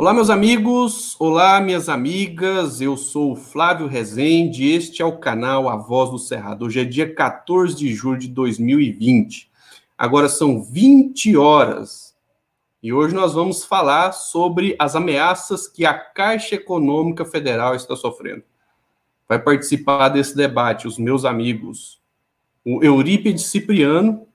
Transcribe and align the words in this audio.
Olá, 0.00 0.14
meus 0.14 0.30
amigos, 0.30 1.14
olá, 1.20 1.60
minhas 1.60 1.86
amigas. 1.86 2.80
Eu 2.80 2.96
sou 2.96 3.32
o 3.32 3.36
Flávio 3.36 3.86
Rezende. 3.86 4.66
Este 4.66 5.02
é 5.02 5.04
o 5.04 5.18
canal 5.18 5.68
A 5.68 5.76
Voz 5.76 6.08
do 6.08 6.18
Cerrado. 6.18 6.64
Hoje 6.64 6.80
é 6.80 6.84
dia 6.84 7.14
14 7.14 7.76
de 7.76 7.92
julho 7.92 8.18
de 8.18 8.28
2020. 8.28 9.50
Agora 9.98 10.26
são 10.30 10.62
20 10.62 11.36
horas 11.36 12.16
e 12.82 12.94
hoje 12.94 13.14
nós 13.14 13.34
vamos 13.34 13.62
falar 13.62 14.12
sobre 14.12 14.74
as 14.78 14.96
ameaças 14.96 15.68
que 15.68 15.84
a 15.84 15.92
Caixa 15.92 16.54
Econômica 16.54 17.26
Federal 17.26 17.74
está 17.74 17.94
sofrendo. 17.94 18.42
Vai 19.28 19.38
participar 19.38 20.08
desse 20.08 20.34
debate 20.34 20.88
os 20.88 20.96
meus 20.96 21.26
amigos, 21.26 22.00
o 22.64 22.82
Eurípides 22.82 23.44
Cipriano, 23.44 24.26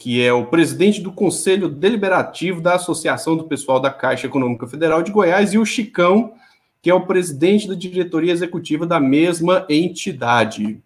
que 0.00 0.24
é 0.24 0.32
o 0.32 0.46
presidente 0.46 1.02
do 1.02 1.12
Conselho 1.12 1.68
Deliberativo 1.68 2.62
da 2.62 2.76
Associação 2.76 3.36
do 3.36 3.44
Pessoal 3.44 3.78
da 3.78 3.90
Caixa 3.90 4.26
Econômica 4.26 4.66
Federal 4.66 5.02
de 5.02 5.12
Goiás, 5.12 5.52
e 5.52 5.58
o 5.58 5.66
Chicão, 5.66 6.32
que 6.80 6.88
é 6.88 6.94
o 6.94 7.04
presidente 7.04 7.68
da 7.68 7.74
diretoria 7.74 8.32
executiva 8.32 8.86
da 8.86 8.98
mesma 8.98 9.66
entidade. 9.68 10.82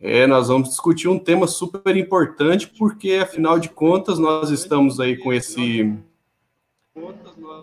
É, 0.00 0.28
nós 0.28 0.46
vamos 0.46 0.68
discutir 0.68 1.08
um 1.08 1.18
tema 1.18 1.48
super 1.48 1.96
importante, 1.96 2.72
porque, 2.78 3.14
afinal 3.14 3.58
de 3.58 3.68
contas, 3.68 4.16
nós 4.16 4.50
estamos 4.50 5.00
aí 5.00 5.16
com 5.16 5.32
esse, 5.32 5.92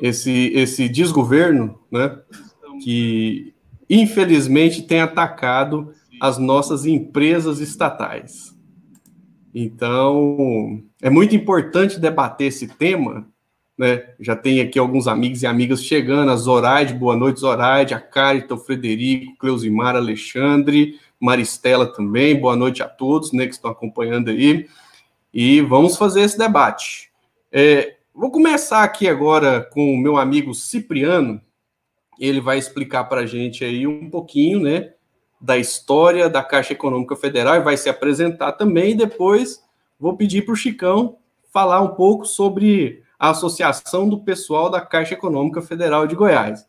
esse, 0.01 0.51
esse 0.53 0.89
desgoverno, 0.89 1.79
né, 1.89 2.13
que, 2.83 3.53
infelizmente, 3.89 4.81
tem 4.81 4.99
atacado 4.99 5.93
as 6.19 6.37
nossas 6.37 6.85
empresas 6.85 7.61
estatais. 7.61 8.54
Então, 9.57 10.83
é 11.01 11.09
muito 11.09 11.33
importante 11.33 11.97
debater 11.97 12.47
esse 12.47 12.67
tema, 12.67 13.25
né? 13.77 14.09
Já 14.19 14.35
tem 14.35 14.59
aqui 14.59 14.77
alguns 14.77 15.07
amigos 15.07 15.43
e 15.43 15.47
amigas 15.47 15.81
chegando, 15.81 16.29
a 16.29 16.35
Zoraide, 16.35 16.93
boa 16.93 17.15
noite, 17.15 17.39
Zoraide, 17.39 17.93
a 17.93 17.99
Carita, 18.01 18.55
o 18.55 18.57
Frederico, 18.57 19.37
Cleusimar, 19.37 19.95
Alexandre, 19.95 20.99
Maristela 21.17 21.87
também, 21.87 22.37
boa 22.37 22.57
noite 22.57 22.83
a 22.83 22.89
todos, 22.89 23.31
né, 23.31 23.45
que 23.45 23.53
estão 23.53 23.71
acompanhando 23.71 24.29
aí, 24.29 24.67
e 25.33 25.61
vamos 25.61 25.95
fazer 25.95 26.23
esse 26.23 26.37
debate. 26.37 27.09
É, 27.49 27.95
vou 28.13 28.31
começar 28.31 28.83
aqui 28.83 29.07
agora 29.07 29.61
com 29.71 29.93
o 29.93 29.97
meu 29.97 30.17
amigo 30.17 30.53
Cipriano, 30.53 31.39
ele 32.19 32.41
vai 32.41 32.57
explicar 32.57 33.05
para 33.05 33.21
a 33.21 33.25
gente 33.25 33.63
aí 33.63 33.87
um 33.87 34.09
pouquinho, 34.09 34.59
né, 34.59 34.94
da 35.45 35.57
história 35.57 36.27
da 36.27 36.43
Caixa 36.43 36.73
Econômica 36.73 37.15
Federal 37.15 37.55
e 37.55 37.61
vai 37.61 37.77
se 37.77 37.87
apresentar 37.87 38.53
também. 38.53 38.91
E 38.91 38.97
depois 38.97 39.63
vou 39.99 40.17
pedir 40.17 40.43
para 40.43 40.53
o 40.53 40.57
Chicão 40.57 41.19
falar 41.53 41.81
um 41.81 41.89
pouco 41.89 42.25
sobre 42.25 43.03
a 43.19 43.29
Associação 43.29 44.09
do 44.09 44.23
Pessoal 44.23 44.71
da 44.71 44.81
Caixa 44.81 45.13
Econômica 45.13 45.61
Federal 45.61 46.07
de 46.07 46.15
Goiás. 46.15 46.67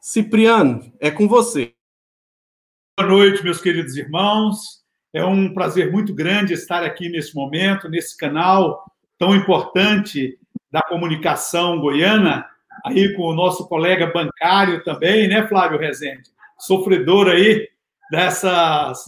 Cipriano, 0.00 0.92
é 1.00 1.10
com 1.10 1.26
você. 1.26 1.74
Boa 2.96 3.10
noite, 3.10 3.42
meus 3.42 3.60
queridos 3.60 3.96
irmãos. 3.96 4.84
É 5.12 5.24
um 5.24 5.52
prazer 5.52 5.90
muito 5.90 6.14
grande 6.14 6.54
estar 6.54 6.84
aqui 6.84 7.08
nesse 7.08 7.34
momento, 7.34 7.88
nesse 7.88 8.16
canal 8.16 8.84
tão 9.18 9.34
importante 9.34 10.38
da 10.70 10.80
comunicação 10.82 11.80
goiana, 11.80 12.46
aí 12.86 13.14
com 13.16 13.24
o 13.24 13.34
nosso 13.34 13.66
colega 13.66 14.06
bancário 14.06 14.82
também, 14.84 15.26
né, 15.26 15.46
Flávio 15.48 15.78
Rezende? 15.78 16.30
Sofredor 16.56 17.26
aí 17.26 17.68
dessas, 18.10 19.04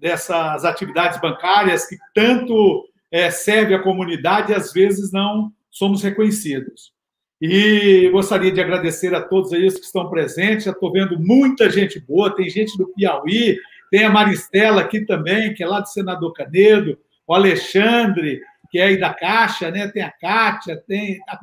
dessas 0.00 0.64
atividades 0.64 1.20
bancárias 1.20 1.86
que 1.86 1.96
tanto 2.14 2.84
é, 3.10 3.30
serve 3.30 3.74
à 3.74 3.82
comunidade 3.82 4.52
e 4.52 4.54
às 4.54 4.72
vezes 4.72 5.12
não 5.12 5.52
somos 5.70 6.02
reconhecidos. 6.02 6.92
E 7.40 8.10
gostaria 8.12 8.52
de 8.52 8.60
agradecer 8.60 9.14
a 9.14 9.22
todos 9.22 9.52
aí 9.52 9.62
que 9.62 9.80
estão 9.80 10.10
presentes. 10.10 10.64
Já 10.64 10.72
estou 10.72 10.92
vendo 10.92 11.18
muita 11.18 11.70
gente 11.70 11.98
boa, 11.98 12.34
tem 12.34 12.50
gente 12.50 12.76
do 12.76 12.88
Piauí, 12.88 13.56
tem 13.90 14.04
a 14.04 14.10
Maristela 14.10 14.82
aqui 14.82 15.06
também, 15.06 15.54
que 15.54 15.62
é 15.62 15.66
lá 15.66 15.80
do 15.80 15.88
Senador 15.88 16.32
Canedo, 16.34 16.98
o 17.26 17.34
Alexandre, 17.34 18.40
que 18.70 18.78
é 18.78 18.84
aí 18.84 19.00
da 19.00 19.12
Caixa, 19.14 19.70
né? 19.70 19.88
tem 19.88 20.02
a 20.02 20.10
Kátia, 20.10 20.76
tem 20.86 21.18
a 21.26 21.38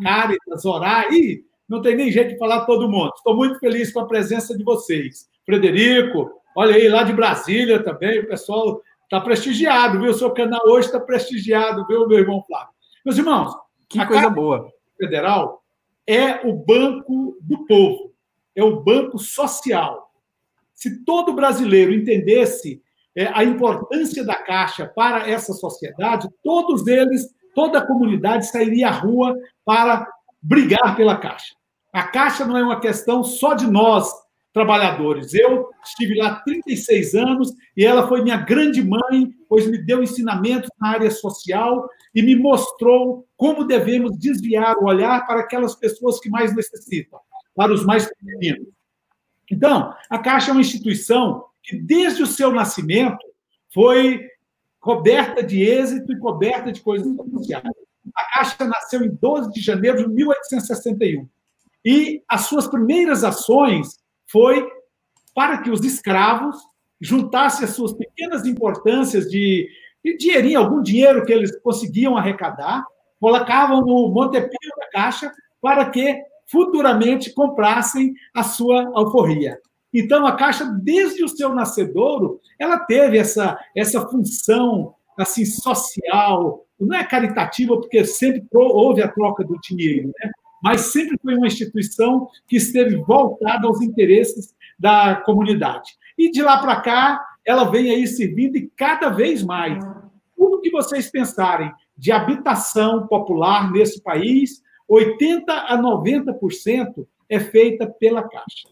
a 0.53 0.56
Zorá, 0.57 1.07
e 1.12 1.44
não 1.67 1.81
tem 1.81 1.95
nem 1.95 2.12
jeito 2.12 2.29
de 2.33 2.38
falar 2.38 2.66
todo 2.66 2.89
mundo. 2.89 3.12
Estou 3.16 3.35
muito 3.35 3.59
feliz 3.59 3.91
com 3.91 4.00
a 4.00 4.07
presença 4.07 4.57
de 4.57 4.63
vocês. 4.63 5.28
Frederico, 5.45 6.31
Olha 6.59 6.75
aí, 6.75 6.90
lá 6.90 7.03
de 7.03 7.13
Brasília 7.13 7.84
também, 7.84 8.19
o 8.19 8.28
pessoal 8.28 8.81
está 9.03 9.22
prestigiado, 9.22 10.01
viu? 10.01 10.09
O 10.09 10.13
seu 10.16 10.31
canal 10.31 10.59
hoje 10.66 10.88
está 10.88 11.00
prestigiado, 11.00 11.85
viu, 11.85 12.07
meu 12.07 12.18
irmão 12.18 12.44
Flávio? 12.47 12.73
Meus 13.06 13.16
irmãos, 13.16 13.56
que 13.88 14.03
coisa 14.03 14.28
boa. 14.28 14.68
Federal 14.97 15.62
é 16.07 16.47
o 16.47 16.53
banco 16.53 17.38
do 17.41 17.63
povo, 17.68 18.12
é 18.56 18.63
o 18.63 18.81
banco 18.81 19.19
social. 19.19 20.12
Se 20.73 21.06
todo 21.06 21.35
brasileiro 21.35 21.94
entendesse 21.94 22.81
é, 23.16 23.28
a 23.28 23.44
importância 23.44 24.25
da 24.25 24.34
Caixa 24.34 24.91
para 24.95 25.29
essa 25.29 25.53
sociedade, 25.53 26.28
todos 26.44 26.88
eles, 26.88 27.29
toda 27.53 27.78
a 27.78 27.85
comunidade 27.85 28.47
sairia 28.47 28.88
à 28.88 28.91
rua 28.91 29.38
para 29.63 30.07
brigar 30.41 30.95
pela 30.95 31.18
Caixa. 31.18 31.53
A 31.94 32.01
Caixa 32.01 32.47
não 32.47 32.57
é 32.57 32.63
uma 32.63 32.79
questão 32.79 33.24
só 33.24 33.53
de 33.53 33.68
nós, 33.68 34.12
trabalhadores. 34.53 35.34
Eu 35.34 35.69
estive 35.84 36.16
lá 36.16 36.41
36 36.41 37.16
anos 37.16 37.53
e 37.75 37.85
ela 37.85 38.08
foi 38.08 38.22
minha 38.22 38.38
grande 38.38 38.84
mãe, 38.84 39.30
pois 39.47 39.69
me 39.69 39.78
deu 39.78 40.02
ensinamentos 40.02 40.69
na 40.80 40.90
área 40.90 41.12
social 41.12 41.88
e 42.13 42.22
me 42.22 42.35
mostrou 42.35 43.28
como 43.36 43.66
devemos 43.66 44.18
desviar 44.18 44.78
o 44.78 44.86
olhar 44.86 45.25
para 45.28 45.41
aquelas 45.41 45.75
pessoas 45.75 46.19
que 46.19 46.30
mais 46.30 46.56
necessitam, 46.56 47.19
para 47.56 47.74
os 47.74 47.86
mais 47.86 48.07
pequenos. 48.07 48.68
Então, 49.52 49.94
a 50.09 50.18
Caixa 50.19 50.50
é 50.50 50.53
uma 50.53 50.62
instituição 50.62 51.46
que, 51.63 51.78
desde 51.78 52.24
o 52.24 52.28
seu 52.28 52.52
nascimento, 52.52 53.25
foi 53.74 54.28
coberta 54.80 55.44
de 55.44 55.62
êxito 55.62 56.12
e 56.12 56.19
coberta 56.19 56.72
de 56.72 56.81
coisas 56.81 57.16
sociais. 57.16 57.63
A 58.16 58.24
Caixa 58.34 58.66
nasceu 58.66 59.03
em 59.03 59.09
12 59.09 59.52
de 59.52 59.62
janeiro 59.62 59.97
de 59.97 60.09
1861. 60.09 61.28
E 61.86 62.22
as 62.28 62.41
suas 62.41 62.68
primeiras 62.68 63.24
ações 63.24 64.00
foi 64.31 64.67
para 65.33 65.59
que 65.59 65.69
os 65.69 65.83
escravos 65.83 66.55
juntassem 66.99 67.65
as 67.65 67.71
suas 67.71 67.93
pequenas 67.93 68.45
importâncias 68.45 69.29
de, 69.29 69.69
de 70.03 70.17
dinheirinho, 70.17 70.59
algum 70.59 70.81
dinheiro 70.81 71.25
que 71.25 71.31
eles 71.31 71.55
conseguiam 71.61 72.17
arrecadar, 72.17 72.83
colocavam 73.19 73.81
no 73.81 74.09
Montepio 74.09 74.57
da 74.77 74.89
Caixa 74.89 75.31
para 75.61 75.89
que 75.89 76.21
futuramente 76.49 77.33
comprassem 77.33 78.13
a 78.33 78.43
sua 78.43 78.89
alforria. 78.95 79.59
Então, 79.93 80.25
a 80.25 80.35
Caixa, 80.35 80.65
desde 80.65 81.23
o 81.23 81.29
seu 81.29 81.53
nascedouro, 81.53 82.39
ela 82.59 82.79
teve 82.79 83.17
essa, 83.17 83.59
essa 83.75 84.07
função 84.07 84.94
assim 85.17 85.45
social, 85.45 86.65
não 86.79 86.95
é 86.95 87.03
caritativa, 87.03 87.75
porque 87.75 88.05
sempre 88.05 88.45
houve 88.53 89.01
a 89.01 89.07
troca 89.07 89.44
do 89.44 89.59
dinheiro, 89.59 90.11
né? 90.19 90.31
Mas 90.62 90.81
sempre 90.91 91.18
foi 91.22 91.35
uma 91.35 91.47
instituição 91.47 92.28
que 92.47 92.57
esteve 92.57 92.95
voltada 92.95 93.68
aos 93.68 93.81
interesses 93.81 94.56
da 94.78 95.16
comunidade. 95.16 95.95
E 96.18 96.31
de 96.31 96.41
lá 96.41 96.57
para 96.59 96.81
cá, 96.81 97.23
ela 97.45 97.66
vem 97.66 97.91
aí 97.91 98.07
servindo 98.07 98.57
e 98.57 98.69
cada 98.75 99.09
vez 99.09 99.44
mais. 99.44 99.84
Tudo 100.35 100.62
que 100.62 100.69
vocês 100.69 101.09
pensarem 101.09 101.72
de 101.97 102.12
habitação 102.12 103.07
popular 103.07 103.72
nesse 103.72 104.01
país, 104.01 104.62
80 104.88 105.51
a 105.51 105.78
90% 105.78 107.07
é 107.29 107.39
feita 107.39 107.88
pela 107.88 108.24
Caixa. 108.24 108.69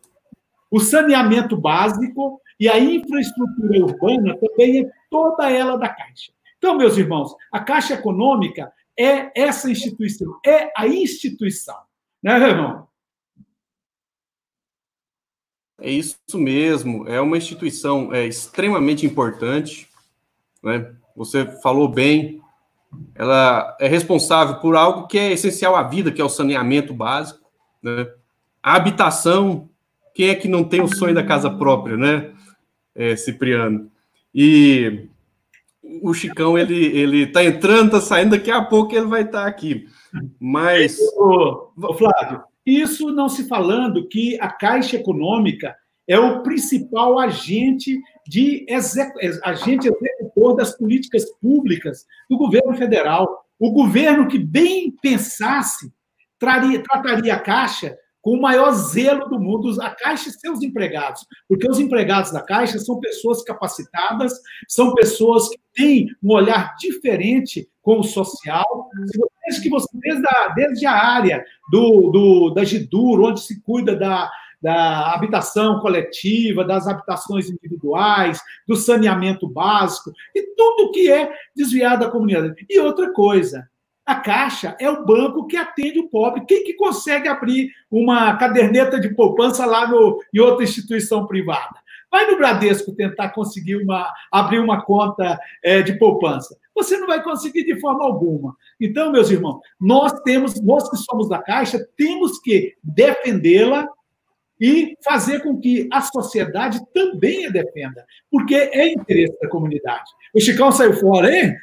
O 0.69 0.79
saneamento 0.79 1.57
básico 1.57 2.41
e 2.59 2.69
a 2.69 2.79
infraestrutura 2.79 3.79
urbana 3.83 4.37
também 4.37 4.81
é 4.81 4.91
toda 5.09 5.49
ela 5.49 5.77
da 5.77 5.89
Caixa. 5.89 6.31
Então, 6.57 6.77
meus 6.77 6.97
irmãos, 6.97 7.35
a 7.51 7.59
Caixa 7.59 7.93
Econômica 7.93 8.71
é 8.97 9.31
essa 9.39 9.69
instituição, 9.69 10.39
é 10.45 10.71
a 10.75 10.87
instituição. 10.87 11.77
Né, 12.23 12.39
irmão? 12.49 12.87
É 15.79 15.91
isso 15.91 16.17
mesmo, 16.35 17.07
é 17.07 17.19
uma 17.19 17.37
instituição 17.37 18.13
é, 18.13 18.25
extremamente 18.25 19.05
importante. 19.05 19.89
Né? 20.63 20.93
Você 21.15 21.45
falou 21.61 21.87
bem, 21.87 22.41
ela 23.13 23.75
é 23.79 23.87
responsável 23.87 24.55
por 24.59 24.75
algo 24.75 25.07
que 25.07 25.17
é 25.17 25.31
essencial 25.31 25.75
à 25.75 25.83
vida, 25.83 26.11
que 26.11 26.21
é 26.21 26.25
o 26.25 26.29
saneamento 26.29 26.93
básico. 26.93 27.49
Né? 27.83 28.07
A 28.63 28.75
habitação, 28.75 29.69
quem 30.13 30.29
é 30.29 30.35
que 30.35 30.47
não 30.47 30.63
tem 30.63 30.81
o 30.81 30.87
sonho 30.87 31.13
da 31.13 31.23
casa 31.23 31.49
própria, 31.49 31.97
né, 31.97 32.33
é, 32.95 33.15
Cipriano? 33.15 33.91
E 34.33 35.07
o 36.01 36.13
Chicão, 36.13 36.57
ele, 36.57 36.85
ele 36.97 37.27
tá 37.27 37.43
entrando, 37.43 37.91
tá 37.91 38.01
saindo, 38.01 38.31
daqui 38.31 38.51
a 38.51 38.63
pouco 38.63 38.95
ele 38.95 39.07
vai 39.07 39.21
estar 39.21 39.43
tá 39.43 39.47
aqui. 39.47 39.87
Mas. 40.39 40.97
Flávio, 41.97 42.43
isso 42.65 43.11
não 43.11 43.29
se 43.29 43.47
falando 43.47 44.07
que 44.07 44.39
a 44.39 44.49
Caixa 44.49 44.95
Econômica 44.95 45.75
é 46.07 46.19
o 46.19 46.41
principal 46.43 47.19
agente 47.19 47.99
de 48.27 48.65
execu... 48.67 49.19
agente 49.43 49.87
executor 49.87 50.55
das 50.55 50.77
políticas 50.77 51.25
públicas 51.41 52.05
do 52.29 52.37
governo 52.37 52.75
federal. 52.75 53.45
O 53.59 53.71
governo 53.71 54.27
que 54.27 54.37
bem 54.37 54.91
pensasse 55.01 55.91
traria, 56.37 56.81
trataria 56.81 57.33
a 57.35 57.39
Caixa 57.39 57.97
com 58.25 58.31
o 58.31 58.41
maior 58.41 58.71
zelo 58.71 59.29
do 59.29 59.39
mundo, 59.39 59.79
a 59.79 59.91
Caixa 59.91 60.29
e 60.29 60.31
seus 60.31 60.63
empregados, 60.63 61.27
porque 61.47 61.69
os 61.69 61.79
empregados 61.79 62.31
da 62.31 62.41
Caixa 62.41 62.79
são 62.79 62.99
pessoas 62.99 63.43
capacitadas, 63.43 64.33
são 64.67 64.95
pessoas 64.95 65.47
que 65.47 65.59
têm 65.75 66.07
um 66.23 66.33
olhar 66.33 66.75
diferente 66.75 67.69
com 67.83 67.99
o 67.99 68.03
social. 68.03 68.89
Desde 69.45 69.61
que 69.61 69.69
você, 69.69 69.87
desde 69.93 70.25
a, 70.27 70.47
desde 70.55 70.85
a 70.87 70.91
área 70.91 71.45
do, 71.71 72.09
do, 72.09 72.49
da 72.49 72.63
GIDUR, 72.63 73.21
onde 73.21 73.41
se 73.41 73.61
cuida 73.61 73.95
da, 73.95 74.31
da 74.59 75.13
habitação 75.13 75.79
coletiva, 75.79 76.65
das 76.65 76.87
habitações 76.87 77.47
individuais, 77.47 78.41
do 78.67 78.75
saneamento 78.75 79.47
básico, 79.47 80.11
e 80.33 80.41
tudo 80.55 80.91
que 80.91 81.11
é 81.11 81.31
desviado 81.55 82.03
da 82.03 82.09
comunidade. 82.09 82.65
E 82.67 82.79
outra 82.79 83.13
coisa, 83.13 83.69
a 84.05 84.15
Caixa 84.15 84.75
é 84.79 84.89
o 84.89 85.03
banco 85.03 85.47
que 85.47 85.57
atende 85.57 85.99
o 85.99 86.09
pobre. 86.09 86.45
Quem 86.45 86.63
que 86.63 86.75
consegue 86.75 87.27
abrir 87.27 87.71
uma 87.89 88.37
caderneta 88.37 88.99
de 88.99 89.09
poupança 89.09 89.65
lá 89.65 89.87
no, 89.87 90.21
em 90.33 90.39
outra 90.39 90.63
instituição 90.63 91.25
privada? 91.25 91.83
Vai 92.11 92.29
no 92.29 92.37
Bradesco 92.37 92.93
tentar 92.93 93.29
conseguir 93.29 93.77
uma, 93.77 94.13
abrir 94.31 94.59
uma 94.59 94.81
conta 94.83 95.39
é, 95.63 95.81
de 95.81 95.97
poupança. 95.97 96.55
Você 96.75 96.97
não 96.97 97.07
vai 97.07 97.23
conseguir 97.23 97.63
de 97.63 97.79
forma 97.79 98.05
alguma. 98.05 98.55
Então, 98.79 99.11
meus 99.11 99.31
irmãos, 99.31 99.59
nós 99.79 100.13
temos, 100.21 100.61
nós 100.61 100.89
que 100.89 100.97
somos 100.97 101.27
da 101.27 101.41
Caixa, 101.41 101.79
temos 101.97 102.39
que 102.39 102.75
defendê-la 102.83 103.87
e 104.59 104.95
fazer 105.03 105.41
com 105.41 105.59
que 105.59 105.89
a 105.91 106.01
sociedade 106.01 106.79
também 106.93 107.47
a 107.47 107.49
defenda, 107.49 108.05
porque 108.31 108.55
é 108.55 108.93
interesse 108.93 109.37
da 109.41 109.49
comunidade. 109.49 110.09
O 110.33 110.39
Chicão 110.39 110.71
saiu 110.71 110.93
fora, 110.93 111.35
hein? 111.35 111.55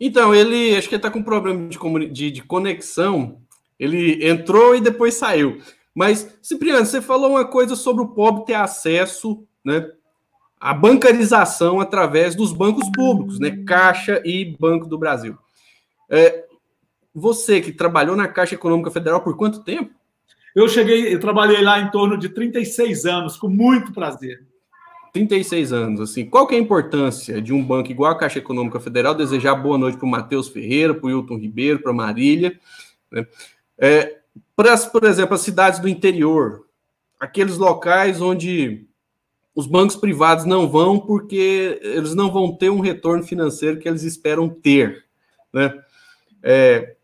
Então, 0.00 0.34
ele 0.34 0.76
acho 0.76 0.88
que 0.88 0.94
ele 0.94 0.98
está 0.98 1.10
com 1.10 1.22
problema 1.22 1.68
de, 1.68 2.08
de, 2.08 2.30
de, 2.30 2.42
conexão. 2.42 3.40
Ele 3.78 4.26
entrou 4.26 4.74
e 4.74 4.80
depois 4.80 5.14
saiu. 5.14 5.60
Mas, 5.94 6.38
Cipriano, 6.40 6.86
você 6.86 7.02
falou 7.02 7.30
uma 7.30 7.44
coisa 7.44 7.74
sobre 7.74 8.02
o 8.02 8.08
pobre 8.08 8.44
ter 8.44 8.54
acesso 8.54 9.44
né, 9.64 9.90
à 10.60 10.72
bancarização 10.72 11.80
através 11.80 12.34
dos 12.34 12.52
bancos 12.52 12.88
públicos, 12.94 13.40
né? 13.40 13.64
Caixa 13.66 14.22
e 14.24 14.56
Banco 14.58 14.86
do 14.86 14.98
Brasil. 14.98 15.36
É, 16.08 16.44
você 17.12 17.60
que 17.60 17.72
trabalhou 17.72 18.16
na 18.16 18.28
Caixa 18.28 18.54
Econômica 18.54 18.90
Federal 18.90 19.22
por 19.22 19.36
quanto 19.36 19.64
tempo? 19.64 19.92
Eu 20.54 20.68
cheguei, 20.68 21.14
eu 21.14 21.20
trabalhei 21.20 21.60
lá 21.62 21.80
em 21.80 21.90
torno 21.90 22.16
de 22.16 22.28
36 22.28 23.04
anos, 23.04 23.36
com 23.36 23.48
muito 23.48 23.92
prazer. 23.92 24.46
36 25.12 25.72
anos, 25.72 26.00
assim, 26.00 26.24
qual 26.24 26.46
que 26.46 26.54
é 26.54 26.58
a 26.58 26.60
importância 26.60 27.40
de 27.40 27.52
um 27.52 27.64
banco 27.64 27.90
igual 27.90 28.12
a 28.12 28.18
Caixa 28.18 28.38
Econômica 28.38 28.80
Federal 28.80 29.14
desejar 29.14 29.54
boa 29.54 29.78
noite 29.78 29.96
para 29.96 30.06
o 30.06 30.10
Matheus 30.10 30.48
Ferreira, 30.48 30.94
para 30.94 31.06
o 31.06 31.10
Hilton 31.10 31.38
Ribeiro, 31.38 31.80
para 31.80 31.90
a 31.90 31.94
Marília, 31.94 32.58
né? 33.10 33.26
É, 33.78 34.18
para, 34.54 34.76
por 34.76 35.04
exemplo, 35.04 35.34
as 35.34 35.40
cidades 35.40 35.80
do 35.80 35.88
interior, 35.88 36.66
aqueles 37.18 37.56
locais 37.56 38.20
onde 38.20 38.86
os 39.54 39.66
bancos 39.66 39.96
privados 39.96 40.44
não 40.44 40.68
vão 40.68 41.00
porque 41.00 41.80
eles 41.82 42.14
não 42.14 42.30
vão 42.30 42.54
ter 42.54 42.70
um 42.70 42.80
retorno 42.80 43.24
financeiro 43.24 43.78
que 43.78 43.88
eles 43.88 44.02
esperam 44.02 44.48
ter, 44.48 45.04
né? 45.52 45.74
É, 46.42 46.96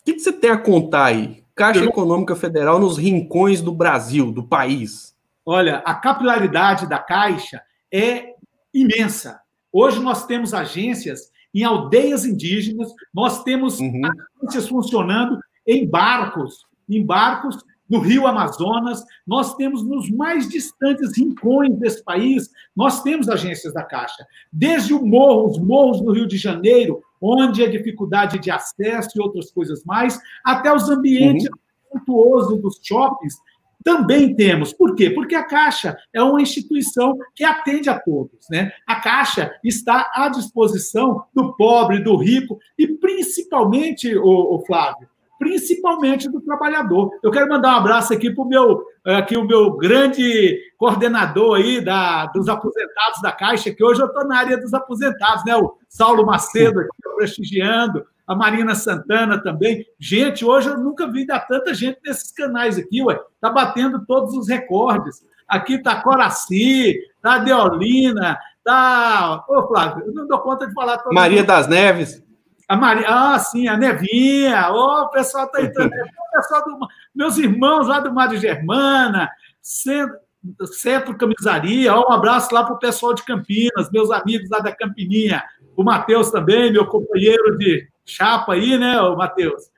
o 0.00 0.04
que, 0.04 0.14
que 0.14 0.20
você 0.20 0.32
tem 0.32 0.50
a 0.50 0.58
contar 0.58 1.06
aí? 1.06 1.42
Caixa 1.54 1.84
Econômica 1.84 2.34
Federal 2.34 2.78
nos 2.78 2.96
rincões 2.96 3.60
do 3.60 3.72
Brasil, 3.72 4.32
do 4.32 4.42
país. 4.42 5.11
Olha, 5.44 5.78
a 5.78 5.94
capilaridade 5.94 6.88
da 6.88 6.98
Caixa 6.98 7.62
é 7.92 8.34
imensa. 8.72 9.40
Hoje 9.72 10.00
nós 10.00 10.26
temos 10.26 10.54
agências 10.54 11.30
em 11.54 11.64
aldeias 11.64 12.24
indígenas, 12.24 12.92
nós 13.12 13.42
temos 13.42 13.78
uhum. 13.78 14.02
agências 14.40 14.68
funcionando 14.68 15.38
em 15.66 15.86
barcos, 15.88 16.64
em 16.88 17.04
barcos 17.04 17.62
no 17.92 18.00
Rio 18.00 18.26
Amazonas, 18.26 19.04
nós 19.26 19.54
temos 19.54 19.84
nos 19.84 20.10
mais 20.10 20.48
distantes 20.48 21.14
rincões 21.16 21.76
desse 21.78 22.02
país, 22.02 22.48
nós 22.74 23.02
temos 23.02 23.28
agências 23.28 23.74
da 23.74 23.82
Caixa. 23.82 24.26
Desde 24.50 24.94
o 24.94 25.04
morro, 25.04 25.50
os 25.50 25.58
morros 25.58 26.00
do 26.00 26.10
Rio 26.10 26.26
de 26.26 26.38
Janeiro, 26.38 27.02
onde 27.20 27.62
a 27.62 27.70
dificuldade 27.70 28.38
de 28.38 28.50
acesso 28.50 29.10
e 29.14 29.20
outras 29.20 29.50
coisas 29.50 29.84
mais, 29.84 30.18
até 30.42 30.74
os 30.74 30.88
ambientes 30.88 31.50
uhum. 32.08 32.60
dos 32.60 32.80
shoppings, 32.82 33.34
também 33.82 34.34
temos. 34.34 34.72
Por 34.72 34.94
quê? 34.94 35.10
Porque 35.10 35.34
a 35.34 35.44
Caixa 35.44 35.96
é 36.12 36.22
uma 36.22 36.40
instituição 36.40 37.16
que 37.34 37.44
atende 37.44 37.88
a 37.88 37.98
todos. 37.98 38.46
Né? 38.50 38.72
A 38.86 38.96
Caixa 38.96 39.52
está 39.64 40.10
à 40.14 40.28
disposição 40.28 41.24
do 41.34 41.54
pobre, 41.56 42.02
do 42.02 42.16
rico 42.16 42.58
e 42.78 42.86
principalmente, 42.86 44.16
o, 44.16 44.56
o 44.56 44.64
Flávio, 44.66 45.08
principalmente 45.38 46.30
do 46.30 46.40
trabalhador. 46.40 47.10
Eu 47.22 47.30
quero 47.30 47.48
mandar 47.48 47.74
um 47.74 47.78
abraço 47.78 48.12
aqui 48.12 48.30
para 48.30 48.44
o 48.44 48.48
meu, 48.48 48.84
aqui, 49.04 49.36
o 49.36 49.44
meu 49.44 49.76
grande 49.76 50.58
coordenador 50.78 51.56
aí 51.56 51.80
da, 51.80 52.26
dos 52.26 52.48
aposentados 52.48 53.20
da 53.20 53.32
Caixa, 53.32 53.74
que 53.74 53.84
hoje 53.84 54.00
eu 54.00 54.06
estou 54.06 54.26
na 54.26 54.38
área 54.38 54.56
dos 54.56 54.72
aposentados, 54.72 55.44
né? 55.44 55.56
o 55.56 55.76
Saulo 55.88 56.24
Macedo, 56.24 56.80
aqui, 56.80 56.88
prestigiando 57.16 58.04
a 58.32 58.36
Marina 58.36 58.74
Santana 58.74 59.42
também. 59.42 59.84
Gente, 59.98 60.44
hoje 60.44 60.68
eu 60.68 60.78
nunca 60.78 61.06
vi 61.06 61.26
dar 61.26 61.40
tanta 61.40 61.74
gente 61.74 62.00
nesses 62.04 62.32
canais 62.32 62.78
aqui, 62.78 63.02
ué. 63.02 63.18
Tá 63.40 63.50
batendo 63.50 64.04
todos 64.06 64.34
os 64.34 64.48
recordes. 64.48 65.24
Aqui 65.46 65.82
tá 65.82 66.00
Coraci, 66.00 66.98
tá 67.20 67.38
Deolina, 67.38 68.38
tá. 68.64 69.44
Ô, 69.48 69.68
Flávio, 69.68 70.06
eu 70.06 70.14
não 70.14 70.26
dou 70.26 70.38
conta 70.40 70.66
de 70.66 70.72
falar. 70.72 71.02
Maria 71.12 71.40
mundo. 71.40 71.46
das 71.46 71.68
Neves. 71.68 72.22
A 72.68 72.76
Maria, 72.76 73.06
ah, 73.06 73.38
sim, 73.38 73.68
a 73.68 73.76
Nevinha. 73.76 74.70
Ô, 74.70 75.02
o 75.02 75.10
pessoal 75.10 75.46
tá 75.48 75.60
entrando. 75.60 75.92
o 75.92 76.36
pessoal 76.36 76.64
do... 76.64 76.78
Meus 77.14 77.36
irmãos 77.36 77.86
lá 77.86 78.00
do 78.00 78.14
Mário 78.14 78.38
Germana, 78.38 79.30
Centro, 79.60 80.16
Centro 80.72 81.18
Camisaria. 81.18 81.94
Ó, 81.94 82.08
um 82.08 82.12
abraço 82.14 82.54
lá 82.54 82.64
pro 82.64 82.78
pessoal 82.78 83.12
de 83.12 83.22
Campinas, 83.24 83.90
meus 83.92 84.10
amigos 84.10 84.48
lá 84.48 84.60
da 84.60 84.74
Campininha. 84.74 85.44
O 85.76 85.84
Matheus 85.84 86.30
também, 86.30 86.72
meu 86.72 86.86
companheiro 86.86 87.58
de, 87.58 87.91
chapa 88.04 88.54
aí, 88.54 88.78
né, 88.78 89.00
Matheus? 89.16 89.70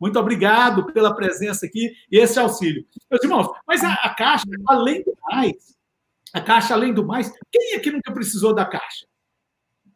Muito 0.00 0.18
obrigado 0.18 0.92
pela 0.92 1.14
presença 1.14 1.64
aqui 1.64 1.92
e 2.10 2.18
esse 2.18 2.38
auxílio. 2.38 2.84
Meus 3.08 3.22
irmãos, 3.22 3.48
mas 3.66 3.84
a, 3.84 3.92
a, 3.92 4.14
Caixa, 4.14 4.44
além 4.66 5.02
do 5.04 5.16
mais, 5.30 5.76
a 6.32 6.40
Caixa, 6.40 6.74
além 6.74 6.92
do 6.92 7.06
mais, 7.06 7.32
quem 7.52 7.76
aqui 7.76 7.90
nunca 7.90 8.12
precisou 8.12 8.52
da 8.52 8.64
Caixa? 8.64 9.06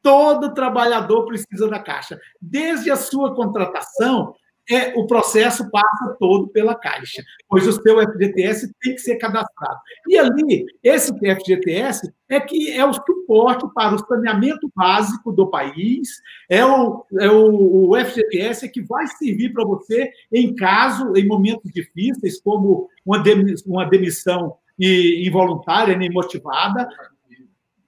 Todo 0.00 0.54
trabalhador 0.54 1.26
precisa 1.26 1.68
da 1.68 1.80
Caixa. 1.80 2.20
Desde 2.40 2.88
a 2.88 2.96
sua 2.96 3.34
contratação 3.34 4.32
é, 4.70 4.98
o 4.98 5.06
processo 5.06 5.70
passa 5.70 6.16
todo 6.18 6.48
pela 6.48 6.74
Caixa, 6.74 7.22
pois 7.48 7.66
o 7.66 7.72
seu 7.72 8.00
FGTS 8.00 8.72
tem 8.80 8.94
que 8.94 9.00
ser 9.00 9.16
cadastrado. 9.16 9.78
E 10.08 10.18
ali, 10.18 10.64
esse 10.82 11.12
FGTS 11.12 12.12
é 12.28 12.40
que 12.40 12.72
é 12.72 12.84
o 12.84 12.92
suporte 12.92 13.66
para 13.74 13.94
o 13.94 13.98
saneamento 13.98 14.70
básico 14.74 15.32
do 15.32 15.48
país, 15.48 16.20
é 16.50 16.64
o, 16.64 17.04
é 17.20 17.30
o, 17.30 17.90
o 17.90 18.04
FGTS 18.04 18.68
que 18.68 18.82
vai 18.82 19.06
servir 19.06 19.52
para 19.52 19.64
você 19.64 20.10
em 20.32 20.54
caso, 20.54 21.12
em 21.16 21.26
momentos 21.26 21.70
difíceis, 21.72 22.40
como 22.40 22.88
uma, 23.04 23.22
uma 23.66 23.84
demissão 23.84 24.56
involuntária, 24.78 25.96
nem 25.96 26.10
motivada, 26.10 26.88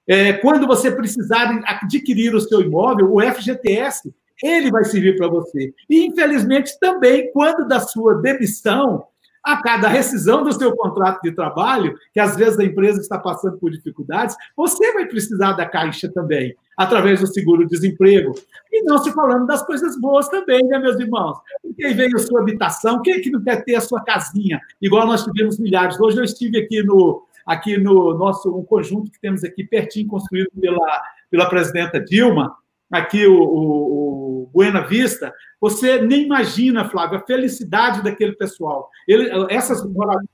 é, 0.07 0.33
quando 0.33 0.65
você 0.65 0.89
precisar 0.89 1.61
adquirir 1.65 2.33
o 2.33 2.41
seu 2.41 2.61
imóvel, 2.61 3.13
o 3.13 3.21
FGTS 3.21 4.11
ele 4.43 4.71
vai 4.71 4.83
servir 4.83 5.17
para 5.17 5.27
você. 5.27 5.73
E, 5.89 6.05
infelizmente, 6.05 6.77
também, 6.79 7.31
quando 7.31 7.67
da 7.67 7.79
sua 7.79 8.15
demissão, 8.21 9.05
a 9.43 9.61
cada 9.61 9.87
rescisão 9.87 10.43
do 10.43 10.53
seu 10.53 10.75
contrato 10.75 11.21
de 11.21 11.31
trabalho, 11.31 11.95
que 12.13 12.19
às 12.19 12.35
vezes 12.35 12.59
a 12.59 12.63
empresa 12.63 12.99
está 12.99 13.17
passando 13.17 13.57
por 13.57 13.71
dificuldades, 13.71 14.35
você 14.55 14.93
vai 14.93 15.05
precisar 15.05 15.53
da 15.53 15.65
Caixa 15.65 16.09
também, 16.09 16.55
através 16.77 17.19
do 17.21 17.27
seguro-desemprego. 17.27 18.33
E 18.71 18.83
não 18.83 18.97
se 18.97 19.11
falando 19.11 19.47
das 19.47 19.65
coisas 19.65 19.99
boas 19.99 20.27
também, 20.29 20.63
né, 20.65 20.77
meus 20.79 20.99
irmãos? 20.99 21.37
Quem 21.77 21.93
veio 21.93 22.15
a 22.15 22.19
sua 22.19 22.41
habitação, 22.41 23.01
quem 23.01 23.15
é 23.15 23.19
que 23.19 23.31
não 23.31 23.41
quer 23.41 23.63
ter 23.63 23.75
a 23.75 23.81
sua 23.81 24.03
casinha? 24.03 24.59
Igual 24.81 25.07
nós 25.07 25.23
tivemos 25.23 25.57
milhares. 25.57 25.99
Hoje 25.99 26.17
eu 26.17 26.23
estive 26.23 26.59
aqui 26.59 26.83
no, 26.83 27.23
aqui 27.45 27.77
no 27.77 28.17
nosso 28.17 28.55
um 28.55 28.63
conjunto 28.63 29.11
que 29.11 29.19
temos 29.19 29.43
aqui 29.43 29.63
pertinho, 29.63 30.07
construído 30.07 30.51
pela, 30.59 31.01
pela 31.31 31.49
presidenta 31.49 31.99
Dilma, 31.99 32.55
aqui 32.91 33.25
o, 33.25 33.41
o, 33.41 34.28
o, 34.43 34.47
Buena 34.47 34.81
Vista, 34.81 35.33
você 35.59 36.01
nem 36.01 36.23
imagina, 36.25 36.89
Flávio, 36.89 37.17
a 37.17 37.25
felicidade 37.25 38.03
daquele 38.03 38.33
pessoal. 38.33 38.89
Ele, 39.07 39.29
essas 39.49 39.85
moradias 39.85 40.29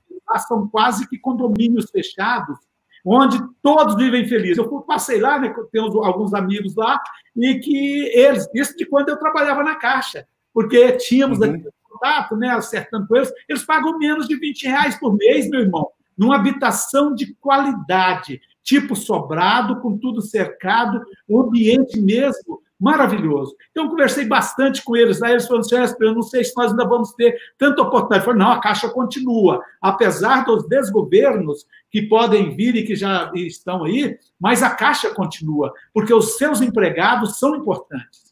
são 0.46 0.68
quase 0.68 1.08
que 1.08 1.18
condomínios 1.18 1.90
fechados, 1.90 2.58
onde 3.04 3.38
todos 3.62 3.96
vivem 3.96 4.26
felizes. 4.26 4.58
Eu 4.58 4.80
passei 4.82 5.20
lá, 5.20 5.38
né, 5.38 5.54
tenho 5.70 5.84
alguns 6.02 6.34
amigos 6.34 6.74
lá, 6.74 7.00
e 7.36 7.58
que 7.58 8.10
eles, 8.14 8.48
isso 8.54 8.76
de 8.76 8.86
quando 8.86 9.08
eu 9.08 9.18
trabalhava 9.18 9.62
na 9.62 9.76
Caixa, 9.76 10.26
porque 10.52 10.92
tínhamos 10.92 11.38
uhum. 11.38 11.44
aquele 11.44 11.70
contato, 11.84 12.36
né, 12.36 12.50
acertando 12.50 13.06
com 13.06 13.16
eles, 13.16 13.32
eles 13.48 13.64
pagam 13.64 13.98
menos 13.98 14.26
de 14.26 14.36
20 14.36 14.66
reais 14.66 14.98
por 14.98 15.14
mês, 15.14 15.48
meu 15.48 15.60
irmão, 15.60 15.88
numa 16.16 16.36
habitação 16.36 17.14
de 17.14 17.34
qualidade 17.34 18.40
tipo 18.66 18.96
sobrado, 18.96 19.80
com 19.80 19.96
tudo 19.96 20.20
cercado, 20.20 21.00
o 21.28 21.40
ambiente 21.40 22.00
mesmo 22.00 22.60
maravilhoso. 22.78 23.56
Então, 23.70 23.88
conversei 23.88 24.26
bastante 24.26 24.84
com 24.84 24.96
eles. 24.96 25.22
Aí 25.22 25.32
eles 25.32 25.46
falaram 25.46 25.60
assim: 25.60 25.94
eu 26.00 26.14
não 26.14 26.22
sei 26.22 26.44
se 26.44 26.52
nós 26.56 26.70
ainda 26.70 26.86
vamos 26.86 27.12
ter 27.14 27.36
tanta 27.58 27.82
oportunidade. 27.82 28.20
Eu 28.20 28.24
falei: 28.24 28.38
não, 28.38 28.52
a 28.52 28.60
Caixa 28.60 28.88
continua. 28.88 29.62
Apesar 29.80 30.44
dos 30.44 30.68
desgovernos 30.68 31.66
que 31.90 32.02
podem 32.02 32.54
vir 32.54 32.76
e 32.76 32.84
que 32.84 32.94
já 32.94 33.30
estão 33.34 33.84
aí, 33.84 34.18
mas 34.38 34.62
a 34.62 34.70
Caixa 34.70 35.14
continua, 35.14 35.72
porque 35.92 36.12
os 36.12 36.36
seus 36.36 36.60
empregados 36.60 37.38
são 37.38 37.56
importantes. 37.56 38.26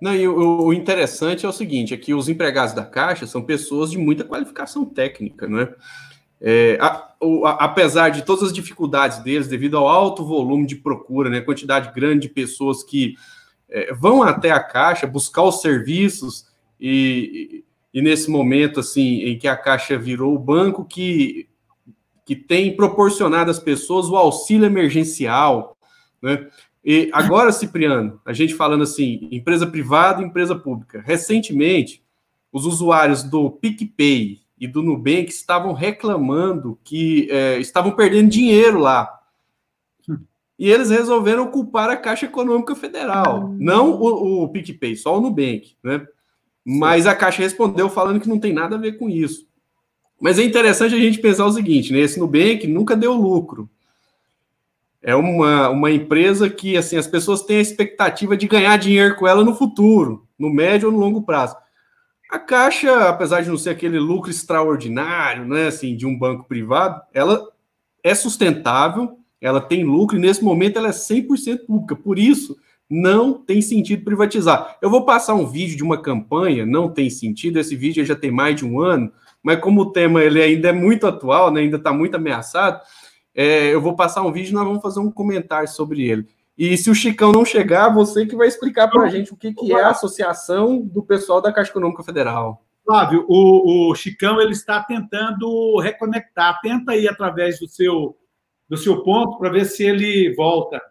Não, 0.00 0.14
e 0.14 0.26
o, 0.26 0.62
o 0.64 0.72
interessante 0.72 1.44
é 1.44 1.48
o 1.48 1.52
seguinte: 1.52 1.94
é 1.94 1.96
que 1.96 2.14
os 2.14 2.28
empregados 2.28 2.74
da 2.74 2.84
Caixa 2.84 3.26
são 3.26 3.42
pessoas 3.42 3.90
de 3.90 3.98
muita 3.98 4.24
qualificação 4.24 4.84
técnica, 4.84 5.46
não 5.46 5.60
é? 5.60 5.74
É, 6.40 6.78
a, 6.80 7.12
a, 7.44 7.64
apesar 7.64 8.08
de 8.08 8.22
todas 8.22 8.44
as 8.44 8.52
dificuldades 8.52 9.18
deles, 9.18 9.46
devido 9.46 9.76
ao 9.76 9.86
alto 9.86 10.24
volume 10.24 10.66
de 10.66 10.76
procura, 10.76 11.28
né, 11.28 11.40
quantidade 11.40 11.92
grande 11.94 12.28
de 12.28 12.34
pessoas 12.34 12.82
que 12.82 13.14
é, 13.68 13.92
vão 13.92 14.22
até 14.22 14.50
a 14.50 14.60
Caixa 14.60 15.06
buscar 15.06 15.42
os 15.42 15.60
serviços, 15.60 16.46
e, 16.80 17.62
e, 17.92 18.00
nesse 18.00 18.30
momento 18.30 18.80
assim 18.80 19.20
em 19.20 19.38
que 19.38 19.46
a 19.46 19.56
Caixa 19.56 19.98
virou 19.98 20.34
o 20.34 20.38
banco 20.38 20.84
que, 20.84 21.46
que 22.24 22.34
tem 22.34 22.74
proporcionado 22.74 23.50
às 23.50 23.58
pessoas 23.58 24.08
o 24.08 24.16
auxílio 24.16 24.64
emergencial. 24.64 25.76
Né? 26.22 26.48
E 26.82 27.10
agora, 27.12 27.52
Cipriano, 27.52 28.18
a 28.24 28.32
gente 28.32 28.54
falando 28.54 28.82
assim, 28.82 29.28
empresa 29.30 29.66
privada 29.66 30.22
e 30.22 30.24
empresa 30.24 30.56
pública. 30.56 31.02
Recentemente, 31.04 32.02
os 32.50 32.64
usuários 32.64 33.22
do 33.22 33.50
PicPay 33.50 34.40
e 34.60 34.68
do 34.68 34.82
Nubank 34.82 35.30
estavam 35.30 35.72
reclamando 35.72 36.78
que 36.84 37.26
é, 37.30 37.58
estavam 37.58 37.92
perdendo 37.92 38.28
dinheiro 38.28 38.78
lá. 38.78 39.18
E 40.58 40.70
eles 40.70 40.90
resolveram 40.90 41.50
culpar 41.50 41.88
a 41.88 41.96
Caixa 41.96 42.26
Econômica 42.26 42.76
Federal, 42.76 43.46
hum. 43.46 43.56
não 43.58 43.92
o, 43.92 44.42
o 44.42 44.48
PicPay, 44.50 44.94
só 44.94 45.16
o 45.16 45.20
Nubank, 45.20 45.74
né? 45.82 46.06
Mas 46.62 47.06
a 47.06 47.16
Caixa 47.16 47.40
respondeu 47.40 47.88
falando 47.88 48.20
que 48.20 48.28
não 48.28 48.38
tem 48.38 48.52
nada 48.52 48.76
a 48.76 48.78
ver 48.78 48.98
com 48.98 49.08
isso. 49.08 49.48
Mas 50.20 50.38
é 50.38 50.44
interessante 50.44 50.94
a 50.94 50.98
gente 50.98 51.18
pensar 51.18 51.46
o 51.46 51.52
seguinte, 51.52 51.94
né? 51.94 52.00
Esse 52.00 52.20
Nubank 52.20 52.66
nunca 52.66 52.94
deu 52.94 53.14
lucro. 53.14 53.70
É 55.02 55.14
uma, 55.14 55.70
uma 55.70 55.90
empresa 55.90 56.50
que 56.50 56.76
assim 56.76 56.98
as 56.98 57.06
pessoas 57.06 57.42
têm 57.42 57.56
a 57.56 57.62
expectativa 57.62 58.36
de 58.36 58.46
ganhar 58.46 58.76
dinheiro 58.76 59.16
com 59.16 59.26
ela 59.26 59.42
no 59.42 59.54
futuro, 59.54 60.28
no 60.38 60.50
médio 60.50 60.88
ou 60.88 60.92
no 60.92 61.00
longo 61.00 61.22
prazo. 61.22 61.56
A 62.30 62.38
Caixa, 62.38 63.08
apesar 63.08 63.40
de 63.40 63.48
não 63.48 63.58
ser 63.58 63.70
aquele 63.70 63.98
lucro 63.98 64.30
extraordinário, 64.30 65.44
né, 65.44 65.66
assim, 65.66 65.96
de 65.96 66.06
um 66.06 66.16
banco 66.16 66.44
privado, 66.44 67.02
ela 67.12 67.48
é 68.04 68.14
sustentável, 68.14 69.18
ela 69.40 69.60
tem 69.60 69.82
lucro 69.82 70.16
e 70.16 70.20
nesse 70.20 70.44
momento 70.44 70.78
ela 70.78 70.88
é 70.88 70.92
100% 70.92 71.66
pública. 71.66 71.96
Por 71.96 72.20
isso, 72.20 72.56
não 72.88 73.34
tem 73.34 73.60
sentido 73.60 74.04
privatizar. 74.04 74.76
Eu 74.80 74.88
vou 74.88 75.04
passar 75.04 75.34
um 75.34 75.44
vídeo 75.44 75.76
de 75.76 75.82
uma 75.82 76.00
campanha, 76.00 76.64
não 76.64 76.88
tem 76.88 77.10
sentido, 77.10 77.58
esse 77.58 77.74
vídeo 77.74 78.04
já 78.04 78.14
tem 78.14 78.30
mais 78.30 78.54
de 78.54 78.64
um 78.64 78.80
ano, 78.80 79.12
mas 79.42 79.58
como 79.58 79.80
o 79.80 79.92
tema 79.92 80.22
ele 80.22 80.40
ainda 80.40 80.68
é 80.68 80.72
muito 80.72 81.08
atual, 81.08 81.50
né, 81.50 81.62
ainda 81.62 81.78
está 81.78 81.92
muito 81.92 82.14
ameaçado, 82.14 82.80
é, 83.34 83.74
eu 83.74 83.80
vou 83.80 83.96
passar 83.96 84.22
um 84.22 84.30
vídeo 84.30 84.50
e 84.50 84.54
nós 84.54 84.64
vamos 84.64 84.82
fazer 84.82 85.00
um 85.00 85.10
comentário 85.10 85.68
sobre 85.68 86.08
ele. 86.08 86.28
E 86.60 86.76
se 86.76 86.90
o 86.90 86.94
Chicão 86.94 87.32
não 87.32 87.42
chegar, 87.42 87.88
você 87.88 88.26
que 88.26 88.36
vai 88.36 88.46
explicar 88.46 88.86
para 88.86 89.04
a 89.04 89.08
gente 89.08 89.32
o 89.32 89.36
que, 89.36 89.50
que 89.54 89.72
é 89.72 89.82
a 89.82 89.92
associação 89.92 90.78
do 90.78 91.02
pessoal 91.02 91.40
da 91.40 91.50
Caixa 91.50 91.70
Econômica 91.70 92.02
Federal. 92.02 92.62
Flávio, 92.84 93.24
o, 93.26 93.88
o 93.88 93.94
Chicão 93.94 94.38
ele 94.38 94.52
está 94.52 94.82
tentando 94.82 95.80
reconectar. 95.80 96.60
Tenta 96.60 96.92
aí 96.92 97.08
através 97.08 97.58
do 97.58 97.66
seu, 97.66 98.14
do 98.68 98.76
seu 98.76 99.02
ponto 99.02 99.38
para 99.38 99.48
ver 99.48 99.64
se 99.64 99.84
ele 99.84 100.34
volta. 100.34 100.82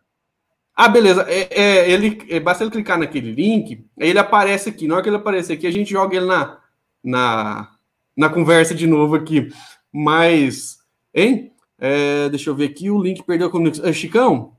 Ah, 0.76 0.88
beleza. 0.88 1.24
É, 1.30 1.48
é, 1.52 1.92
ele, 1.92 2.18
é, 2.30 2.40
basta 2.40 2.64
ele 2.64 2.72
clicar 2.72 2.98
naquele 2.98 3.32
link, 3.32 3.86
aí 4.00 4.10
ele 4.10 4.18
aparece 4.18 4.70
aqui. 4.70 4.88
Na 4.88 4.96
hora 4.96 5.04
que 5.04 5.10
ele 5.10 5.18
aparecer 5.18 5.54
aqui, 5.54 5.68
a 5.68 5.72
gente 5.72 5.92
joga 5.92 6.18
ele 6.18 6.26
na, 6.26 6.58
na, 7.04 7.70
na 8.18 8.28
conversa 8.28 8.74
de 8.74 8.88
novo 8.88 9.14
aqui. 9.14 9.50
Mas, 9.94 10.80
hein? 11.14 11.54
É, 11.78 12.28
deixa 12.30 12.50
eu 12.50 12.56
ver 12.56 12.72
aqui, 12.72 12.90
o 12.90 13.00
link 13.00 13.22
perdeu 13.22 13.52
a. 13.54 13.88
É, 13.88 13.94
Chicão, 13.94 14.58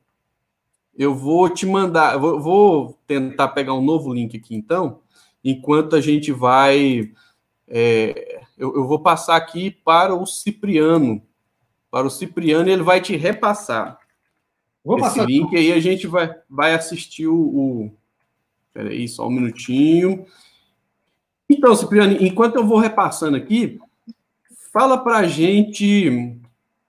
eu 0.97 1.15
vou 1.15 1.49
te 1.49 1.67
mandar, 1.67 2.19
vou, 2.19 2.41
vou, 2.41 2.99
tentar 3.07 3.49
pegar 3.49 3.75
um 3.75 3.83
novo 3.83 4.13
link 4.13 4.37
aqui 4.37 4.55
então, 4.55 5.01
enquanto 5.45 5.97
a 5.97 6.01
gente 6.01 6.33
vai. 6.33 7.13
É, 7.67 8.43
eu, 8.59 8.75
eu, 8.75 8.87
vou 8.87 8.99
passar 8.99 9.37
aqui 9.37 9.71
para 9.71 10.15
o 10.15 10.27
Cipriano. 10.27 11.23
Para 11.91 12.07
o 12.07 12.11
Cipriano, 12.11 12.69
ele 12.69 12.83
vai 12.83 13.01
te 13.01 13.17
repassar. 13.17 13.99
Vou 14.85 14.97
esse 14.97 15.09
passar 15.09 15.27
link 15.27 15.57
aí, 15.57 15.73
a 15.73 15.81
gente 15.81 16.07
vai, 16.07 16.35
vai 16.49 16.75
assistir 16.75 17.27
o. 17.27 17.37
o 17.37 17.93
peraí, 18.73 19.09
só 19.09 19.27
um 19.27 19.31
minutinho. 19.31 20.27
Então, 21.49 21.75
Cipriano, 21.75 22.17
enquanto 22.21 22.57
eu 22.57 22.67
vou 22.67 22.79
repassando 22.79 23.37
aqui, 23.37 23.81
fala 24.73 24.99
para 24.99 25.19
a 25.19 25.27
gente 25.27 26.39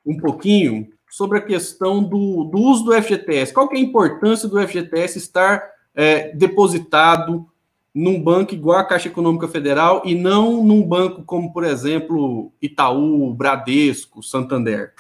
um 0.06 0.18
pouquinho 0.18 0.92
sobre 1.12 1.38
a 1.38 1.42
questão 1.42 2.02
do, 2.02 2.46
do 2.46 2.58
uso 2.58 2.86
do 2.86 2.94
FGTS. 2.94 3.54
Qual 3.54 3.68
que 3.68 3.76
é 3.76 3.80
a 3.80 3.84
importância 3.84 4.48
do 4.48 4.60
FGTS 4.66 5.18
estar 5.20 5.70
é, 5.94 6.34
depositado 6.34 7.46
num 7.94 8.24
banco 8.24 8.54
igual 8.54 8.80
a 8.80 8.86
Caixa 8.86 9.10
Econômica 9.10 9.48
Federal 9.50 10.02
e 10.06 10.16
não 10.16 10.64
num 10.64 10.82
banco 10.82 11.24
como, 11.26 11.52
por 11.52 11.66
exemplo, 11.66 12.54
Itaú, 12.62 13.34
Bradesco, 13.34 14.24
Santander? 14.24 14.94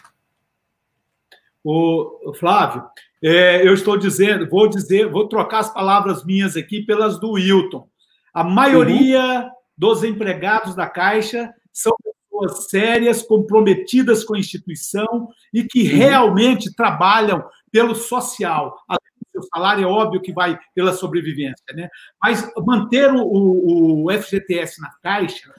O 1.63 2.34
Flávio, 2.38 2.84
é, 3.24 3.65
eu 3.65 3.74
estou 3.74 3.96
dizendo, 3.96 4.50
vou 4.50 4.68
dizer, 4.68 5.10
vou 5.10 5.30
trocar 5.30 5.60
as 5.60 5.74
palavras 5.74 6.25
minhas 6.25 6.58
aqui 6.58 6.82
pelas 6.82 7.20
do 7.20 7.32
Wilton. 7.32 7.88
A 8.34 8.44
maioria 8.44 9.44
uhum. 9.44 9.50
dos 9.77 10.03
empregados 10.03 10.75
da 10.75 10.88
Caixa 10.88 11.53
são 11.72 11.94
pessoas 12.31 12.69
sérias, 12.69 13.21
comprometidas 13.21 14.23
com 14.23 14.35
a 14.35 14.39
instituição 14.39 15.29
e 15.53 15.63
que 15.63 15.83
uhum. 15.83 15.97
realmente 15.97 16.73
trabalham 16.73 17.43
pelo 17.71 17.93
social. 17.93 18.77
O 19.35 19.43
salário 19.43 19.83
é 19.83 19.88
óbvio 19.88 20.21
que 20.21 20.31
vai 20.31 20.57
pela 20.73 20.93
sobrevivência, 20.93 21.63
né? 21.73 21.89
Mas 22.21 22.50
manter 22.57 23.11
o, 23.11 23.21
o, 23.21 24.05
o 24.05 24.11
FGTS 24.11 24.81
na 24.81 24.89
Caixa 25.01 25.51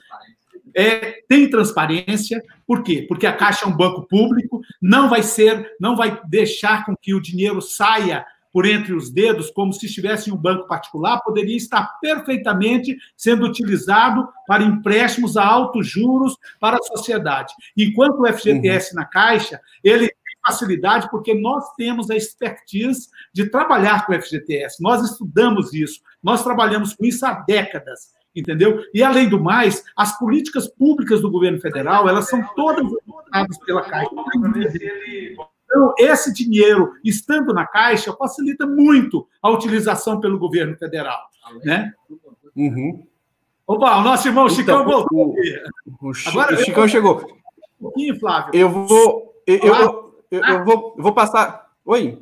é, 0.75 1.21
tem 1.27 1.49
transparência, 1.49 2.41
por 2.65 2.83
quê? 2.83 3.05
Porque 3.07 3.27
a 3.27 3.35
Caixa 3.35 3.65
é 3.65 3.67
um 3.67 3.75
banco 3.75 4.07
público, 4.07 4.61
não 4.81 5.09
vai 5.09 5.21
ser, 5.21 5.71
não 5.79 5.95
vai 5.95 6.19
deixar 6.27 6.85
com 6.85 6.95
que 6.95 7.13
o 7.13 7.21
dinheiro 7.21 7.61
saia 7.61 8.25
por 8.53 8.67
entre 8.67 8.93
os 8.93 9.09
dedos, 9.09 9.49
como 9.49 9.73
se 9.73 9.87
estivesse 9.87 10.29
em 10.29 10.33
um 10.33 10.37
banco 10.37 10.67
particular, 10.67 11.21
poderia 11.21 11.57
estar 11.57 11.99
perfeitamente 11.99 12.95
sendo 13.17 13.45
utilizado 13.45 14.29
para 14.47 14.63
empréstimos 14.63 15.35
a 15.35 15.43
altos 15.43 15.87
juros 15.87 16.37
para 16.59 16.77
a 16.77 16.83
sociedade. 16.83 17.51
Enquanto 17.75 18.19
o 18.19 18.27
FGTS 18.31 18.91
uhum. 18.91 19.01
na 19.01 19.05
Caixa, 19.05 19.59
ele 19.83 20.07
tem 20.07 20.37
facilidade 20.45 21.09
porque 21.09 21.33
nós 21.33 21.73
temos 21.75 22.11
a 22.11 22.15
expertise 22.15 23.09
de 23.33 23.49
trabalhar 23.49 24.05
com 24.05 24.13
o 24.13 24.21
FGTS. 24.21 24.81
Nós 24.83 25.03
estudamos 25.03 25.73
isso, 25.73 26.01
nós 26.21 26.43
trabalhamos 26.43 26.93
com 26.93 27.05
isso 27.05 27.25
há 27.25 27.33
décadas 27.33 28.13
entendeu? 28.35 28.83
E 28.91 29.03
além 29.03 29.29
do 29.29 29.39
mais, 29.39 29.83
as 29.95 30.17
políticas 30.17 30.67
públicas 30.67 31.21
do 31.21 31.29
governo 31.29 31.59
federal, 31.59 32.09
elas 32.09 32.27
são 32.27 32.43
todas 32.55 32.83
votadas 33.05 33.59
pela 33.59 33.83
Caixa. 33.83 34.09
Então, 35.73 35.93
esse 35.97 36.31
dinheiro, 36.31 36.93
estando 37.03 37.51
na 37.51 37.65
Caixa, 37.65 38.13
facilita 38.13 38.67
muito 38.67 39.27
a 39.41 39.49
utilização 39.49 40.19
pelo 40.19 40.37
governo 40.37 40.77
federal. 40.77 41.19
Né? 41.65 41.91
Uhum. 42.55 43.03
Opa, 43.65 43.97
o 43.97 44.03
nosso 44.03 44.27
irmão 44.27 44.45
então, 44.45 44.55
Chicão 44.55 44.85
voltou. 44.85 45.35
O, 45.99 46.09
o, 46.09 46.11
Agora, 46.27 46.53
o 46.53 46.57
Chicão 46.57 46.83
eu, 46.83 46.89
chegou. 46.89 47.39
Um 47.79 47.85
pouquinho, 47.85 48.19
Flávio. 48.19 48.51
Eu 48.53 48.69
vou. 48.69 49.33
Eu, 49.47 49.57
eu, 49.57 50.13
eu, 50.29 50.43
eu 50.43 50.65
vou, 50.65 50.93
eu 50.95 51.03
vou 51.03 51.13
passar. 51.13 51.71
Oi. 51.83 52.21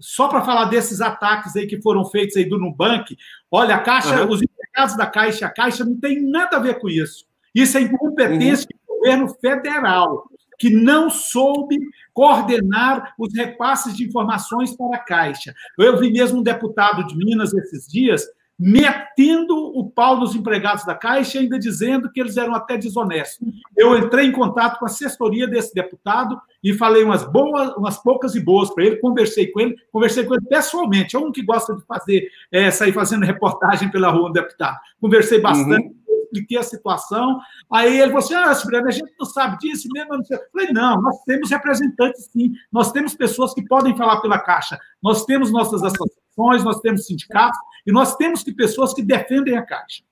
Só 0.00 0.26
para 0.26 0.42
falar 0.42 0.64
desses 0.64 1.00
ataques 1.00 1.56
aí 1.56 1.66
que 1.66 1.80
foram 1.80 2.04
feitos 2.04 2.36
aí 2.36 2.46
do 2.46 2.58
Nubank, 2.58 3.16
olha, 3.50 3.76
a 3.76 3.80
Caixa, 3.80 4.24
uhum. 4.24 4.30
os 4.30 4.42
empregados 4.42 4.96
da 4.96 5.06
Caixa, 5.06 5.46
a 5.46 5.50
Caixa 5.50 5.84
não 5.84 5.98
tem 5.98 6.20
nada 6.20 6.56
a 6.56 6.60
ver 6.60 6.78
com 6.78 6.88
isso. 6.88 7.24
Isso 7.54 7.78
é 7.78 7.82
incompetência 7.82 8.68
uhum. 8.70 8.86
do 8.86 8.98
governo 8.98 9.28
federal 9.40 10.28
que 10.58 10.70
não 10.70 11.08
soube 11.08 11.78
coordenar 12.12 13.14
os 13.18 13.32
repasses 13.34 13.96
de 13.96 14.04
informações 14.04 14.76
para 14.76 14.96
a 14.96 15.00
Caixa. 15.00 15.54
Eu 15.78 15.98
vi 15.98 16.10
mesmo 16.10 16.40
um 16.40 16.42
deputado 16.42 17.06
de 17.06 17.16
Minas 17.16 17.54
esses 17.54 17.86
dias 17.86 18.24
metendo 18.58 19.54
o 19.56 19.88
pau 19.88 20.18
nos 20.18 20.34
empregados 20.34 20.84
da 20.84 20.92
Caixa, 20.92 21.38
ainda 21.38 21.58
dizendo 21.60 22.10
que 22.10 22.20
eles 22.20 22.36
eram 22.36 22.54
até 22.54 22.76
desonestos. 22.76 23.46
Eu 23.76 23.96
entrei 23.96 24.26
em 24.26 24.32
contato 24.32 24.80
com 24.80 24.84
a 24.84 24.88
assessoria 24.88 25.46
desse 25.46 25.72
deputado 25.72 26.36
e 26.62 26.74
falei 26.74 27.04
umas 27.04 27.22
boas, 27.22 27.76
umas 27.76 28.02
poucas 28.02 28.34
e 28.34 28.40
boas 28.40 28.74
para 28.74 28.84
ele, 28.84 28.96
conversei 28.96 29.46
com 29.52 29.60
ele, 29.60 29.76
conversei 29.92 30.24
com 30.24 30.34
ele 30.34 30.44
pessoalmente, 30.46 31.14
é 31.14 31.18
um 31.20 31.30
que 31.30 31.44
gosta 31.44 31.76
de 31.76 31.84
fazer, 31.86 32.28
é, 32.50 32.68
sair 32.72 32.92
fazendo 32.92 33.24
reportagem 33.24 33.92
pela 33.92 34.10
rua, 34.10 34.28
um 34.28 34.32
deputado. 34.32 34.76
Conversei 35.00 35.40
bastante. 35.40 35.86
Uhum 35.86 36.07
expliquei 36.28 36.58
a 36.58 36.62
situação. 36.62 37.38
Aí 37.72 37.98
ele 37.98 38.12
falou 38.12 38.18
assim: 38.18 38.34
ah, 38.34 38.54
Silvana, 38.54 38.88
a 38.88 38.92
gente 38.92 39.12
não 39.18 39.26
sabe 39.26 39.58
disso 39.58 39.88
mesmo. 39.92 40.14
Eu 40.14 40.40
falei: 40.52 40.72
não, 40.72 41.00
nós 41.00 41.22
temos 41.24 41.50
representantes 41.50 42.28
sim, 42.32 42.52
nós 42.70 42.92
temos 42.92 43.14
pessoas 43.14 43.54
que 43.54 43.64
podem 43.66 43.96
falar 43.96 44.20
pela 44.20 44.38
Caixa, 44.38 44.78
nós 45.02 45.24
temos 45.24 45.50
nossas 45.50 45.82
associações 45.82 46.28
associações, 46.38 46.64
nós 46.64 46.80
temos 46.80 47.06
sindicatos 47.06 47.58
e 47.86 47.92
nós 47.92 48.16
temos 48.16 48.42
que 48.42 48.52
pessoas 48.52 48.94
que 48.94 49.02
defendem 49.02 49.56
a 49.56 49.62
Caixa. 49.62 50.02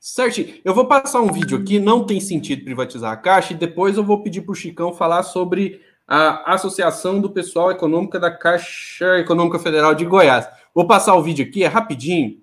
Certo. 0.00 0.44
Eu 0.64 0.74
vou 0.74 0.86
passar 0.86 1.20
um 1.20 1.32
vídeo 1.32 1.58
aqui, 1.58 1.78
não 1.78 2.04
tem 2.04 2.20
sentido 2.20 2.64
privatizar 2.64 3.12
a 3.12 3.16
Caixa, 3.16 3.54
e 3.54 3.56
depois 3.56 3.96
eu 3.96 4.04
vou 4.04 4.22
pedir 4.22 4.42
para 4.42 4.52
o 4.52 4.54
Chicão 4.54 4.92
falar 4.92 5.22
sobre 5.22 5.80
a 6.06 6.52
Associação 6.52 7.20
do 7.20 7.30
Pessoal 7.30 7.70
Econômica 7.70 8.20
da 8.20 8.30
Caixa 8.30 9.18
Econômica 9.18 9.58
Federal 9.58 9.94
de 9.94 10.04
Goiás. 10.04 10.46
Vou 10.74 10.86
passar 10.86 11.14
o 11.14 11.22
vídeo 11.22 11.46
aqui, 11.46 11.64
é 11.64 11.66
rapidinho, 11.66 12.42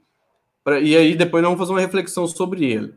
pra, 0.63 0.79
e 0.79 0.95
aí 0.95 1.15
depois 1.15 1.41
nós 1.43 1.49
vamos 1.51 1.59
fazer 1.59 1.73
uma 1.73 1.81
reflexão 1.81 2.27
sobre 2.27 2.65
ele. 2.65 2.93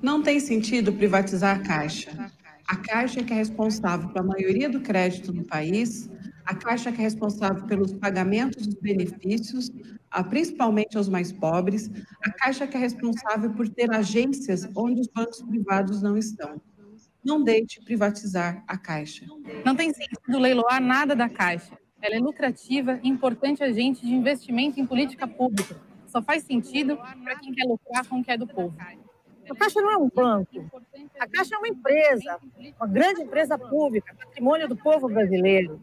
Não 0.00 0.22
tem 0.22 0.38
sentido 0.38 0.92
privatizar 0.92 1.56
a 1.56 1.60
Caixa. 1.60 2.32
A 2.66 2.76
Caixa 2.76 3.20
é 3.20 3.24
que 3.24 3.32
é 3.32 3.36
responsável 3.36 4.08
pela 4.10 4.26
maioria 4.26 4.68
do 4.68 4.80
crédito 4.80 5.32
no 5.32 5.44
país, 5.44 6.08
a 6.44 6.54
Caixa 6.54 6.88
é 6.88 6.92
que 6.92 7.00
é 7.00 7.04
responsável 7.04 7.66
pelos 7.66 7.92
pagamentos 7.92 8.66
dos 8.66 8.76
benefícios, 8.76 9.70
principalmente 10.28 10.96
aos 10.96 11.08
mais 11.08 11.32
pobres, 11.32 11.90
a 12.24 12.30
Caixa 12.30 12.64
é 12.64 12.66
que 12.66 12.76
é 12.76 12.80
responsável 12.80 13.50
por 13.52 13.68
ter 13.68 13.90
agências 13.90 14.68
onde 14.74 15.00
os 15.00 15.08
bancos 15.08 15.42
privados 15.42 16.02
não 16.02 16.16
estão. 16.16 16.60
Não 17.24 17.42
deixe 17.42 17.82
privatizar 17.82 18.64
a 18.66 18.78
Caixa. 18.78 19.26
Não 19.64 19.74
tem 19.74 19.92
sentido 19.92 20.38
leiloar 20.38 20.80
nada 20.80 21.14
da 21.14 21.28
Caixa. 21.28 21.76
Ela 22.00 22.16
é 22.16 22.20
lucrativa 22.20 23.00
e 23.02 23.08
importante 23.08 23.62
agente 23.62 24.06
de 24.06 24.14
investimento 24.14 24.80
em 24.80 24.86
política 24.86 25.26
pública. 25.26 25.76
Só 26.06 26.22
faz 26.22 26.44
sentido 26.44 26.96
para 26.96 27.38
quem 27.38 27.52
quer 27.52 27.66
lucrar 27.66 28.06
com 28.06 28.20
o 28.20 28.24
que 28.24 28.30
é 28.30 28.36
do 28.38 28.46
povo. 28.46 28.74
A 29.50 29.54
Caixa 29.54 29.80
não 29.80 29.90
é 29.90 29.96
um 29.96 30.08
banco. 30.08 30.70
A 31.18 31.26
Caixa 31.26 31.54
é 31.54 31.58
uma 31.58 31.68
empresa, 31.68 32.38
uma 32.78 32.86
grande 32.86 33.22
empresa 33.22 33.58
pública, 33.58 34.14
patrimônio 34.14 34.68
do 34.68 34.76
povo 34.76 35.08
brasileiro. 35.08 35.80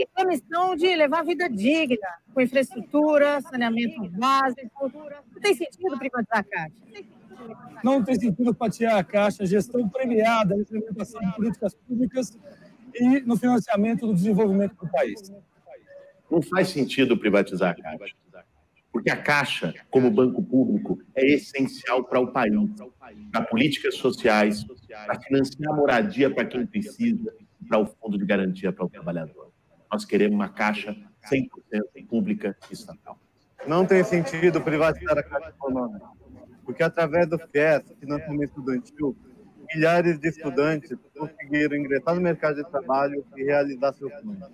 E 0.00 0.06
tem 0.06 0.24
a 0.24 0.26
missão 0.26 0.74
de 0.74 0.96
levar 0.96 1.18
a 1.18 1.22
vida 1.22 1.46
digna, 1.46 2.08
com 2.32 2.40
infraestrutura, 2.40 3.42
saneamento 3.42 4.08
básico. 4.12 4.90
Não 5.30 5.40
tem 5.42 5.54
sentido 5.54 5.98
privatizar 5.98 6.38
a 6.38 6.42
Caixa. 6.42 6.74
Não 7.84 8.02
tem 8.02 8.14
sentido 8.18 8.54
fatiar 8.54 8.96
a 8.96 9.04
Caixa, 9.04 9.44
gestão 9.44 9.86
premiada 9.90 10.56
na 10.56 10.62
implementação 10.62 11.20
de 11.20 11.36
políticas 11.36 11.74
públicas 11.74 12.38
e 12.94 13.20
no 13.20 13.36
financiamento 13.36 14.06
do 14.06 14.14
desenvolvimento 14.14 14.74
do 14.74 14.90
país. 14.90 15.30
Não 16.30 16.40
faz 16.40 16.70
sentido 16.70 17.14
privatizar 17.18 17.72
a 17.72 17.82
Caixa. 17.82 18.14
Porque 18.90 19.10
a 19.10 19.22
Caixa, 19.22 19.74
como 19.90 20.10
banco 20.10 20.42
público, 20.42 20.98
é 21.14 21.26
essencial 21.26 22.04
para 22.04 22.20
o 22.20 22.32
país, 22.32 22.54
para 23.30 23.42
políticas 23.42 23.96
sociais, 23.96 24.64
para 24.88 25.20
financiar 25.20 25.76
moradia 25.76 26.30
para 26.30 26.46
quem 26.46 26.64
precisa, 26.64 27.34
para 27.68 27.78
o 27.78 27.86
fundo 27.86 28.16
de 28.16 28.24
garantia 28.24 28.72
para 28.72 28.86
o 28.86 28.88
trabalhador. 28.88 29.49
Nós 29.90 30.04
queremos 30.04 30.34
uma 30.34 30.48
Caixa 30.48 30.96
100% 31.30 32.06
pública 32.08 32.56
e 32.70 32.74
estatal. 32.74 33.18
Não 33.66 33.84
tem 33.84 34.02
sentido 34.04 34.60
privatizar 34.60 35.18
a 35.18 35.22
Caixa 35.22 35.50
Econômica, 35.50 36.06
porque 36.64 36.82
através 36.82 37.28
do 37.28 37.38
FIES, 37.38 37.82
financiamento 37.98 38.50
estudantil, 38.50 39.16
milhares 39.74 40.18
de 40.18 40.28
estudantes 40.28 40.96
conseguiram 41.16 41.76
ingressar 41.76 42.14
no 42.14 42.20
mercado 42.20 42.56
de 42.56 42.70
trabalho 42.70 43.24
e 43.36 43.44
realizar 43.44 43.92
seus 43.92 44.12
sonhos. 44.20 44.50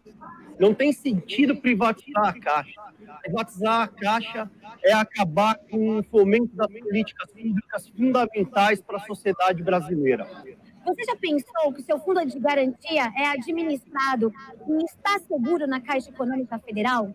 Não 0.58 0.74
tem 0.74 0.92
sentido 0.92 1.56
privatizar 1.56 2.28
a 2.28 2.38
Caixa. 2.38 2.80
Privatizar 3.22 3.82
a 3.82 3.88
Caixa 3.88 4.50
é 4.82 4.92
acabar 4.92 5.56
com 5.70 5.98
o 5.98 6.02
fomento 6.02 6.54
das 6.54 6.68
políticas 6.68 7.30
públicas 7.30 7.88
fundamentais 7.88 8.80
para 8.80 8.96
a 8.96 9.00
sociedade 9.00 9.62
brasileira. 9.62 10.26
Você 10.86 11.02
já 11.04 11.16
pensou 11.16 11.72
que 11.72 11.80
o 11.80 11.84
seu 11.84 11.98
fundo 11.98 12.24
de 12.24 12.38
garantia 12.38 13.12
é 13.16 13.26
administrado 13.26 14.32
e 14.68 14.84
está 14.84 15.18
seguro 15.18 15.66
na 15.66 15.80
Caixa 15.80 16.10
Econômica 16.10 16.58
Federal? 16.60 17.12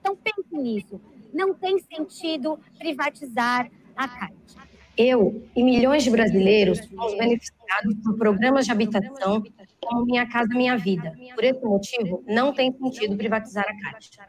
Então 0.00 0.16
pense 0.16 0.48
nisso. 0.52 0.98
Não 1.32 1.52
tem 1.52 1.78
sentido 1.78 2.58
privatizar 2.78 3.70
a 3.94 4.08
Caixa. 4.08 4.70
Eu 4.96 5.46
e 5.54 5.62
milhões 5.62 6.02
de 6.02 6.10
brasileiros 6.10 6.78
somos 6.78 7.16
beneficiados 7.16 7.94
por 8.02 8.16
programas 8.16 8.64
de 8.64 8.72
habitação 8.72 9.42
como 9.82 10.06
Minha 10.06 10.26
Casa 10.26 10.48
Minha 10.48 10.78
Vida. 10.78 11.12
Por 11.34 11.44
esse 11.44 11.64
motivo, 11.64 12.24
não 12.26 12.54
tem 12.54 12.72
sentido 12.72 13.16
privatizar 13.16 13.66
a 13.68 13.90
Caixa. 13.92 14.24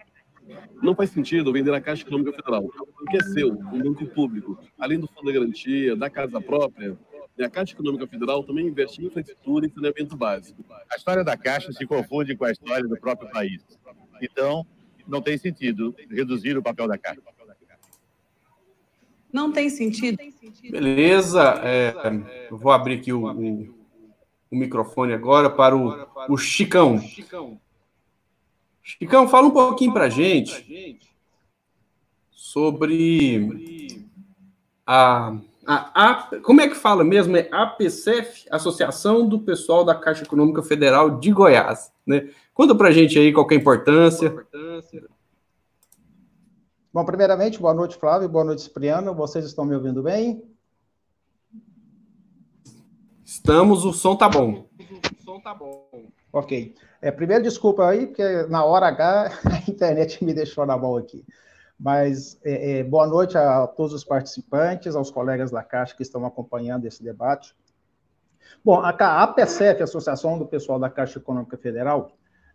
Não 0.83 0.93
faz 0.93 1.11
sentido 1.11 1.53
vender 1.53 1.73
a 1.73 1.79
Caixa 1.79 2.03
Econômica 2.03 2.33
Federal, 2.33 2.63
porque 2.97 3.17
é 3.17 3.23
seu, 3.23 3.53
um 3.53 3.81
banco 3.81 4.05
público. 4.07 4.59
Além 4.77 4.99
do 4.99 5.07
fundo 5.07 5.27
de 5.27 5.33
garantia, 5.39 5.95
da 5.95 6.09
casa 6.09 6.41
própria, 6.41 6.97
a 7.39 7.49
Caixa 7.49 7.73
Econômica 7.73 8.07
Federal 8.07 8.43
também 8.43 8.67
investe 8.67 9.01
em 9.01 9.05
infraestrutura 9.05 9.65
e 9.65 9.71
saneamento 9.71 10.15
básico. 10.15 10.63
A 10.91 10.95
história 10.95 11.23
da 11.23 11.37
Caixa 11.37 11.71
se 11.71 11.85
confunde 11.85 12.35
com 12.35 12.45
a 12.45 12.51
história 12.51 12.87
do 12.87 12.99
próprio 12.99 13.29
país. 13.31 13.61
Então, 14.21 14.65
não 15.07 15.21
tem 15.21 15.37
sentido 15.37 15.95
reduzir 16.09 16.57
o 16.57 16.63
papel 16.63 16.87
da 16.87 16.97
Caixa. 16.97 17.21
Não 19.31 19.51
tem 19.51 19.69
sentido. 19.69 20.17
Beleza. 20.69 21.41
É, 21.63 21.93
eu 22.49 22.57
vou 22.57 22.71
abrir 22.71 22.95
aqui 22.95 23.13
o, 23.13 23.25
o, 23.31 23.75
o 24.51 24.55
microfone 24.55 25.13
agora 25.13 25.49
para 25.49 25.75
o, 25.75 26.07
o 26.29 26.37
Chicão. 26.37 26.99
Chicão, 28.83 29.27
fala 29.29 29.47
um 29.47 29.51
pouquinho 29.51 29.93
para 29.93 30.05
a 30.05 30.09
gente 30.09 30.99
sobre 32.31 34.09
a, 34.85 35.37
a, 35.73 36.11
a, 36.11 36.39
Como 36.41 36.59
é 36.59 36.67
que 36.67 36.75
fala 36.75 37.01
mesmo? 37.01 37.37
É 37.37 37.47
APCF, 37.49 38.45
Associação 38.51 39.25
do 39.25 39.39
Pessoal 39.39 39.85
da 39.85 39.95
Caixa 39.95 40.23
Econômica 40.23 40.61
Federal 40.61 41.17
de 41.17 41.31
Goiás. 41.31 41.93
Né? 42.05 42.29
Conta 42.53 42.75
para 42.75 42.89
a 42.89 42.91
gente 42.91 43.17
aí 43.17 43.31
qual 43.31 43.47
é 43.49 43.53
a 43.53 43.57
importância. 43.57 44.45
Bom, 46.93 47.05
primeiramente, 47.05 47.57
boa 47.57 47.73
noite, 47.73 47.95
Flávio, 47.95 48.27
boa 48.27 48.43
noite, 48.43 48.63
Cipriano. 48.63 49.15
Vocês 49.15 49.45
estão 49.45 49.63
me 49.63 49.73
ouvindo 49.73 50.03
bem? 50.03 50.43
Estamos, 53.23 53.85
o 53.85 53.93
som 53.93 54.13
tá 54.13 54.27
bom. 54.27 54.67
O 54.77 55.23
som 55.23 55.39
tá 55.39 55.53
bom. 55.53 55.87
Ok. 56.33 56.75
É, 57.01 57.11
primeiro, 57.11 57.43
desculpa 57.43 57.87
aí, 57.87 58.07
porque 58.07 58.43
na 58.49 58.65
hora 58.65 58.87
H 58.87 59.39
a 59.47 59.71
internet 59.71 60.21
me 60.21 60.33
deixou 60.33 60.65
na 60.65 60.77
mão 60.77 60.97
aqui. 60.97 61.23
Mas 61.81 62.39
é, 62.43 62.77
é, 62.79 62.83
boa 62.83 63.07
noite 63.07 63.35
a 63.35 63.65
todos 63.65 63.91
os 63.91 64.03
participantes, 64.03 64.95
aos 64.95 65.09
colegas 65.09 65.49
da 65.49 65.63
Caixa 65.63 65.95
que 65.95 66.03
estão 66.03 66.23
acompanhando 66.27 66.85
esse 66.85 67.03
debate. 67.03 67.55
Bom, 68.63 68.79
a 68.79 68.89
APCF, 69.23 69.81
Associação 69.81 70.37
do 70.37 70.45
Pessoal 70.45 70.77
da 70.77 70.91
Caixa 70.91 71.17
Econômica 71.17 71.57
Federal, 71.57 72.11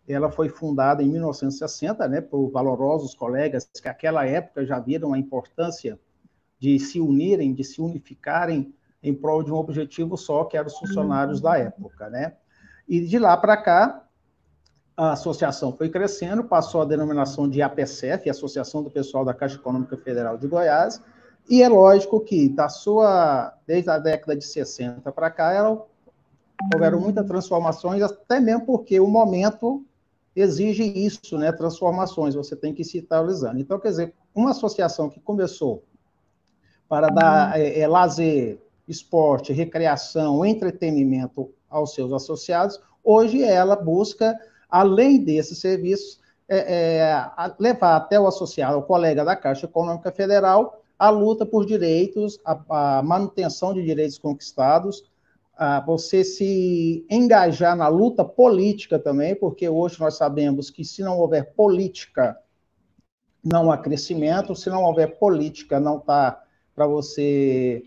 ela 0.07 0.31
foi 0.31 0.47
fundada 0.47 1.03
em 1.03 1.09
1960, 1.09 2.07
né, 2.07 2.21
por 2.21 2.49
valorosos 2.49 3.13
colegas 3.13 3.65
que 3.65 3.85
naquela 3.85 4.25
época 4.25 4.65
já 4.65 4.79
viram 4.79 5.13
a 5.13 5.19
importância 5.19 5.99
de 6.57 6.79
se 6.79 7.01
unirem, 7.01 7.53
de 7.53 7.65
se 7.65 7.81
unificarem 7.81 8.73
em 9.03 9.13
prol 9.13 9.43
de 9.43 9.51
um 9.51 9.55
objetivo 9.55 10.15
só, 10.15 10.45
que 10.45 10.55
eram 10.55 10.67
os 10.67 10.79
funcionários 10.79 11.41
da 11.41 11.57
época, 11.57 12.09
né? 12.09 12.37
E 12.87 13.01
de 13.01 13.19
lá 13.19 13.35
para 13.35 13.57
cá, 13.57 14.06
a 14.97 15.11
associação 15.11 15.71
foi 15.71 15.89
crescendo, 15.89 16.43
passou 16.43 16.81
a 16.81 16.85
denominação 16.85 17.47
de 17.47 17.61
APCF, 17.61 18.27
Associação 18.27 18.81
do 18.81 18.89
Pessoal 18.89 19.23
da 19.23 19.33
Caixa 19.33 19.55
Econômica 19.55 19.95
Federal 19.95 20.39
de 20.39 20.47
Goiás, 20.47 20.99
e 21.47 21.61
é 21.61 21.69
lógico 21.69 22.19
que 22.19 22.49
da 22.49 22.67
sua, 22.67 23.53
desde 23.65 23.91
a 23.91 23.99
década 23.99 24.35
de 24.35 24.43
60 24.43 25.11
para 25.11 25.29
cá, 25.29 25.53
ela, 25.53 25.85
houveram 26.73 26.99
muitas 26.99 27.27
transformações, 27.27 28.01
até 28.01 28.39
mesmo 28.39 28.65
porque 28.65 28.99
o 28.99 29.07
momento 29.07 29.85
exige 30.35 30.83
isso, 30.83 31.37
né, 31.37 31.51
transformações, 31.51 32.33
você 32.33 32.55
tem 32.55 32.73
que 32.73 32.83
se 32.83 32.99
atualizando. 32.99 33.59
Então, 33.59 33.79
quer 33.79 33.89
dizer, 33.89 34.13
uma 34.33 34.51
associação 34.51 35.09
que 35.09 35.19
começou 35.19 35.83
para 36.89 37.07
dar 37.09 37.59
é, 37.59 37.79
é, 37.79 37.87
lazer, 37.87 38.59
esporte, 38.87 39.53
recreação, 39.53 40.43
entretenimento 40.43 41.51
aos 41.69 41.93
seus 41.93 42.11
associados, 42.11 42.79
hoje 43.03 43.43
ela 43.43 43.75
busca, 43.75 44.39
além 44.69 45.23
desses 45.23 45.59
serviços, 45.59 46.19
é, 46.49 46.57
é, 46.57 47.31
levar 47.59 47.97
até 47.97 48.19
o 48.19 48.27
associado, 48.27 48.77
o 48.77 48.83
colega 48.83 49.25
da 49.25 49.35
Caixa 49.35 49.65
Econômica 49.65 50.11
Federal, 50.11 50.81
a 50.97 51.09
luta 51.09 51.45
por 51.45 51.65
direitos, 51.65 52.39
a, 52.45 52.97
a 52.97 53.03
manutenção 53.03 53.73
de 53.73 53.83
direitos 53.83 54.17
conquistados, 54.17 55.03
a 55.57 55.81
você 55.81 56.23
se 56.23 57.05
engajar 57.09 57.75
na 57.75 57.87
luta 57.87 58.23
política 58.23 58.99
também, 58.99 59.35
porque 59.35 59.67
hoje 59.67 59.99
nós 59.99 60.15
sabemos 60.15 60.69
que 60.69 60.85
se 60.85 61.01
não 61.01 61.17
houver 61.17 61.53
política, 61.53 62.37
não 63.43 63.71
há 63.71 63.77
crescimento, 63.77 64.55
se 64.55 64.69
não 64.69 64.83
houver 64.83 65.17
política, 65.17 65.79
não 65.79 65.97
está 65.97 66.43
para 66.75 66.85
você 66.85 67.83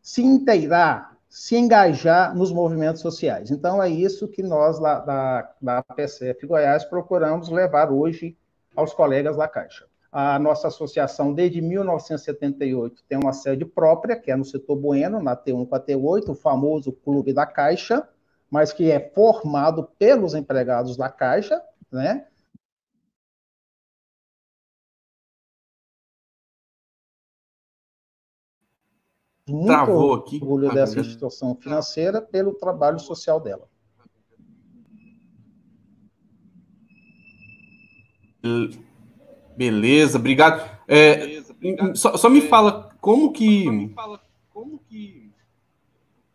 se 0.00 0.22
inteirar, 0.22 1.17
se 1.28 1.56
engajar 1.56 2.34
nos 2.34 2.50
movimentos 2.50 3.02
sociais. 3.02 3.50
Então, 3.50 3.82
é 3.82 3.88
isso 3.88 4.28
que 4.28 4.42
nós, 4.42 4.78
lá 4.78 5.00
da, 5.00 5.50
da 5.60 5.82
PCF 5.82 6.46
Goiás, 6.46 6.84
procuramos 6.84 7.50
levar 7.50 7.92
hoje 7.92 8.36
aos 8.74 8.94
colegas 8.94 9.36
da 9.36 9.46
Caixa. 9.46 9.86
A 10.10 10.38
nossa 10.38 10.68
associação, 10.68 11.34
desde 11.34 11.60
1978, 11.60 13.04
tem 13.06 13.18
uma 13.18 13.34
sede 13.34 13.64
própria, 13.66 14.16
que 14.16 14.30
é 14.30 14.36
no 14.36 14.44
setor 14.44 14.76
Bueno, 14.76 15.22
na 15.22 15.36
T1 15.36 15.68
com 15.68 15.74
a 15.74 15.80
T8, 15.80 16.30
o 16.30 16.34
famoso 16.34 16.92
Clube 16.92 17.34
da 17.34 17.44
Caixa, 17.44 18.08
mas 18.50 18.72
que 18.72 18.90
é 18.90 18.98
formado 19.14 19.86
pelos 19.98 20.34
empregados 20.34 20.96
da 20.96 21.10
Caixa, 21.10 21.60
né? 21.92 22.26
Muito 29.48 29.66
Travou 29.66 30.14
aqui. 30.14 30.36
orgulho 30.36 30.70
Ah, 30.70 30.74
dessa 30.74 30.92
beleza. 30.94 31.08
instituição 31.08 31.54
financeira 31.54 32.20
pelo 32.20 32.54
trabalho 32.54 32.98
social 32.98 33.40
dela. 33.40 33.68
Beleza, 39.56 40.18
obrigado. 40.18 40.68
É, 40.86 41.42
Só, 41.94 42.16
só 42.16 42.30
me 42.30 42.40
fala 42.40 42.90
como 43.00 43.32
que 43.32 43.66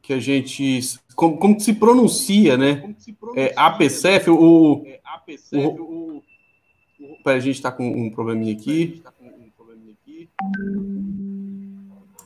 que 0.01 0.11
a 0.11 0.19
gente 0.19 0.79
como, 1.15 1.37
como 1.37 1.55
que 1.55 1.63
se 1.63 1.73
pronuncia, 1.73 2.57
né? 2.57 2.93
É, 3.35 3.53
APCF, 3.55 4.29
o, 4.29 4.83
o, 5.53 6.21
Pera, 7.23 7.37
a 7.37 7.39
gente 7.39 7.55
está 7.55 7.71
com 7.71 7.87
um 7.87 8.09
probleminha 8.09 8.53
aqui. 8.53 9.01
A 9.05 9.13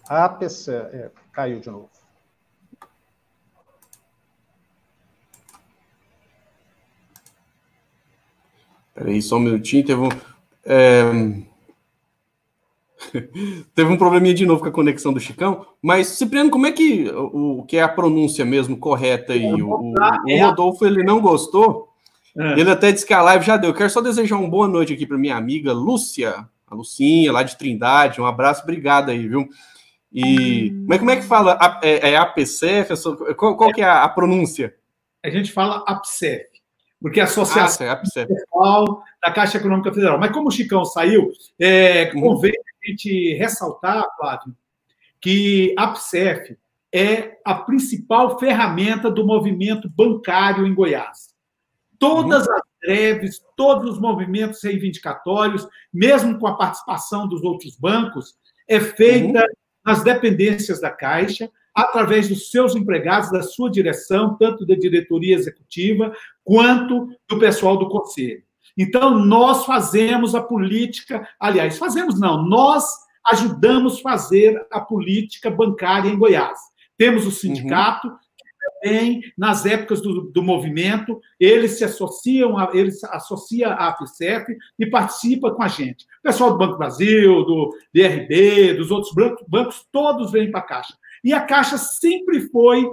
APC, 0.10 0.72
é, 0.72 1.12
caiu 1.32 1.60
de 1.60 1.70
novo. 1.70 1.90
Peraí, 8.94 9.22
só 9.22 9.38
um 9.38 9.42
minutinho. 9.42 9.86
Teve 9.86 10.02
um, 10.02 10.10
é, 10.66 11.04
teve 13.76 13.92
um 13.92 13.98
probleminha 13.98 14.34
de 14.34 14.46
novo 14.46 14.62
com 14.62 14.68
a 14.68 14.72
conexão 14.72 15.14
do 15.14 15.20
Chicão. 15.20 15.66
Mas, 15.82 16.08
Cipriano, 16.08 16.50
como 16.50 16.66
é 16.66 16.72
que 16.72 17.10
o, 17.10 17.60
o 17.60 17.64
que 17.64 17.78
é 17.78 17.84
a 17.84 17.88
pronúncia 17.90 18.44
mesmo 18.44 18.78
correta 18.78 19.34
aí? 19.34 19.46
O, 19.62 19.70
o- 19.70 19.94
o 20.26 20.40
Rodolfo 20.48 20.86
ele 20.86 21.04
não 21.04 21.22
gostou. 21.22 21.90
Ele 22.60 22.70
até 22.70 22.92
disse 22.92 23.06
que 23.06 23.14
a 23.14 23.22
live 23.22 23.44
já 23.46 23.58
deu. 23.58 23.72
Eu 23.72 23.76
quero 23.76 23.90
só 23.90 24.02
desejar 24.02 24.36
uma 24.38 24.50
boa 24.50 24.68
noite 24.68 24.94
aqui 24.94 25.06
para 25.08 25.18
minha 25.18 25.36
amiga 25.36 25.74
Lúcia, 25.74 26.48
a 26.68 26.76
Lucinha, 26.76 27.32
lá 27.32 27.42
de 27.42 27.58
Trindade. 27.58 28.22
Um 28.22 28.26
abraço, 28.28 28.62
obrigado 28.64 29.10
aí, 29.10 29.28
viu? 29.28 29.48
E 30.12 30.72
mas 30.88 31.00
como 31.00 31.12
é 31.12 31.18
que 31.18 31.24
fala? 31.24 31.58
É, 31.84 32.12
é 32.12 32.18
APCF? 32.18 32.94
Qual, 33.36 33.58
qual 33.58 33.72
que 33.72 33.82
é 33.82 33.86
a, 33.86 34.04
a 34.04 34.10
pronúncia? 34.10 34.74
A 35.24 35.30
gente 35.30 35.52
fala 35.52 35.84
APSEF, 35.86 36.46
porque 37.02 37.20
é 37.20 37.24
a 37.24 37.26
Associação 37.26 37.88
Ah, 37.90 38.86
da 39.22 39.32
Caixa 39.32 39.58
Econômica 39.58 39.94
Federal. 39.94 40.18
Mas 40.18 40.32
como 40.32 40.48
o 40.48 40.52
Chicão 40.52 40.86
saiu, 40.86 41.32
é, 41.60 42.06
convém 42.08 42.54
a 42.54 42.88
gente 42.88 43.34
ressaltar, 43.34 44.06
Flávio, 44.18 44.56
que 45.20 45.76
a 45.78 45.84
APSEF 45.86 46.58
é 46.94 47.38
a 47.44 47.56
principal 47.56 48.40
ferramenta 48.40 49.12
do 49.12 49.26
movimento 49.26 49.90
bancário 49.90 50.66
em 50.66 50.74
Goiás. 50.74 51.36
Todas 52.00 52.48
as 52.48 52.62
greves, 52.82 53.42
todos 53.56 53.94
os 53.94 54.00
movimentos 54.00 54.64
reivindicatórios, 54.64 55.68
mesmo 55.92 56.40
com 56.40 56.48
a 56.48 56.56
participação 56.56 57.28
dos 57.28 57.44
outros 57.44 57.76
bancos, 57.76 58.36
é 58.68 58.80
feita 58.80 59.44
nas 59.88 60.04
dependências 60.04 60.82
da 60.82 60.90
Caixa, 60.90 61.50
através 61.74 62.28
dos 62.28 62.52
seus 62.52 62.76
empregados, 62.76 63.32
da 63.32 63.42
sua 63.42 63.72
direção, 63.72 64.36
tanto 64.38 64.66
da 64.66 64.76
diretoria 64.76 65.34
executiva 65.34 66.12
quanto 66.44 67.08
do 67.30 67.40
pessoal 67.40 67.78
do 67.78 67.88
conselho. 67.88 68.44
Então, 68.78 69.18
nós 69.18 69.66
fazemos 69.66 70.36
a 70.36 70.44
política, 70.44 71.26
aliás, 71.40 71.78
fazemos 71.78 72.20
não, 72.20 72.46
nós 72.46 72.84
ajudamos 73.32 74.00
a 74.00 74.02
fazer 74.02 74.68
a 74.70 74.82
política 74.82 75.50
bancária 75.50 76.10
em 76.10 76.18
Goiás. 76.18 76.60
Temos 76.98 77.26
o 77.26 77.32
sindicato, 77.32 78.10
que 78.10 78.18
também, 78.82 79.22
nas 79.38 79.66
épocas 79.66 80.02
do, 80.02 80.22
do 80.22 80.44
movimento, 80.44 81.20
eles 81.40 81.78
se 81.78 81.84
associam, 81.84 82.58
a, 82.58 82.72
eles 82.74 83.04
associa 83.06 83.70
à 83.70 83.90
AFCEF 83.90 84.56
e 84.78 84.86
participa 84.86 85.52
com 85.52 85.64
a 85.64 85.68
gente. 85.68 86.06
O 86.20 86.24
pessoal 86.24 86.52
do 86.52 86.58
Banco 86.58 86.78
Brasil, 86.78 87.44
do 87.44 87.76
DRB, 87.94 88.74
dos 88.76 88.92
outros 88.92 89.14
bancos, 89.14 89.46
bancos 89.48 89.86
todos 89.92 90.32
vêm 90.32 90.52
para 90.52 90.62
a 90.62 90.64
Caixa. 90.64 90.96
E 91.24 91.34
a 91.34 91.42
Caixa 91.42 91.78
sempre 91.78 92.42
foi, 92.50 92.90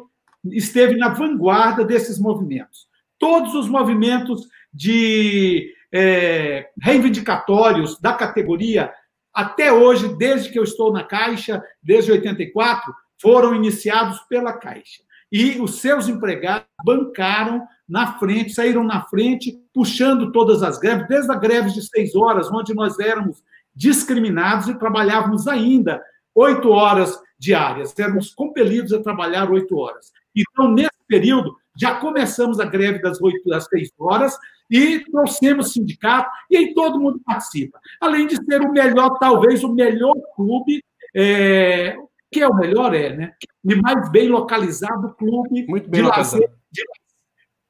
esteve 0.46 0.96
na 0.96 1.08
vanguarda 1.08 1.84
desses 1.84 2.18
movimentos. 2.18 2.88
Todos 3.18 3.54
os 3.54 3.68
movimentos 3.68 4.48
de 4.72 5.72
é, 5.92 6.68
reivindicatórios 6.80 8.00
da 8.00 8.12
categoria, 8.12 8.92
até 9.32 9.72
hoje, 9.72 10.16
desde 10.16 10.50
que 10.50 10.58
eu 10.58 10.64
estou 10.64 10.92
na 10.92 11.04
Caixa, 11.04 11.62
desde 11.82 12.12
84, 12.12 12.92
foram 13.20 13.54
iniciados 13.54 14.20
pela 14.28 14.52
Caixa. 14.52 15.02
E 15.34 15.60
os 15.60 15.80
seus 15.80 16.06
empregados 16.06 16.68
bancaram 16.84 17.66
na 17.88 18.16
frente, 18.20 18.54
saíram 18.54 18.84
na 18.84 19.02
frente, 19.02 19.58
puxando 19.74 20.30
todas 20.30 20.62
as 20.62 20.78
greves, 20.78 21.08
desde 21.08 21.32
a 21.32 21.34
greve 21.34 21.72
de 21.72 21.82
seis 21.82 22.14
horas, 22.14 22.48
onde 22.52 22.72
nós 22.72 23.00
éramos 23.00 23.42
discriminados 23.74 24.68
e 24.68 24.78
trabalhávamos 24.78 25.48
ainda 25.48 26.00
oito 26.36 26.70
horas 26.70 27.20
diárias, 27.36 27.92
éramos 27.98 28.32
compelidos 28.32 28.92
a 28.92 29.02
trabalhar 29.02 29.50
oito 29.50 29.76
horas. 29.76 30.12
Então, 30.36 30.70
nesse 30.70 30.90
período, 31.08 31.56
já 31.76 31.96
começamos 31.96 32.60
a 32.60 32.64
greve 32.64 33.02
das 33.02 33.20
oito 33.20 33.48
das 33.48 33.64
seis 33.64 33.90
horas 33.98 34.38
e 34.70 35.00
trouxemos 35.10 35.72
sindicato, 35.72 36.30
e 36.48 36.56
aí 36.56 36.74
todo 36.74 37.00
mundo 37.00 37.20
participa. 37.26 37.80
Além 38.00 38.28
de 38.28 38.36
ser 38.36 38.60
o 38.60 38.70
melhor, 38.70 39.18
talvez 39.18 39.64
o 39.64 39.74
melhor 39.74 40.14
clube, 40.36 40.80
é, 41.12 41.96
que 42.34 42.42
é 42.42 42.48
o 42.48 42.56
melhor, 42.56 42.92
é, 42.92 43.16
né? 43.16 43.32
E 43.64 43.76
mais 43.76 44.10
bem 44.10 44.28
localizado 44.28 45.14
clube 45.14 45.64
bem 45.66 45.80
de 45.82 46.02
localizado. 46.02 46.42
lazer. 46.42 46.50
De 46.72 46.82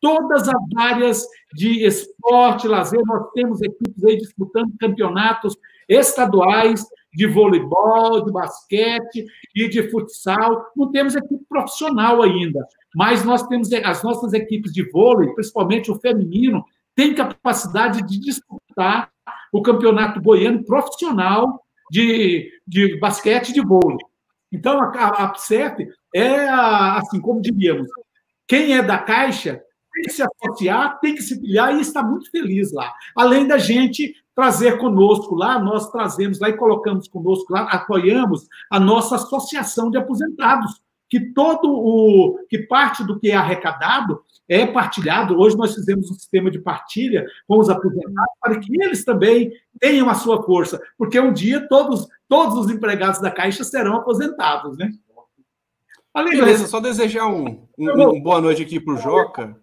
todas 0.00 0.48
as 0.48 0.62
áreas 0.74 1.26
de 1.52 1.84
esporte, 1.84 2.66
lazer, 2.66 3.02
nós 3.04 3.30
temos 3.34 3.60
equipes 3.60 4.02
aí 4.02 4.16
disputando 4.16 4.72
campeonatos 4.80 5.54
estaduais 5.86 6.82
de 7.12 7.26
voleibol, 7.26 8.24
de 8.24 8.32
basquete 8.32 9.26
e 9.54 9.68
de 9.68 9.90
futsal. 9.90 10.64
Não 10.74 10.90
temos 10.90 11.14
equipe 11.14 11.44
profissional 11.46 12.22
ainda, 12.22 12.66
mas 12.96 13.22
nós 13.22 13.46
temos 13.46 13.70
as 13.70 14.02
nossas 14.02 14.32
equipes 14.32 14.72
de 14.72 14.90
vôlei, 14.90 15.30
principalmente 15.34 15.90
o 15.90 16.00
feminino, 16.00 16.64
tem 16.94 17.14
capacidade 17.14 18.00
de 18.06 18.18
disputar 18.18 19.10
o 19.52 19.60
campeonato 19.60 20.22
goiano 20.22 20.64
profissional 20.64 21.62
de, 21.90 22.50
de 22.66 22.98
basquete 22.98 23.50
e 23.50 23.52
de 23.52 23.60
vôlei. 23.60 23.98
Então, 24.54 24.80
a, 24.80 24.86
a 24.86 25.24
APSEP 25.24 25.88
é, 26.14 26.48
a- 26.48 26.98
assim, 26.98 27.20
como 27.20 27.40
diríamos, 27.40 27.88
quem 28.46 28.74
é 28.76 28.82
da 28.82 28.98
Caixa 28.98 29.60
tem 29.92 30.02
que 30.04 30.12
se 30.12 30.22
associar, 30.22 30.98
tem 31.00 31.14
que 31.14 31.22
se 31.22 31.40
filiar 31.40 31.74
e 31.76 31.80
está 31.80 32.02
muito 32.02 32.30
feliz 32.30 32.72
lá. 32.72 32.92
Além 33.16 33.46
da 33.46 33.58
gente 33.58 34.14
trazer 34.34 34.78
conosco 34.78 35.34
lá, 35.34 35.58
nós 35.58 35.90
trazemos 35.90 36.40
lá 36.40 36.48
e 36.48 36.56
colocamos 36.56 37.06
conosco 37.08 37.52
lá, 37.52 37.62
apoiamos 37.62 38.48
a 38.70 38.80
nossa 38.80 39.14
associação 39.16 39.90
de 39.90 39.96
aposentados, 39.98 40.82
que 41.08 41.20
todo 41.32 41.70
o 41.70 42.38
que 42.48 42.58
parte 42.58 43.04
do 43.04 43.18
que 43.20 43.30
é 43.30 43.36
arrecadado 43.36 44.20
é 44.48 44.66
partilhado. 44.66 45.38
Hoje 45.38 45.56
nós 45.56 45.74
fizemos 45.74 46.10
um 46.10 46.14
sistema 46.14 46.50
de 46.50 46.58
partilha 46.58 47.24
com 47.46 47.58
os 47.58 47.70
aposentados 47.70 48.34
para 48.40 48.58
que 48.58 48.82
eles 48.82 49.04
também 49.04 49.52
tenham 49.78 50.10
a 50.10 50.14
sua 50.14 50.42
força, 50.42 50.80
porque 50.98 51.18
um 51.20 51.32
dia 51.32 51.66
todos 51.68 52.08
todos 52.34 52.58
os 52.58 52.70
empregados 52.70 53.20
da 53.20 53.30
Caixa 53.30 53.62
serão 53.62 53.96
aposentados, 53.96 54.76
né? 54.76 54.90
Além 56.12 56.36
Beleza, 56.36 56.66
só 56.66 56.80
desejar 56.80 57.28
um, 57.28 57.64
um, 57.78 58.08
um 58.10 58.20
boa 58.20 58.40
noite 58.40 58.62
aqui 58.62 58.80
para 58.80 58.94
o 58.94 58.96
Joca 58.96 59.56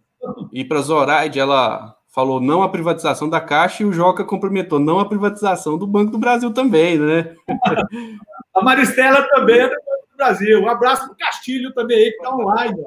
e 0.53 0.63
para 0.63 0.79
a 0.79 0.81
Zoraide. 0.81 1.39
Ela 1.39 1.97
falou 2.07 2.39
não 2.39 2.63
a 2.63 2.69
privatização 2.69 3.29
da 3.29 3.41
Caixa 3.41 3.83
e 3.83 3.85
o 3.85 3.91
Joca 3.91 4.23
cumprimentou 4.23 4.79
não 4.79 4.99
a 4.99 5.05
privatização 5.07 5.77
do 5.77 5.85
Banco 5.85 6.11
do 6.11 6.17
Brasil 6.17 6.53
também, 6.53 6.97
né? 6.97 7.35
A 8.53 8.61
Maristela 8.61 9.25
também 9.29 9.61
é 9.61 9.69
do 9.69 9.75
Banco 9.75 10.07
do 10.11 10.17
Brasil. 10.17 10.61
Um 10.61 10.69
abraço 10.69 11.05
para 11.05 11.13
o 11.13 11.17
Castilho 11.17 11.73
também 11.73 11.97
aí, 11.97 12.11
que 12.11 12.17
está 12.17 12.35
online. 12.35 12.83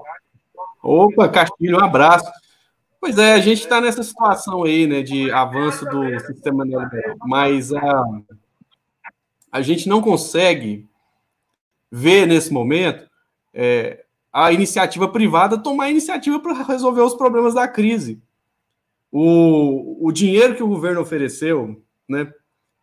Opa, 0.83 1.27
Castilho, 1.27 1.79
um 1.79 1.85
abraço. 1.85 2.31
Pois 3.01 3.17
é, 3.17 3.33
a 3.33 3.41
gente 3.41 3.61
está 3.61 3.81
nessa 3.81 4.03
situação 4.03 4.63
aí, 4.63 4.87
né, 4.87 5.03
de 5.03 5.31
avanço 5.31 5.87
do 5.87 6.21
sistema 6.21 6.67
neoliberal, 6.67 7.17
mas 7.27 7.73
a, 7.73 8.05
a 9.55 9.63
gente 9.63 9.89
não 9.89 10.03
consegue 10.03 10.85
ver 11.89 12.27
nesse 12.27 12.53
momento 12.53 13.09
é, 13.53 14.05
a 14.33 14.51
iniciativa 14.51 15.07
privada 15.07 15.57
tomar 15.57 15.89
iniciativa 15.89 16.41
para 16.41 16.65
resolver 16.65 17.03
os 17.03 17.15
problemas 17.15 17.55
da 17.55 17.69
crise. 17.69 18.21
O, 19.13 20.05
o 20.05 20.11
dinheiro 20.11 20.57
que 20.57 20.63
o 20.65 20.67
governo 20.67 21.01
ofereceu, 21.01 21.81
né, 22.09 22.33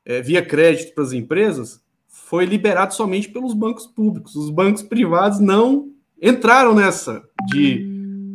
é, 0.05 0.21
via 0.21 0.41
crédito 0.41 0.95
para 0.95 1.03
as 1.03 1.11
empresas, 1.11 1.83
foi 2.07 2.45
liberado 2.45 2.93
somente 2.93 3.27
pelos 3.27 3.53
bancos 3.53 3.85
públicos. 3.85 4.33
Os 4.37 4.49
bancos 4.49 4.81
privados 4.81 5.41
não 5.41 5.91
entraram 6.21 6.73
nessa 6.73 7.21
de 7.47 7.85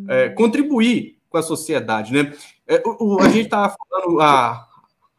é, 0.08 0.28
contribuir 0.28 1.16
com 1.30 1.38
a 1.38 1.42
sociedade, 1.42 2.12
né? 2.12 2.34
É, 2.68 2.82
o, 2.84 3.18
a 3.18 3.30
gente 3.30 3.46
estava 3.46 3.74
falando, 3.74 4.20
a, 4.20 4.65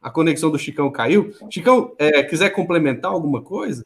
a 0.07 0.09
conexão 0.09 0.49
do 0.49 0.57
Chicão 0.57 0.89
caiu. 0.89 1.33
Chicão, 1.51 1.93
é, 1.99 2.23
quiser 2.23 2.49
complementar 2.51 3.11
alguma 3.11 3.43
coisa? 3.43 3.85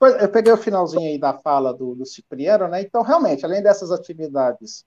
Eu 0.00 0.28
peguei 0.28 0.52
o 0.52 0.56
finalzinho 0.56 1.08
aí 1.08 1.18
da 1.18 1.32
fala 1.32 1.72
do, 1.72 1.94
do 1.94 2.04
Cipriano, 2.04 2.66
né? 2.66 2.82
Então, 2.82 3.02
realmente, 3.02 3.44
além 3.44 3.62
dessas 3.62 3.92
atividades 3.92 4.84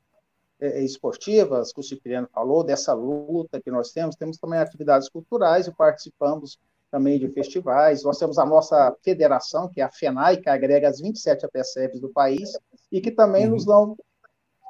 é, 0.60 0.80
é, 0.80 0.84
esportivas 0.84 1.72
que 1.72 1.80
o 1.80 1.84
Cipriano 1.84 2.28
falou, 2.34 2.66
dessa 2.66 2.94
luta 2.94 3.62
que 3.62 3.72
nós 3.72 3.92
temos, 3.92 4.16
temos 4.18 4.38
também 4.38 4.60
atividades 4.60 5.08
culturais 5.08 5.68
e 5.68 5.72
participamos 5.72 6.60
também 6.92 7.18
de 7.18 7.30
festivais. 7.30 8.04
Nós 8.04 8.18
temos 8.18 8.38
a 8.38 8.46
nossa 8.46 8.94
federação, 9.02 9.70
que 9.70 9.80
é 9.80 9.86
a 9.86 9.92
FENAI, 9.92 10.38
que 10.38 10.50
agrega 10.50 10.90
as 10.90 11.00
27 11.00 11.46
APCFs 11.46 12.02
do 12.02 12.10
país 12.10 12.52
e 12.92 13.00
que 13.00 13.12
também 13.12 13.46
uhum. 13.46 13.52
nos 13.52 13.66
dão 13.66 13.96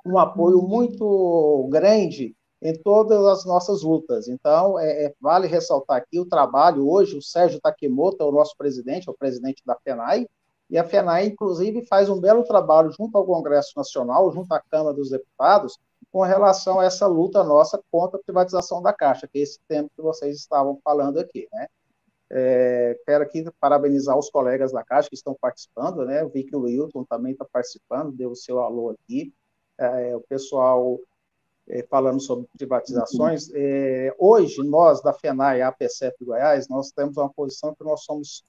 um 0.05 0.19
apoio 0.19 0.61
muito 0.61 1.67
grande 1.71 2.35
em 2.61 2.73
todas 2.73 3.25
as 3.25 3.45
nossas 3.45 3.81
lutas. 3.81 4.27
Então, 4.27 4.77
é, 4.77 5.05
é, 5.05 5.13
vale 5.19 5.47
ressaltar 5.47 5.97
aqui 5.97 6.19
o 6.19 6.25
trabalho 6.25 6.87
hoje, 6.87 7.17
o 7.17 7.21
Sérgio 7.21 7.59
Takemoto 7.59 8.21
é 8.21 8.25
o 8.25 8.31
nosso 8.31 8.55
presidente, 8.55 9.09
é 9.09 9.11
o 9.11 9.17
presidente 9.17 9.63
da 9.65 9.75
FENAI, 9.75 10.27
e 10.69 10.77
a 10.77 10.83
FENAI, 10.83 11.25
inclusive, 11.25 11.85
faz 11.85 12.07
um 12.09 12.19
belo 12.19 12.43
trabalho 12.43 12.91
junto 12.91 13.17
ao 13.17 13.25
Congresso 13.25 13.73
Nacional, 13.75 14.31
junto 14.31 14.53
à 14.53 14.59
Câmara 14.59 14.95
dos 14.95 15.09
Deputados, 15.09 15.77
com 16.11 16.21
relação 16.21 16.79
a 16.79 16.85
essa 16.85 17.07
luta 17.07 17.43
nossa 17.43 17.81
contra 17.91 18.17
a 18.17 18.23
privatização 18.23 18.81
da 18.81 18.93
Caixa, 18.93 19.27
que 19.27 19.39
é 19.39 19.41
esse 19.41 19.59
tema 19.67 19.89
que 19.95 20.01
vocês 20.01 20.37
estavam 20.37 20.79
falando 20.83 21.19
aqui, 21.19 21.47
né? 21.51 21.67
É, 22.33 22.97
quero 23.05 23.23
aqui 23.23 23.43
parabenizar 23.59 24.17
os 24.17 24.29
colegas 24.29 24.71
da 24.71 24.83
Caixa 24.83 25.09
que 25.09 25.15
estão 25.15 25.35
participando, 25.39 26.05
né? 26.05 26.23
Vi 26.25 26.45
que 26.45 26.55
o 26.55 26.61
Wilton 26.61 27.03
também 27.03 27.33
está 27.33 27.43
participando, 27.43 28.13
deu 28.13 28.31
o 28.31 28.35
seu 28.35 28.59
alô 28.59 28.91
aqui. 28.91 29.33
É, 29.77 30.15
o 30.15 30.21
pessoal 30.21 30.97
é, 31.67 31.83
falando 31.89 32.19
sobre 32.19 32.47
privatizações. 32.57 33.49
É, 33.53 34.13
hoje, 34.17 34.63
nós 34.63 35.01
da 35.01 35.13
FENAI, 35.13 35.61
a 35.61 35.69
APCF 35.69 36.23
Goiás, 36.23 36.67
nós 36.67 36.91
temos 36.91 37.17
uma 37.17 37.31
posição 37.31 37.73
que 37.73 37.83
nós 37.83 38.03
somos 38.03 38.43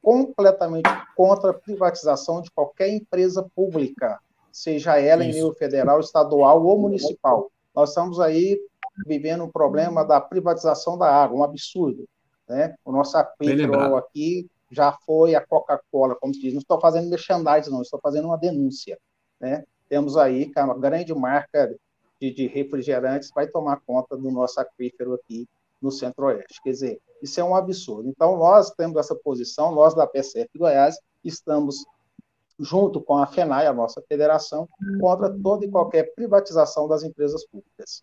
completamente 0.00 0.88
contra 1.16 1.50
a 1.50 1.54
privatização 1.54 2.40
de 2.40 2.50
qualquer 2.50 2.88
empresa 2.88 3.46
pública, 3.54 4.18
seja 4.50 4.98
ela 4.98 5.22
Isso. 5.22 5.32
em 5.32 5.34
nível 5.34 5.54
federal, 5.54 6.00
estadual 6.00 6.64
ou 6.64 6.78
municipal. 6.78 7.50
Nós 7.74 7.90
estamos 7.90 8.20
aí 8.20 8.58
vivendo 9.06 9.44
um 9.44 9.50
problema 9.50 10.04
da 10.04 10.20
privatização 10.20 10.96
da 10.96 11.10
água, 11.10 11.38
um 11.38 11.44
absurdo. 11.44 12.08
Né? 12.48 12.74
O 12.84 12.90
nosso 12.90 13.16
aquífero 13.16 13.96
aqui 13.96 14.48
já 14.70 14.92
foi 14.92 15.34
a 15.34 15.44
Coca-Cola, 15.44 16.16
como 16.16 16.34
se 16.34 16.40
diz. 16.40 16.54
Não 16.54 16.60
estou 16.60 16.80
fazendo 16.80 17.08
merchandising, 17.08 17.70
não, 17.70 17.82
estou 17.82 18.00
fazendo 18.00 18.26
uma 18.26 18.38
denúncia. 18.38 18.98
Né? 19.40 19.64
Temos 19.88 20.16
aí 20.16 20.50
é 20.54 20.62
uma 20.62 20.78
grande 20.78 21.14
marca 21.14 21.74
de, 22.20 22.32
de 22.32 22.46
refrigerantes 22.46 23.30
vai 23.34 23.46
tomar 23.46 23.80
conta 23.86 24.16
do 24.16 24.30
nosso 24.30 24.60
aquífero 24.60 25.14
aqui 25.14 25.48
no 25.80 25.90
Centro-Oeste. 25.90 26.60
Quer 26.62 26.70
dizer, 26.70 27.00
isso 27.22 27.40
é 27.40 27.44
um 27.44 27.54
absurdo. 27.54 28.08
Então, 28.08 28.36
nós 28.36 28.70
temos 28.72 28.96
essa 28.98 29.14
posição, 29.14 29.74
nós 29.74 29.94
da 29.94 30.06
PCF 30.06 30.50
Goiás 30.56 30.96
estamos 31.24 31.84
junto 32.58 33.00
com 33.00 33.16
a 33.16 33.26
FENAI, 33.26 33.66
a 33.66 33.72
nossa 33.72 34.02
federação, 34.08 34.68
contra 35.00 35.30
toda 35.30 35.64
e 35.64 35.70
qualquer 35.70 36.12
privatização 36.14 36.88
das 36.88 37.04
empresas 37.04 37.46
públicas. 37.46 38.02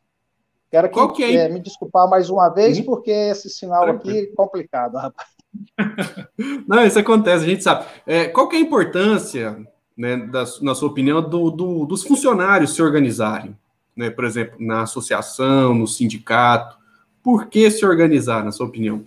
Quero 0.72 0.90
que, 0.90 1.08
que 1.10 1.24
é? 1.24 1.36
é, 1.36 1.50
me 1.50 1.60
desculpar 1.60 2.10
mais 2.10 2.30
uma 2.30 2.50
vez, 2.50 2.80
porque 2.82 3.12
esse 3.12 3.50
sinal 3.50 3.84
aqui 3.84 4.20
é 4.20 4.26
complicado, 4.28 4.96
rapaz. 4.96 5.30
Não, 6.68 6.86
isso 6.86 7.00
acontece, 7.00 7.44
a 7.44 7.48
gente 7.48 7.64
sabe. 7.64 7.86
É, 8.06 8.28
qual 8.28 8.52
é 8.52 8.56
a 8.56 8.60
importância, 8.60 9.66
né, 9.98 10.18
da, 10.18 10.44
na 10.62 10.76
sua 10.76 10.90
opinião, 10.90 11.22
do, 11.22 11.52
do, 11.52 11.86
dos 11.86 12.04
funcionários 12.04 12.74
se 12.74 12.82
organizarem? 12.82 13.58
Né, 13.96 14.10
por 14.10 14.26
exemplo, 14.26 14.58
na 14.60 14.82
associação, 14.82 15.74
no 15.74 15.88
sindicato, 15.88 16.78
por 17.24 17.48
que 17.48 17.72
se 17.72 17.86
organizar, 17.86 18.44
na 18.44 18.52
sua 18.52 18.68
opinião? 18.68 19.04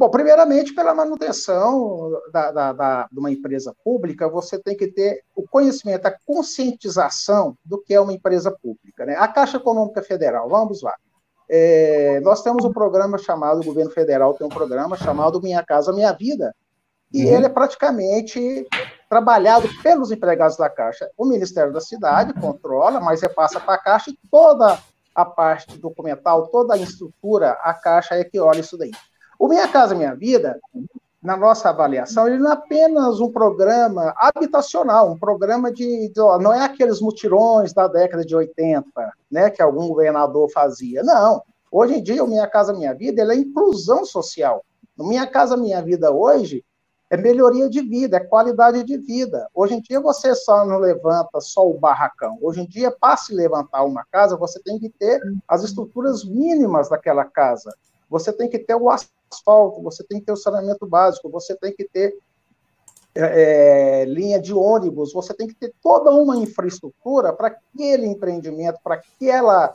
Bom, 0.00 0.08
primeiramente, 0.08 0.72
pela 0.72 0.94
manutenção 0.94 2.10
da, 2.32 2.50
da, 2.50 2.72
da, 2.72 3.08
de 3.12 3.18
uma 3.18 3.30
empresa 3.30 3.76
pública, 3.84 4.30
você 4.30 4.58
tem 4.58 4.74
que 4.74 4.86
ter 4.86 5.22
o 5.36 5.46
conhecimento, 5.46 6.06
a 6.06 6.16
conscientização 6.24 7.54
do 7.62 7.76
que 7.76 7.92
é 7.92 8.00
uma 8.00 8.14
empresa 8.14 8.50
pública. 8.50 9.04
Né? 9.04 9.14
A 9.18 9.28
Caixa 9.28 9.58
Econômica 9.58 10.00
Federal, 10.00 10.48
vamos 10.48 10.80
lá. 10.80 10.94
É, 11.50 12.18
nós 12.20 12.42
temos 12.42 12.64
um 12.64 12.72
programa 12.72 13.18
chamado, 13.18 13.60
o 13.60 13.64
governo 13.64 13.90
federal 13.90 14.32
tem 14.32 14.46
um 14.46 14.50
programa 14.50 14.96
chamado 14.96 15.42
Minha 15.42 15.62
Casa 15.62 15.92
Minha 15.92 16.12
Vida, 16.12 16.56
e 17.12 17.26
uhum. 17.26 17.34
ele 17.34 17.44
é 17.44 17.50
praticamente 17.50 18.66
trabalhado 19.10 19.68
pelos 19.82 20.12
empregados 20.12 20.56
da 20.56 20.70
Caixa. 20.70 21.10
O 21.18 21.24
Ministério 21.24 21.72
da 21.72 21.80
Cidade 21.80 22.32
controla, 22.32 23.00
mas 23.00 23.20
repassa 23.20 23.58
para 23.58 23.74
a 23.74 23.78
Caixa 23.78 24.12
e 24.12 24.18
toda 24.30 24.78
a 25.12 25.24
parte 25.24 25.76
documental, 25.76 26.46
toda 26.46 26.74
a 26.74 26.78
estrutura, 26.78 27.58
a 27.60 27.74
Caixa 27.74 28.14
é 28.14 28.22
que 28.22 28.38
olha 28.38 28.60
isso 28.60 28.78
daí. 28.78 28.92
O 29.36 29.48
Minha 29.48 29.66
Casa 29.66 29.96
Minha 29.96 30.14
Vida, 30.14 30.60
na 31.20 31.36
nossa 31.36 31.70
avaliação, 31.70 32.28
ele 32.28 32.38
não 32.38 32.50
é 32.50 32.54
apenas 32.54 33.18
um 33.18 33.32
programa 33.32 34.14
habitacional, 34.16 35.10
um 35.10 35.18
programa 35.18 35.72
de, 35.72 36.08
de 36.08 36.20
não 36.40 36.54
é 36.54 36.62
aqueles 36.62 37.00
mutirões 37.00 37.72
da 37.72 37.88
década 37.88 38.24
de 38.24 38.36
80, 38.36 38.86
né, 39.28 39.50
que 39.50 39.60
algum 39.60 39.88
governador 39.88 40.48
fazia. 40.52 41.02
Não. 41.02 41.42
Hoje 41.72 41.94
em 41.94 42.02
dia, 42.02 42.22
o 42.22 42.28
Minha 42.28 42.46
Casa 42.46 42.72
Minha 42.72 42.94
Vida 42.94 43.22
ele 43.22 43.32
é 43.32 43.36
inclusão 43.36 44.04
social. 44.04 44.64
O 44.96 45.04
Minha 45.04 45.26
Casa 45.26 45.56
Minha 45.56 45.82
Vida 45.82 46.12
hoje 46.12 46.64
é 47.10 47.16
melhoria 47.16 47.68
de 47.68 47.82
vida, 47.82 48.18
é 48.18 48.20
qualidade 48.20 48.84
de 48.84 48.96
vida. 48.96 49.48
Hoje 49.52 49.74
em 49.74 49.80
dia 49.80 50.00
você 50.00 50.32
só 50.32 50.64
não 50.64 50.78
levanta 50.78 51.40
só 51.40 51.68
o 51.68 51.76
barracão. 51.76 52.38
Hoje 52.40 52.60
em 52.60 52.66
dia, 52.66 52.92
para 52.92 53.16
se 53.16 53.34
levantar 53.34 53.82
uma 53.82 54.04
casa, 54.12 54.36
você 54.36 54.60
tem 54.60 54.78
que 54.78 54.88
ter 54.88 55.20
as 55.48 55.64
estruturas 55.64 56.24
mínimas 56.24 56.88
daquela 56.88 57.24
casa. 57.24 57.74
Você 58.08 58.32
tem 58.32 58.48
que 58.48 58.60
ter 58.60 58.76
o 58.76 58.88
asfalto, 58.88 59.82
você 59.82 60.04
tem 60.04 60.20
que 60.20 60.26
ter 60.26 60.32
o 60.32 60.36
saneamento 60.36 60.86
básico, 60.86 61.28
você 61.28 61.56
tem 61.56 61.74
que 61.74 61.84
ter 61.84 62.16
é, 63.12 64.02
é 64.02 64.04
linha 64.04 64.40
de 64.40 64.54
ônibus, 64.54 65.12
você 65.12 65.34
tem 65.34 65.48
que 65.48 65.54
ter 65.54 65.74
toda 65.82 66.12
uma 66.12 66.36
infraestrutura 66.36 67.32
para 67.32 67.48
aquele 67.48 68.06
empreendimento, 68.06 68.78
para 68.84 68.94
aquela, 68.94 69.74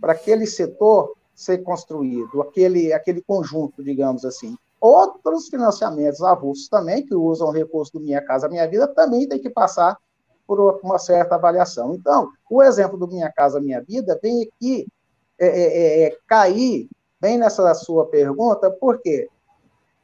para 0.00 0.12
aquele 0.12 0.46
setor 0.46 1.16
ser 1.34 1.58
construído, 1.64 2.40
aquele, 2.42 2.92
aquele 2.92 3.20
conjunto, 3.22 3.82
digamos 3.82 4.24
assim. 4.24 4.56
Outros 4.80 5.48
financiamentos 5.48 6.22
avulsos 6.22 6.68
também, 6.68 7.04
que 7.04 7.14
usam 7.14 7.48
o 7.48 7.52
recurso 7.52 7.92
do 7.94 8.00
Minha 8.00 8.22
Casa 8.22 8.48
Minha 8.48 8.68
Vida, 8.68 8.86
também 8.88 9.28
tem 9.28 9.40
que 9.40 9.50
passar 9.50 9.98
por 10.46 10.80
uma 10.82 10.98
certa 10.98 11.34
avaliação. 11.34 11.94
Então, 11.94 12.30
o 12.48 12.62
exemplo 12.62 12.96
do 12.96 13.08
Minha 13.08 13.32
Casa 13.32 13.60
Minha 13.60 13.82
Vida 13.82 14.18
vem 14.22 14.42
aqui 14.42 14.86
é, 15.38 15.46
é, 15.46 15.62
é, 15.62 16.06
é 16.06 16.18
cair 16.26 16.88
bem 17.20 17.38
nessa 17.38 17.74
sua 17.74 18.06
pergunta, 18.06 18.70
porque 18.70 19.28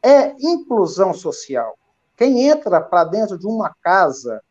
é 0.03 0.35
inclusão 0.41 1.15
social. 1.15 1.77
Quem 2.17 2.49
entra 2.49 2.81
para 2.81 3.05
dentro 3.05 3.39
de 3.39 3.47
uma 3.47 3.75
casa 3.83 4.43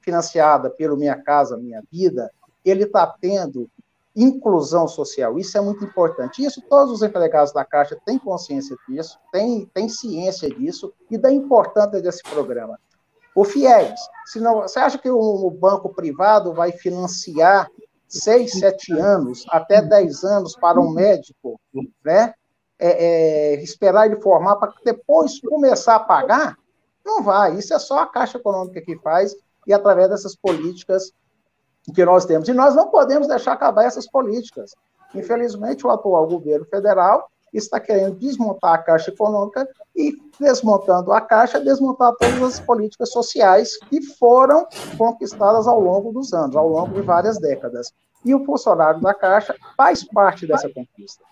financiada 0.00 0.68
pelo 0.68 0.96
Minha 0.96 1.16
Casa 1.16 1.56
Minha 1.56 1.82
Vida, 1.90 2.30
ele 2.64 2.84
está 2.84 3.06
tendo 3.06 3.70
inclusão 4.14 4.86
social. 4.86 5.38
Isso 5.38 5.56
é 5.58 5.60
muito 5.60 5.84
importante. 5.84 6.44
Isso 6.44 6.62
todos 6.62 6.92
os 6.92 7.02
empregados 7.02 7.52
da 7.52 7.64
Caixa 7.64 7.98
têm 8.04 8.18
consciência 8.18 8.76
disso, 8.88 9.18
têm, 9.32 9.66
têm 9.74 9.88
ciência 9.88 10.48
disso 10.48 10.92
e 11.10 11.18
da 11.18 11.32
importância 11.32 12.00
desse 12.00 12.22
programa. 12.22 12.78
O 13.34 13.44
FIES, 13.44 13.98
se 14.26 14.38
não, 14.38 14.62
você 14.62 14.78
acha 14.78 14.96
que 14.96 15.10
o 15.10 15.50
banco 15.50 15.92
privado 15.92 16.54
vai 16.54 16.70
financiar 16.70 17.68
seis, 18.06 18.52
sete 18.52 18.92
anos, 18.92 19.44
até 19.48 19.82
dez 19.82 20.22
anos 20.22 20.56
para 20.56 20.80
um 20.80 20.90
médico, 20.90 21.60
né? 22.04 22.32
É, 22.78 23.54
é, 23.54 23.62
esperar 23.62 24.06
ele 24.06 24.20
formar 24.20 24.56
para 24.56 24.72
depois 24.84 25.40
começar 25.40 25.96
a 25.96 26.00
pagar? 26.00 26.56
Não 27.04 27.22
vai. 27.22 27.56
Isso 27.56 27.74
é 27.74 27.78
só 27.78 28.00
a 28.00 28.06
Caixa 28.06 28.38
Econômica 28.38 28.80
que 28.80 28.96
faz 28.98 29.34
e 29.66 29.72
através 29.72 30.08
dessas 30.08 30.36
políticas 30.36 31.12
que 31.92 32.04
nós 32.04 32.24
temos. 32.24 32.48
E 32.48 32.52
nós 32.52 32.74
não 32.74 32.88
podemos 32.88 33.28
deixar 33.28 33.52
acabar 33.52 33.84
essas 33.84 34.08
políticas. 34.08 34.74
Infelizmente, 35.14 35.86
o 35.86 35.90
atual 35.90 36.26
governo 36.26 36.64
federal 36.66 37.28
está 37.52 37.78
querendo 37.78 38.16
desmontar 38.16 38.74
a 38.74 38.78
Caixa 38.78 39.10
Econômica 39.10 39.68
e, 39.94 40.12
desmontando 40.40 41.12
a 41.12 41.20
Caixa, 41.20 41.60
desmontar 41.60 42.12
todas 42.18 42.42
as 42.42 42.60
políticas 42.60 43.10
sociais 43.12 43.78
que 43.78 44.02
foram 44.02 44.66
conquistadas 44.98 45.66
ao 45.66 45.78
longo 45.78 46.12
dos 46.12 46.32
anos, 46.32 46.56
ao 46.56 46.68
longo 46.68 46.94
de 46.94 47.02
várias 47.02 47.38
décadas. 47.38 47.92
E 48.24 48.34
o 48.34 48.44
funcionário 48.44 49.00
da 49.00 49.14
Caixa 49.14 49.54
faz 49.76 50.02
parte 50.02 50.46
dessa 50.46 50.68
conquista. 50.68 51.22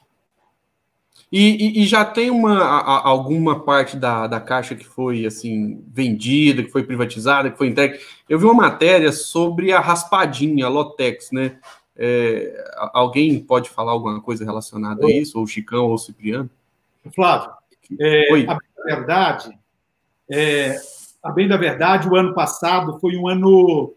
E, 1.30 1.78
e, 1.78 1.82
e, 1.82 1.86
já 1.86 2.04
tem 2.04 2.30
uma, 2.30 2.58
a, 2.58 3.08
alguma 3.08 3.60
parte 3.60 3.96
da, 3.96 4.26
da 4.26 4.38
caixa 4.38 4.74
que 4.74 4.84
foi 4.84 5.24
assim 5.24 5.82
vendida, 5.88 6.62
que 6.62 6.70
foi 6.70 6.82
privatizada, 6.82 7.50
que 7.50 7.56
foi 7.56 7.68
entregue. 7.68 7.98
Eu 8.28 8.38
vi 8.38 8.44
uma 8.44 8.52
matéria 8.52 9.10
sobre 9.12 9.72
a 9.72 9.80
raspadinha, 9.80 10.66
a 10.66 10.68
Lotex, 10.68 11.30
né? 11.32 11.56
É, 11.96 12.52
alguém 12.92 13.40
pode 13.40 13.70
falar 13.70 13.92
alguma 13.92 14.20
coisa 14.20 14.44
relacionada 14.44 15.06
Oi. 15.06 15.12
a 15.12 15.16
isso, 15.16 15.38
ou 15.38 15.44
o 15.44 15.46
Chicão 15.46 15.86
ou 15.86 15.94
o 15.94 15.98
Cipriano? 15.98 16.50
Flávio, 17.14 17.50
é, 17.98 18.30
a 18.30 18.54
bem 18.54 18.68
da 18.76 18.84
verdade, 18.84 19.58
é, 20.30 20.76
a 21.22 21.30
bem 21.30 21.48
da 21.48 21.56
verdade, 21.56 22.08
o 22.08 22.16
ano 22.16 22.34
passado 22.34 22.98
foi 23.00 23.16
um 23.16 23.26
ano 23.26 23.94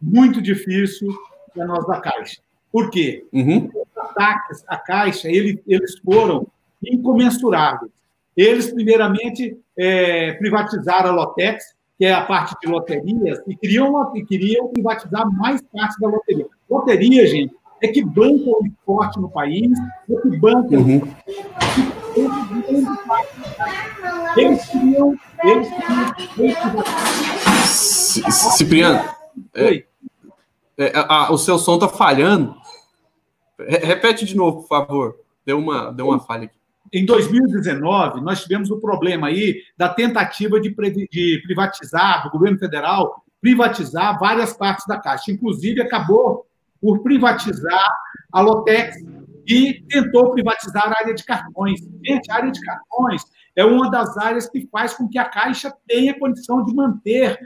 muito 0.00 0.42
difícil 0.42 1.08
para 1.54 1.66
nós 1.66 1.86
da 1.86 2.00
Caixa. 2.00 2.40
Por 2.70 2.90
quê? 2.90 3.26
Uhum. 3.32 3.70
Ataques 4.18 4.64
à 4.66 4.76
Caixa, 4.76 5.28
eles, 5.28 5.58
eles 5.66 5.98
foram 6.00 6.46
incomensuráveis. 6.84 7.90
Eles, 8.36 8.72
primeiramente, 8.72 9.56
é, 9.76 10.32
privatizaram 10.34 11.10
a 11.10 11.12
Lotex, 11.12 11.74
que 11.98 12.04
é 12.04 12.12
a 12.12 12.22
parte 12.22 12.54
de 12.60 12.68
loterias, 12.70 13.40
e 13.46 13.56
queriam, 13.56 14.16
e 14.16 14.24
queriam 14.24 14.68
privatizar 14.68 15.28
mais 15.32 15.60
parte 15.72 16.00
da 16.00 16.08
loteria. 16.08 16.46
Loteria, 16.70 17.26
gente, 17.26 17.52
é 17.82 17.88
que 17.88 18.04
banca 18.04 18.50
o 18.50 18.64
esporte 18.64 19.20
no 19.20 19.28
país, 19.28 19.70
é 20.08 20.20
que 20.20 20.36
banca. 20.36 20.76
Uhum. 20.76 21.00
Eles 24.36 24.66
queriam. 24.68 25.16
Eles 25.42 25.68
queriam. 26.34 26.84
Cipriano, 27.66 29.04
é, 29.54 29.84
é, 30.78 30.92
a, 30.94 31.32
o 31.32 31.38
seu 31.38 31.58
som 31.58 31.74
está 31.74 31.88
falhando. 31.88 32.54
Repete 33.58 34.24
de 34.24 34.36
novo, 34.36 34.62
por 34.62 34.68
favor. 34.68 35.16
Deu 35.44 35.58
uma, 35.58 35.92
deu 35.92 36.08
uma 36.08 36.20
falha 36.20 36.44
aqui. 36.44 36.58
Em 36.92 37.04
2019, 37.04 38.20
nós 38.20 38.42
tivemos 38.42 38.70
o 38.70 38.80
problema 38.80 39.26
aí 39.26 39.62
da 39.76 39.88
tentativa 39.88 40.58
de, 40.60 40.70
de 40.70 41.42
privatizar, 41.44 42.24
do 42.24 42.30
governo 42.30 42.58
federal, 42.58 43.24
privatizar 43.40 44.18
várias 44.18 44.54
partes 44.54 44.86
da 44.86 44.98
Caixa. 44.98 45.30
Inclusive, 45.30 45.82
acabou 45.82 46.46
por 46.80 47.02
privatizar 47.02 47.92
a 48.32 48.40
Lotex 48.40 48.96
e 49.46 49.82
tentou 49.88 50.30
privatizar 50.32 50.86
a 50.86 51.02
área 51.02 51.14
de 51.14 51.24
cartões. 51.24 51.80
Gente, 52.04 52.30
a 52.30 52.36
área 52.36 52.50
de 52.50 52.60
cartões 52.60 53.22
é 53.56 53.64
uma 53.64 53.90
das 53.90 54.16
áreas 54.16 54.48
que 54.48 54.66
faz 54.70 54.94
com 54.94 55.08
que 55.08 55.18
a 55.18 55.24
Caixa 55.24 55.74
tenha 55.86 56.18
condição 56.18 56.64
de 56.64 56.74
manter 56.74 57.38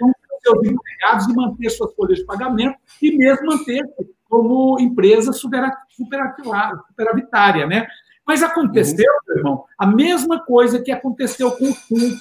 seus 0.42 0.59
empregados 0.64 1.29
e 1.29 1.35
manter 1.35 1.70
suas 1.70 1.94
folhas 1.94 2.18
de 2.18 2.27
pagamento 2.27 2.77
e 3.01 3.16
mesmo 3.16 3.46
manter 3.46 3.83
como 4.33 4.81
empresa 4.81 5.31
superavitária, 5.31 7.66
né? 7.66 7.87
Mas 8.27 8.42
aconteceu, 8.42 9.12
uhum. 9.29 9.37
irmão, 9.37 9.62
a 9.79 9.87
mesma 9.87 10.42
coisa 10.42 10.81
que 10.81 10.90
aconteceu 10.90 11.53
com 11.53 11.66
o 11.66 11.75
SUS. 11.75 12.18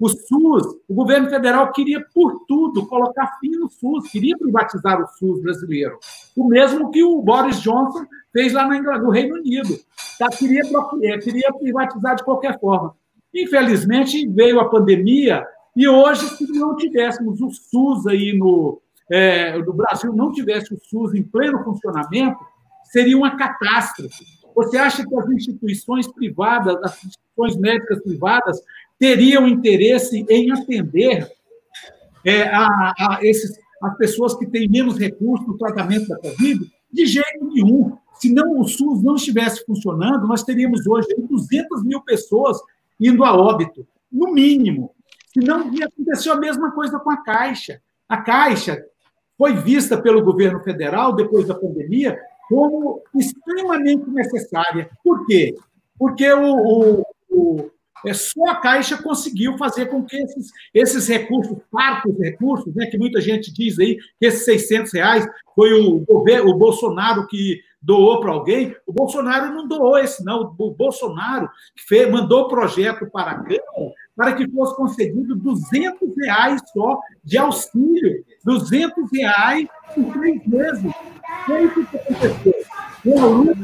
O 0.00 0.08
SUS, 0.08 0.66
o 0.88 0.94
governo 0.94 1.30
federal 1.30 1.70
queria, 1.70 2.04
por 2.12 2.44
tudo, 2.48 2.88
colocar 2.88 3.38
fim 3.38 3.50
no 3.50 3.70
SUS, 3.70 4.10
queria 4.10 4.36
privatizar 4.36 5.00
o 5.00 5.06
SUS 5.06 5.40
brasileiro. 5.40 6.00
O 6.36 6.48
mesmo 6.48 6.90
que 6.90 7.04
o 7.04 7.22
Boris 7.22 7.60
Johnson 7.60 8.04
fez 8.32 8.52
lá 8.52 8.66
no 8.66 9.10
Reino 9.10 9.36
Unido. 9.36 9.78
Tá? 10.18 10.28
Queria, 10.30 10.62
é, 11.04 11.18
queria 11.18 11.52
privatizar 11.52 12.16
de 12.16 12.24
qualquer 12.24 12.58
forma. 12.58 12.96
Infelizmente, 13.32 14.26
veio 14.26 14.58
a 14.58 14.68
pandemia 14.68 15.46
e 15.76 15.86
hoje, 15.86 16.26
se 16.30 16.50
não 16.58 16.74
tivéssemos 16.74 17.40
o 17.40 17.50
SUS 17.50 18.08
aí 18.08 18.36
no, 18.36 18.82
é, 19.10 19.58
no 19.58 19.72
Brasil, 19.72 20.12
não 20.14 20.32
tivesse 20.32 20.72
o 20.72 20.78
SUS 20.78 21.14
em 21.14 21.22
pleno 21.22 21.64
funcionamento, 21.64 22.38
seria 22.84 23.16
uma 23.16 23.36
catástrofe. 23.36 24.24
Você 24.54 24.76
acha 24.76 25.06
que 25.06 25.14
as 25.16 25.28
instituições 25.30 26.06
privadas, 26.06 26.76
as 26.82 27.04
instituições 27.04 27.56
médicas 27.56 28.02
privadas, 28.02 28.60
teriam 28.98 29.48
interesse 29.48 30.24
em 30.28 30.52
atender 30.52 31.30
é, 32.24 32.42
a, 32.42 32.92
a 32.98 33.18
esses, 33.22 33.58
as 33.82 33.96
pessoas 33.96 34.34
que 34.36 34.46
têm 34.46 34.68
menos 34.68 34.98
recursos 34.98 35.46
no 35.46 35.58
tratamento 35.58 36.08
da 36.08 36.18
Covid? 36.18 36.70
De 36.92 37.06
jeito 37.06 37.44
nenhum. 37.44 37.96
Se 38.20 38.32
não 38.32 38.60
o 38.60 38.68
SUS 38.68 39.02
não 39.02 39.14
estivesse 39.16 39.64
funcionando, 39.64 40.26
nós 40.26 40.42
teríamos 40.42 40.86
hoje 40.86 41.08
200 41.18 41.82
mil 41.84 42.02
pessoas 42.02 42.58
indo 43.00 43.24
a 43.24 43.34
óbito, 43.34 43.86
no 44.12 44.32
mínimo. 44.32 44.94
Senão, 45.32 45.70
aconteceu 45.82 46.34
a 46.34 46.36
mesma 46.36 46.72
coisa 46.72 46.98
com 46.98 47.10
a 47.10 47.16
Caixa. 47.16 47.80
A 48.06 48.18
Caixa 48.18 48.84
foi 49.40 49.54
vista 49.54 49.96
pelo 49.96 50.22
governo 50.22 50.60
federal, 50.60 51.14
depois 51.14 51.46
da 51.46 51.54
pandemia, 51.54 52.14
como 52.46 53.02
extremamente 53.14 54.06
necessária. 54.10 54.90
Por 55.02 55.24
quê? 55.24 55.54
Porque 55.98 56.30
o, 56.30 56.44
o, 56.44 57.02
o 57.30 57.70
é 58.06 58.12
só 58.12 58.50
a 58.50 58.56
Caixa 58.56 59.02
conseguiu 59.02 59.56
fazer 59.56 59.86
com 59.86 60.04
que 60.04 60.16
esses, 60.16 60.50
esses 60.74 61.08
recursos, 61.08 61.56
parcos 61.72 62.18
recursos, 62.18 62.74
né, 62.74 62.84
que 62.84 62.98
muita 62.98 63.18
gente 63.18 63.50
diz 63.50 63.78
aí 63.78 63.96
que 64.18 64.26
esses 64.26 64.44
600 64.44 64.92
reais 64.92 65.26
foi 65.54 65.72
o, 65.72 66.04
o 66.06 66.54
Bolsonaro 66.58 67.26
que 67.26 67.62
doou 67.80 68.20
para 68.20 68.32
alguém. 68.32 68.76
O 68.86 68.92
Bolsonaro 68.92 69.54
não 69.54 69.66
doou 69.66 69.98
esse, 69.98 70.22
não. 70.22 70.54
O 70.58 70.70
Bolsonaro 70.70 71.48
fez, 71.88 72.10
mandou 72.10 72.42
o 72.42 72.48
projeto 72.48 73.10
para 73.10 73.30
a 73.30 73.34
Câmara 73.36 73.94
para 74.16 74.34
que 74.34 74.48
fosse 74.50 74.76
concedido 74.76 75.34
200 75.34 76.16
reais 76.16 76.60
só 76.72 77.00
de 77.24 77.38
auxílio. 77.38 78.24
200 78.44 79.10
reais 79.12 79.68
por 79.94 80.12
três 80.12 80.46
meses. 80.46 80.92
O 81.48 81.52
é 81.52 81.68
que 81.68 81.96
aconteceu? 81.96 82.54
Com 83.02 83.20
o 83.20 83.28
luta 83.28 83.54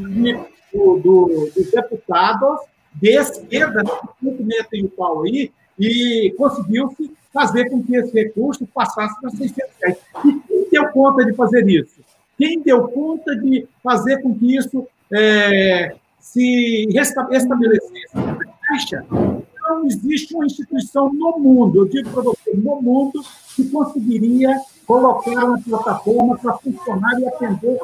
do, 0.73 0.99
do, 0.99 1.51
dos 1.55 1.71
deputados 1.71 2.61
de 2.95 3.11
esquerda, 3.11 3.83
que 4.21 4.43
metem 4.43 4.85
o 4.87 4.89
pau 4.89 5.25
aí, 5.25 5.51
e 5.79 6.35
conseguiu-se 6.39 7.11
fazer 7.33 7.69
com 7.69 7.83
que 7.83 7.95
esse 7.95 8.13
recurso 8.15 8.67
passasse 8.67 9.21
para 9.21 9.31
600 9.31 9.73
reais. 9.83 9.99
E 10.25 10.33
quem 10.49 10.71
deu 10.71 10.89
conta 10.89 11.25
de 11.25 11.35
fazer 11.35 11.69
isso? 11.69 12.01
Quem 12.39 12.61
deu 12.63 12.89
conta 12.89 13.37
de 13.37 13.67
fazer 13.83 14.23
com 14.23 14.35
que 14.35 14.57
isso 14.57 14.87
é, 15.13 15.95
se 16.19 16.87
estabelecesse? 16.91 18.17
A. 18.17 19.56
Não 19.69 19.85
existe 19.87 20.35
uma 20.35 20.47
instituição 20.47 21.13
no 21.13 21.39
mundo, 21.39 21.79
eu 21.79 21.89
digo 21.89 22.11
para 22.11 22.23
você, 22.23 22.55
no 22.55 22.81
mundo, 22.81 23.21
que 23.55 23.69
conseguiria 23.69 24.61
colocar 24.87 25.45
uma 25.45 25.61
plataforma 25.61 26.39
para 26.39 26.57
funcionar 26.59 27.21
e 27.21 27.27
atender 27.27 27.79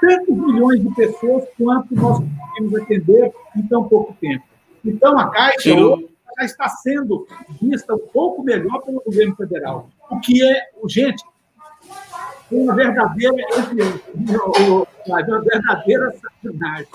tantos 0.00 0.36
milhões 0.36 0.82
de 0.82 0.94
pessoas 0.94 1.44
quanto 1.56 1.94
nós 1.94 2.18
conseguimos 2.18 2.82
atender 2.82 3.32
em 3.56 3.62
tão 3.62 3.88
pouco 3.88 4.14
tempo. 4.20 4.44
Então, 4.84 5.18
a 5.18 5.30
Caixa 5.30 5.70
já 5.70 6.44
está 6.44 6.68
sendo 6.68 7.26
vista 7.60 7.94
um 7.94 8.06
pouco 8.12 8.42
melhor 8.42 8.82
pelo 8.82 9.02
governo 9.02 9.34
federal, 9.36 9.88
o 10.10 10.20
que 10.20 10.44
é, 10.44 10.70
gente, 10.86 11.24
uma 12.50 12.74
verdadeira, 12.74 13.34
uma 15.06 15.40
verdadeira 15.40 16.14
sacanagem. 16.20 16.88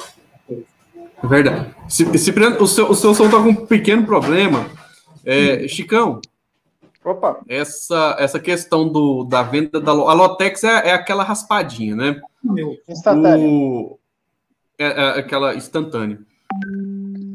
É 1.24 1.28
verdade. 1.28 1.76
Cipriano, 1.88 2.62
o 2.62 2.68
seu, 2.68 2.90
o 2.90 2.96
seu 2.96 3.14
som 3.14 3.26
está 3.26 3.38
com 3.38 3.50
um 3.50 3.66
pequeno 3.66 4.06
problema. 4.06 4.66
É, 5.26 5.68
Chicão, 5.68 6.20
Opa. 7.04 7.40
Essa, 7.48 8.16
essa 8.20 8.40
questão 8.40 8.88
do, 8.88 9.24
da 9.24 9.42
venda 9.42 9.82
da 9.82 9.92
a 9.92 10.14
Lotex 10.14 10.64
é, 10.64 10.90
é 10.90 10.94
aquela 10.94 11.24
raspadinha, 11.24 11.96
né? 11.96 12.22
Instantânea. 12.88 13.48
O, 13.48 14.00
é, 14.78 14.86
é 14.86 15.20
aquela 15.20 15.56
instantânea. 15.56 16.20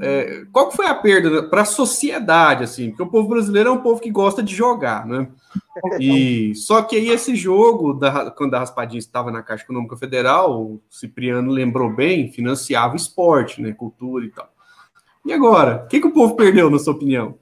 É, 0.01 0.45
qual 0.53 0.71
foi 0.71 0.87
a 0.87 0.95
perda 0.95 1.43
para 1.45 1.63
a 1.63 1.67
sociedade, 1.67 2.65
assim? 2.65 2.91
Porque 2.91 3.03
o 3.03 3.11
povo 3.11 3.29
brasileiro 3.29 3.71
é 3.71 3.73
um 3.73 3.83
povo 3.83 4.01
que 4.01 4.11
gosta 4.11 4.43
de 4.43 4.55
jogar, 4.55 5.07
né? 5.07 5.29
E 6.01 6.55
só 6.55 6.83
que 6.83 6.97
aí 6.97 7.09
esse 7.09 7.35
jogo, 7.35 7.95
da, 7.95 8.31
quando 8.31 8.55
a 8.55 8.59
raspadinha 8.59 8.99
estava 8.99 9.31
na 9.31 9.43
Caixa 9.43 9.65
Econômica 9.65 9.97
Federal, 9.97 10.61
o 10.61 10.83
Cipriano 10.91 11.51
lembrou 11.51 11.95
bem, 11.95 12.31
financiava 12.31 12.97
esporte, 12.97 13.61
né? 13.61 13.73
Cultura 13.73 14.25
e 14.25 14.31
tal. 14.31 14.51
E 15.25 15.33
agora? 15.33 15.83
O 15.85 15.89
que, 15.89 16.01
que 16.01 16.07
o 16.07 16.13
povo 16.13 16.37
perdeu, 16.37 16.71
na 16.71 16.79
sua 16.79 16.95
opinião? 16.95 17.37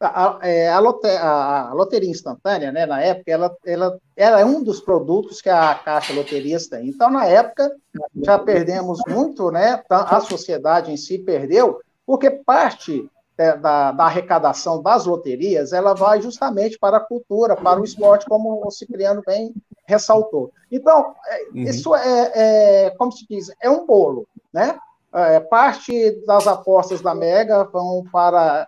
A, 0.00 0.38
é, 0.42 0.68
a, 0.68 0.78
lote, 0.78 1.08
a, 1.08 1.70
a, 1.70 1.72
loteria 1.72 2.10
instantânea, 2.10 2.70
né, 2.70 2.86
na 2.86 3.00
época, 3.00 3.32
ela, 3.32 3.56
ela 3.66 3.98
era 4.16 4.46
um 4.46 4.62
dos 4.62 4.80
produtos 4.80 5.40
que 5.40 5.50
a 5.50 5.74
Caixa 5.74 6.12
Loterias 6.12 6.68
tem. 6.68 6.88
Então, 6.88 7.10
na 7.10 7.26
época, 7.26 7.74
já 8.22 8.38
perdemos 8.38 9.00
muito, 9.08 9.50
né, 9.50 9.82
a 9.90 10.20
sociedade 10.20 10.92
em 10.92 10.96
si 10.96 11.18
perdeu, 11.18 11.80
porque 12.06 12.30
parte 12.30 13.10
é, 13.38 13.56
da, 13.56 13.92
da, 13.92 14.04
arrecadação 14.04 14.82
das 14.82 15.06
loterias, 15.06 15.72
ela 15.72 15.94
vai 15.94 16.20
justamente 16.20 16.76
para 16.76 16.96
a 16.96 17.00
cultura, 17.00 17.54
para 17.54 17.80
o 17.80 17.84
esporte, 17.84 18.26
como 18.26 18.66
o 18.66 18.70
Cipriano 18.70 19.22
bem 19.24 19.54
ressaltou. 19.86 20.52
Então, 20.70 21.14
é, 21.26 21.42
uhum. 21.54 21.62
isso 21.62 21.94
é, 21.94 22.32
é, 22.34 22.90
como 22.98 23.12
se 23.12 23.24
diz, 23.28 23.52
é 23.60 23.70
um 23.70 23.86
bolo, 23.86 24.26
né? 24.52 24.76
É, 25.14 25.40
parte 25.40 26.10
das 26.26 26.46
apostas 26.46 27.00
da 27.00 27.14
Mega 27.14 27.64
vão 27.64 28.04
para 28.12 28.66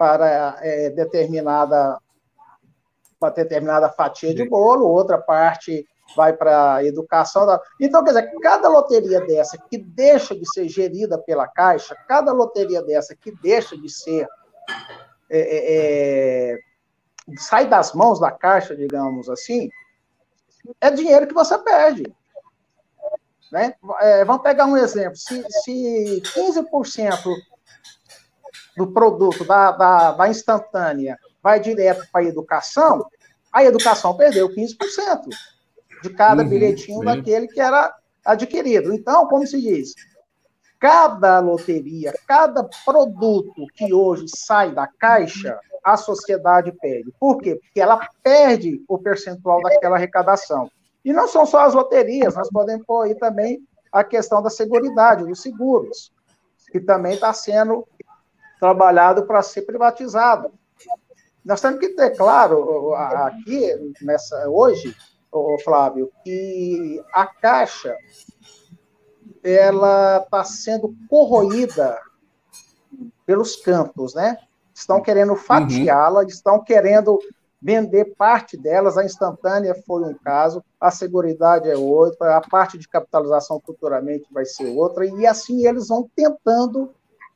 para 0.00 0.56
é, 0.62 0.88
determinada 0.88 1.98
para 3.20 3.34
determinada 3.34 3.90
fatia 3.90 4.34
de 4.34 4.48
bolo, 4.48 4.88
outra 4.88 5.18
parte 5.18 5.86
vai 6.16 6.32
para 6.32 6.76
a 6.76 6.84
educação. 6.84 7.44
Da... 7.44 7.60
Então, 7.78 8.02
quer 8.02 8.14
dizer, 8.14 8.32
cada 8.40 8.66
loteria 8.66 9.20
dessa 9.26 9.58
que 9.58 9.76
deixa 9.76 10.34
de 10.34 10.50
ser 10.50 10.70
gerida 10.70 11.18
pela 11.18 11.46
Caixa, 11.46 11.94
cada 12.08 12.32
loteria 12.32 12.82
dessa 12.82 13.14
que 13.14 13.30
deixa 13.42 13.76
de 13.76 13.90
ser. 13.90 14.26
É, 15.28 15.38
é, 15.38 16.54
é 16.54 16.58
sai 17.36 17.66
das 17.66 17.92
mãos 17.92 18.18
da 18.18 18.30
Caixa, 18.30 18.74
digamos 18.74 19.28
assim, 19.28 19.68
é 20.80 20.90
dinheiro 20.90 21.26
que 21.26 21.34
você 21.34 21.58
perde. 21.58 22.10
Né? 23.52 23.74
É, 24.00 24.24
vamos 24.24 24.42
pegar 24.42 24.64
um 24.64 24.78
exemplo: 24.78 25.16
se, 25.16 25.44
se 25.62 26.22
15% 26.24 27.18
do 28.76 28.92
produto 28.92 29.44
da, 29.44 29.72
da, 29.72 30.12
da 30.12 30.28
instantânea 30.28 31.18
vai 31.42 31.60
direto 31.60 32.06
para 32.12 32.22
a 32.22 32.24
educação, 32.24 33.06
a 33.52 33.64
educação 33.64 34.16
perdeu 34.16 34.48
15% 34.48 34.76
de 36.02 36.10
cada 36.10 36.42
uhum, 36.42 36.48
bilhetinho 36.48 37.00
sim. 37.00 37.04
daquele 37.04 37.48
que 37.48 37.60
era 37.60 37.94
adquirido. 38.24 38.92
Então, 38.92 39.26
como 39.26 39.46
se 39.46 39.60
diz, 39.60 39.94
cada 40.78 41.40
loteria, 41.40 42.14
cada 42.26 42.68
produto 42.84 43.66
que 43.74 43.92
hoje 43.92 44.26
sai 44.28 44.72
da 44.72 44.86
caixa, 44.86 45.58
a 45.82 45.96
sociedade 45.96 46.72
perde. 46.72 47.12
Por 47.18 47.38
quê? 47.38 47.56
Porque 47.56 47.80
ela 47.80 48.00
perde 48.22 48.82
o 48.88 48.98
percentual 48.98 49.62
daquela 49.62 49.96
arrecadação. 49.96 50.70
E 51.04 51.12
não 51.12 51.26
são 51.26 51.46
só 51.46 51.60
as 51.60 51.74
loterias, 51.74 52.34
nós 52.34 52.50
podemos 52.50 52.84
pôr 52.86 53.02
aí 53.02 53.14
também 53.14 53.60
a 53.90 54.04
questão 54.04 54.42
da 54.42 54.50
seguridade, 54.50 55.24
dos 55.24 55.40
seguros, 55.40 56.12
que 56.70 56.78
também 56.78 57.14
está 57.14 57.32
sendo 57.32 57.86
trabalhado 58.60 59.26
para 59.26 59.42
ser 59.42 59.62
privatizado. 59.62 60.52
Nós 61.44 61.60
temos 61.60 61.80
que 61.80 61.88
ter 61.90 62.14
claro 62.16 62.94
aqui, 62.94 63.74
nessa, 64.02 64.48
hoje, 64.48 64.94
Flávio, 65.64 66.12
que 66.22 67.02
a 67.14 67.26
Caixa 67.26 67.96
ela 69.42 70.18
está 70.18 70.44
sendo 70.44 70.94
corroída 71.08 71.98
pelos 73.24 73.56
campos, 73.56 74.14
né? 74.14 74.36
Estão 74.74 75.00
querendo 75.00 75.34
fatiá-la, 75.34 76.20
uhum. 76.20 76.26
estão 76.26 76.62
querendo 76.62 77.18
vender 77.62 78.14
parte 78.16 78.56
delas, 78.56 78.96
a 78.96 79.04
instantânea 79.04 79.74
foi 79.86 80.02
um 80.02 80.14
caso, 80.14 80.64
a 80.80 80.90
seguridade 80.90 81.68
é 81.68 81.76
outra, 81.76 82.36
a 82.36 82.40
parte 82.40 82.78
de 82.78 82.88
capitalização 82.88 83.60
futuramente 83.64 84.26
vai 84.32 84.46
ser 84.46 84.74
outra, 84.76 85.04
e 85.04 85.26
assim 85.26 85.66
eles 85.66 85.88
vão 85.88 86.08
tentando 86.16 86.94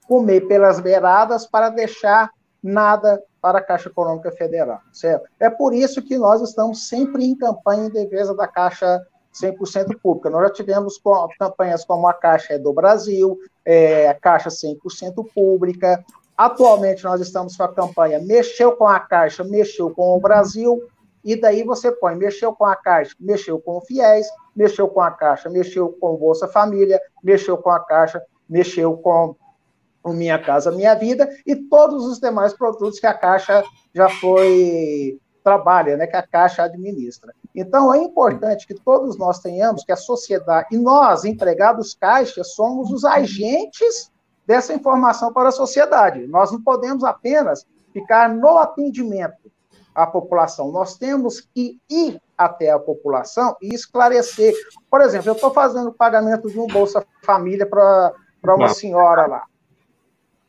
comer 0.08 0.42
pelas 0.42 0.80
beiradas 0.80 1.46
para 1.46 1.68
deixar 1.68 2.30
nada 2.62 3.22
para 3.40 3.58
a 3.58 3.62
Caixa 3.62 3.90
Econômica 3.90 4.32
Federal, 4.32 4.80
certo? 4.90 5.28
É 5.38 5.50
por 5.50 5.74
isso 5.74 6.00
que 6.00 6.16
nós 6.16 6.40
estamos 6.40 6.88
sempre 6.88 7.24
em 7.24 7.36
campanha 7.36 7.86
em 7.86 7.90
defesa 7.90 8.34
da 8.34 8.48
Caixa 8.48 9.02
100% 9.34 10.00
pública. 10.00 10.30
Nós 10.30 10.44
já 10.44 10.50
tivemos 10.50 11.00
campanhas 11.38 11.84
como 11.84 12.06
a 12.06 12.14
Caixa 12.14 12.54
é 12.54 12.58
do 12.58 12.72
Brasil, 12.72 13.38
é, 13.64 14.08
a 14.08 14.14
Caixa 14.14 14.48
100% 14.48 15.26
pública. 15.34 16.02
Atualmente 16.36 17.04
nós 17.04 17.20
estamos 17.20 17.56
com 17.56 17.64
a 17.64 17.72
campanha 17.72 18.18
Mexeu 18.18 18.72
com 18.72 18.88
a 18.88 18.98
Caixa, 18.98 19.44
mexeu 19.44 19.90
com 19.90 20.16
o 20.16 20.20
Brasil, 20.20 20.82
e 21.24 21.36
daí 21.36 21.62
você 21.62 21.90
põe 21.92 22.14
mexeu 22.16 22.54
com 22.54 22.64
a 22.64 22.76
Caixa, 22.76 23.14
mexeu 23.18 23.58
com 23.58 23.78
o 23.78 23.80
FIES, 23.80 24.26
mexeu 24.54 24.88
com 24.88 25.00
a 25.00 25.10
Caixa, 25.10 25.48
mexeu 25.48 25.90
com 26.00 26.14
o 26.14 26.18
Bolsa 26.18 26.48
Família, 26.48 27.00
mexeu 27.22 27.56
com 27.56 27.70
a 27.70 27.80
Caixa, 27.80 28.22
mexeu 28.48 28.96
com 28.96 29.34
o 30.04 30.12
Minha 30.12 30.38
Casa 30.38 30.70
Minha 30.70 30.94
Vida 30.94 31.28
e 31.46 31.56
todos 31.56 32.04
os 32.06 32.20
demais 32.20 32.52
produtos 32.52 33.00
que 33.00 33.06
a 33.06 33.14
Caixa 33.14 33.64
já 33.92 34.08
foi 34.08 35.18
trabalha, 35.42 35.96
né, 35.96 36.06
que 36.06 36.16
a 36.16 36.26
Caixa 36.26 36.62
administra. 36.62 37.34
Então, 37.54 37.92
é 37.92 37.98
importante 37.98 38.66
que 38.66 38.74
todos 38.74 39.18
nós 39.18 39.40
tenhamos, 39.40 39.84
que 39.84 39.92
a 39.92 39.96
sociedade, 39.96 40.68
e 40.72 40.78
nós, 40.78 41.24
empregados 41.24 41.94
Caixa, 41.94 42.42
somos 42.42 42.90
os 42.90 43.04
agentes 43.04 44.10
dessa 44.46 44.72
informação 44.72 45.32
para 45.32 45.50
a 45.50 45.52
sociedade. 45.52 46.26
Nós 46.26 46.50
não 46.50 46.62
podemos 46.62 47.04
apenas 47.04 47.66
ficar 47.92 48.30
no 48.30 48.56
atendimento 48.56 49.52
à 49.94 50.06
população, 50.06 50.72
nós 50.72 50.96
temos 50.96 51.40
que 51.40 51.78
ir 51.90 52.18
até 52.36 52.70
a 52.70 52.78
população 52.78 53.54
e 53.62 53.74
esclarecer. 53.74 54.52
Por 54.90 55.02
exemplo, 55.02 55.28
eu 55.28 55.34
estou 55.34 55.52
fazendo 55.52 55.90
o 55.90 55.94
pagamento 55.94 56.50
de 56.50 56.58
um 56.58 56.66
Bolsa 56.66 57.06
Família 57.22 57.66
para 57.66 58.12
uma 58.42 58.70
senhora 58.70 59.26
lá 59.26 59.44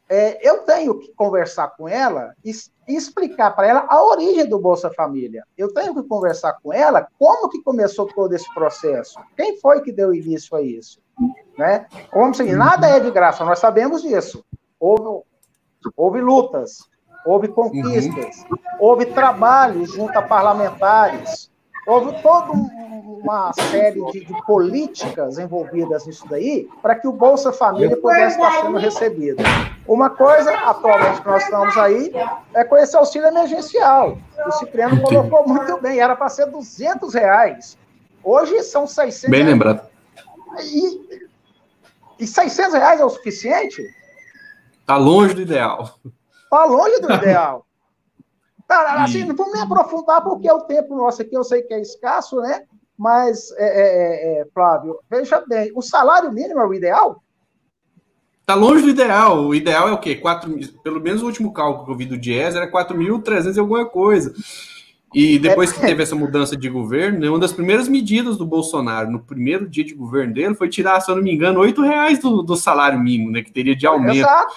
é, 0.08 0.48
eu 0.48 0.60
tenho 0.60 1.00
que 1.00 1.12
conversar 1.14 1.70
com 1.70 1.88
ela 1.88 2.36
e, 2.44 2.52
e 2.88 2.96
explicar 2.96 3.56
para 3.56 3.68
ela 3.68 3.86
a 3.88 4.04
origem 4.04 4.48
do 4.48 4.60
Bolsa 4.60 4.92
Família. 4.92 5.44
Eu 5.58 5.74
tenho 5.74 5.96
que 5.96 6.04
conversar 6.08 6.54
com 6.62 6.72
ela 6.72 7.08
como 7.18 7.50
que 7.50 7.62
começou 7.64 8.06
todo 8.08 8.34
esse 8.34 8.52
processo. 8.54 9.20
Quem 9.36 9.60
foi 9.60 9.82
que 9.82 9.92
deu 9.92 10.14
início 10.14 10.56
a 10.56 10.62
isso? 10.62 11.02
Né? 11.58 11.88
Como 12.12 12.34
se 12.34 12.44
nada 12.54 12.88
é 12.88 13.00
de 13.00 13.10
graça, 13.10 13.44
nós 13.44 13.60
sabemos 13.60 14.04
disso. 14.04 14.46
Houve, 14.80 15.24
houve 15.96 16.22
lutas, 16.22 16.88
houve 17.26 17.48
conquistas, 17.48 18.46
uhum. 18.50 18.58
houve 18.80 19.08
trabalho 19.08 19.86
junto 19.86 20.18
a 20.18 20.22
parlamentares, 20.22 21.50
houve 21.88 22.22
todo 22.22 22.54
um 22.54 22.86
uma 23.26 23.52
série 23.54 24.04
de, 24.12 24.26
de, 24.26 24.46
políticas 24.46 25.40
envolvidas 25.40 26.06
nisso 26.06 26.26
daí 26.30 26.70
para 26.82 26.96
que 26.96 27.08
o 27.08 27.12
Bolsa 27.12 27.52
Família 27.52 27.98
pudesse 27.98 28.36
estar 28.36 28.62
sendo 28.62 28.78
recebido. 28.78 29.44
Uma 29.88 30.10
coisa, 30.10 30.52
atualmente, 30.52 31.22
que 31.22 31.28
nós 31.28 31.44
estamos 31.44 31.78
aí, 31.78 32.12
é 32.54 32.64
com 32.64 32.76
esse 32.76 32.96
auxílio 32.98 33.28
emergencial. 33.28 34.18
O 34.48 34.52
Cipriano 34.54 35.02
colocou 35.02 35.48
muito 35.48 35.80
bem, 35.80 36.00
era 36.00 36.16
para 36.16 36.30
ser 36.30 36.48
200 36.48 37.14
reais. 37.14 37.78
Hoje 38.24 38.64
são 38.64 38.88
600 38.88 39.30
Bem 39.30 39.44
lembrado. 39.44 39.88
E, 40.60 41.20
e 42.20 42.26
600 42.26 42.74
reais 42.74 43.00
é 43.00 43.06
o 43.06 43.10
suficiente? 43.10 43.84
Está 44.80 44.98
longe 44.98 45.36
do 45.36 45.42
ideal. 45.42 46.00
Está 46.44 46.66
longe 46.66 47.00
do 47.00 47.14
ideal. 47.14 47.66
Tá, 48.68 49.04
assim, 49.04 49.24
não 49.24 49.36
vou 49.36 49.52
me 49.52 49.60
aprofundar 49.60 50.24
porque 50.24 50.52
o 50.52 50.62
tempo 50.62 50.96
nosso 50.96 51.22
aqui 51.22 51.36
eu 51.36 51.44
sei 51.44 51.62
que 51.62 51.74
é 51.74 51.82
escasso, 51.82 52.40
né? 52.42 52.64
Mas, 52.98 53.52
é, 53.58 53.66
é, 53.66 53.82
é, 53.82 54.42
é, 54.42 54.46
Flávio, 54.54 55.00
veja 55.10 55.44
bem, 55.46 55.72
o 55.76 55.82
salário 55.82 56.32
mínimo 56.32 56.62
é 56.62 56.66
o 56.66 56.74
ideal? 56.74 57.22
Está 58.46 58.54
longe 58.54 58.84
do 58.84 58.90
ideal. 58.90 59.44
O 59.44 59.56
ideal 59.56 59.90
é 59.90 59.92
o 59.92 59.98
quê? 59.98 60.14
4, 60.14 60.56
pelo 60.84 61.02
menos 61.02 61.24
o 61.24 61.26
último 61.26 61.52
cálculo 61.52 61.84
que 61.84 61.92
eu 61.92 61.98
vi 61.98 62.06
do 62.06 62.16
Dias 62.16 62.56
era 62.56 62.72
4.300 62.72 63.56
e 63.56 63.60
alguma 63.60 63.86
coisa. 63.88 64.36
E 65.16 65.40
depois 65.40 65.72
que 65.72 65.84
é. 65.84 65.88
teve 65.88 66.04
essa 66.04 66.16
mudança 66.16 66.56
de 66.56 66.70
governo, 66.70 67.18
né, 67.18 67.28
uma 67.28 67.40
das 67.40 67.52
primeiras 67.52 67.88
medidas 67.88 68.38
do 68.38 68.46
Bolsonaro, 68.46 69.10
no 69.10 69.20
primeiro 69.20 69.68
dia 69.68 69.84
de 69.84 69.96
governo 69.96 70.32
dele, 70.32 70.54
foi 70.54 70.70
tirar, 70.70 71.02
se 71.02 71.10
eu 71.10 71.16
não 71.16 71.24
me 71.24 71.34
engano, 71.34 71.64
R$ 71.64 71.74
reais 71.76 72.20
do, 72.20 72.44
do, 72.44 72.56
salário 72.56 73.00
mínimo, 73.00 73.32
né? 73.32 73.42
Que 73.42 73.52
teria 73.52 73.76
de 73.76 73.88
aumento. 73.88 74.18
Exato. 74.18 74.54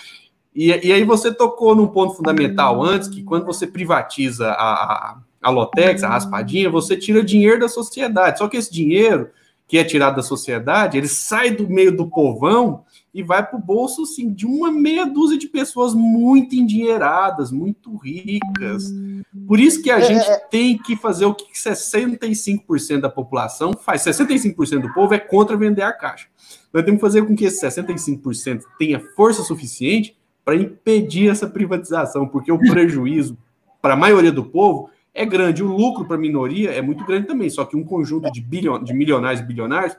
E, 0.55 0.67
e 0.67 0.93
aí 0.93 1.05
você 1.05 1.33
tocou 1.33 1.75
num 1.75 1.87
ponto 1.87 2.15
fundamental 2.15 2.83
antes, 2.83 3.09
que 3.09 3.23
quando 3.23 3.47
você 3.47 3.67
privatiza 3.67 4.51
a, 4.51 5.17
a 5.41 5.51
Lotex, 5.51 6.03
a 6.03 6.11
raspadinha, 6.11 6.69
você 6.69 6.95
tira 6.95 7.25
dinheiro 7.25 7.61
da 7.61 7.69
sociedade. 7.69 8.39
Só 8.39 8.49
que 8.49 8.59
esse 8.59 8.71
dinheiro 8.71 9.31
que 9.67 9.79
é 9.79 9.85
tirado 9.85 10.17
da 10.17 10.23
sociedade, 10.23 10.99
ele 10.99 11.09
sai 11.09 11.53
do 11.53 11.67
meio 11.71 11.97
do 11.97 12.07
povão 12.07 12.85
e 13.13 13.23
vai 13.23 13.45
para 13.45 13.59
o 13.59 13.63
bolso 13.63 14.03
assim, 14.03 14.33
de 14.33 14.47
uma 14.47 14.71
meia 14.71 15.05
dúzia 15.05 15.39
de 15.39 15.49
pessoas 15.49 15.95
muito 15.95 16.55
endinheiradas, 16.55 17.51
muito 17.51 17.97
ricas. 17.97 18.93
Por 19.47 19.59
isso 19.59 19.83
que 19.83 19.91
a 19.91 19.99
é, 19.99 20.03
gente 20.03 20.29
é, 20.29 20.33
é. 20.33 20.39
tem 20.39 20.77
que 20.79 20.95
fazer 20.95 21.25
o 21.25 21.35
que 21.35 21.53
65% 21.53 23.01
da 23.01 23.09
população 23.09 23.73
faz. 23.73 24.03
65% 24.03 24.83
do 24.83 24.93
povo 24.93 25.15
é 25.15 25.19
contra 25.19 25.57
vender 25.57 25.83
a 25.83 25.93
caixa. 25.93 26.29
Nós 26.73 26.85
temos 26.85 26.99
que 26.99 27.07
fazer 27.07 27.25
com 27.27 27.35
que 27.35 27.47
esse 27.47 27.65
65% 27.65 28.63
tenha 28.79 29.01
força 29.17 29.43
suficiente 29.43 30.17
para 30.45 30.57
impedir 30.57 31.31
essa 31.31 31.47
privatização, 31.47 32.27
porque 32.27 32.53
o 32.53 32.59
prejuízo 32.71 33.37
para 33.81 33.95
a 33.95 33.97
maioria 33.97 34.33
do 34.33 34.45
povo 34.45 34.91
é 35.15 35.25
grande. 35.25 35.65
O 35.65 35.75
lucro 35.75 36.05
para 36.05 36.17
a 36.17 36.21
minoria 36.21 36.71
é 36.71 36.83
muito 36.83 37.05
grande 37.05 37.27
também, 37.27 37.49
só 37.51 37.65
que 37.65 37.77
um 37.77 37.85
conjunto 37.85 38.31
de, 38.31 38.41
bilhon, 38.41 38.83
de 38.83 38.93
milionários 38.93 39.41
e 39.41 39.45
bilionários 39.45 39.97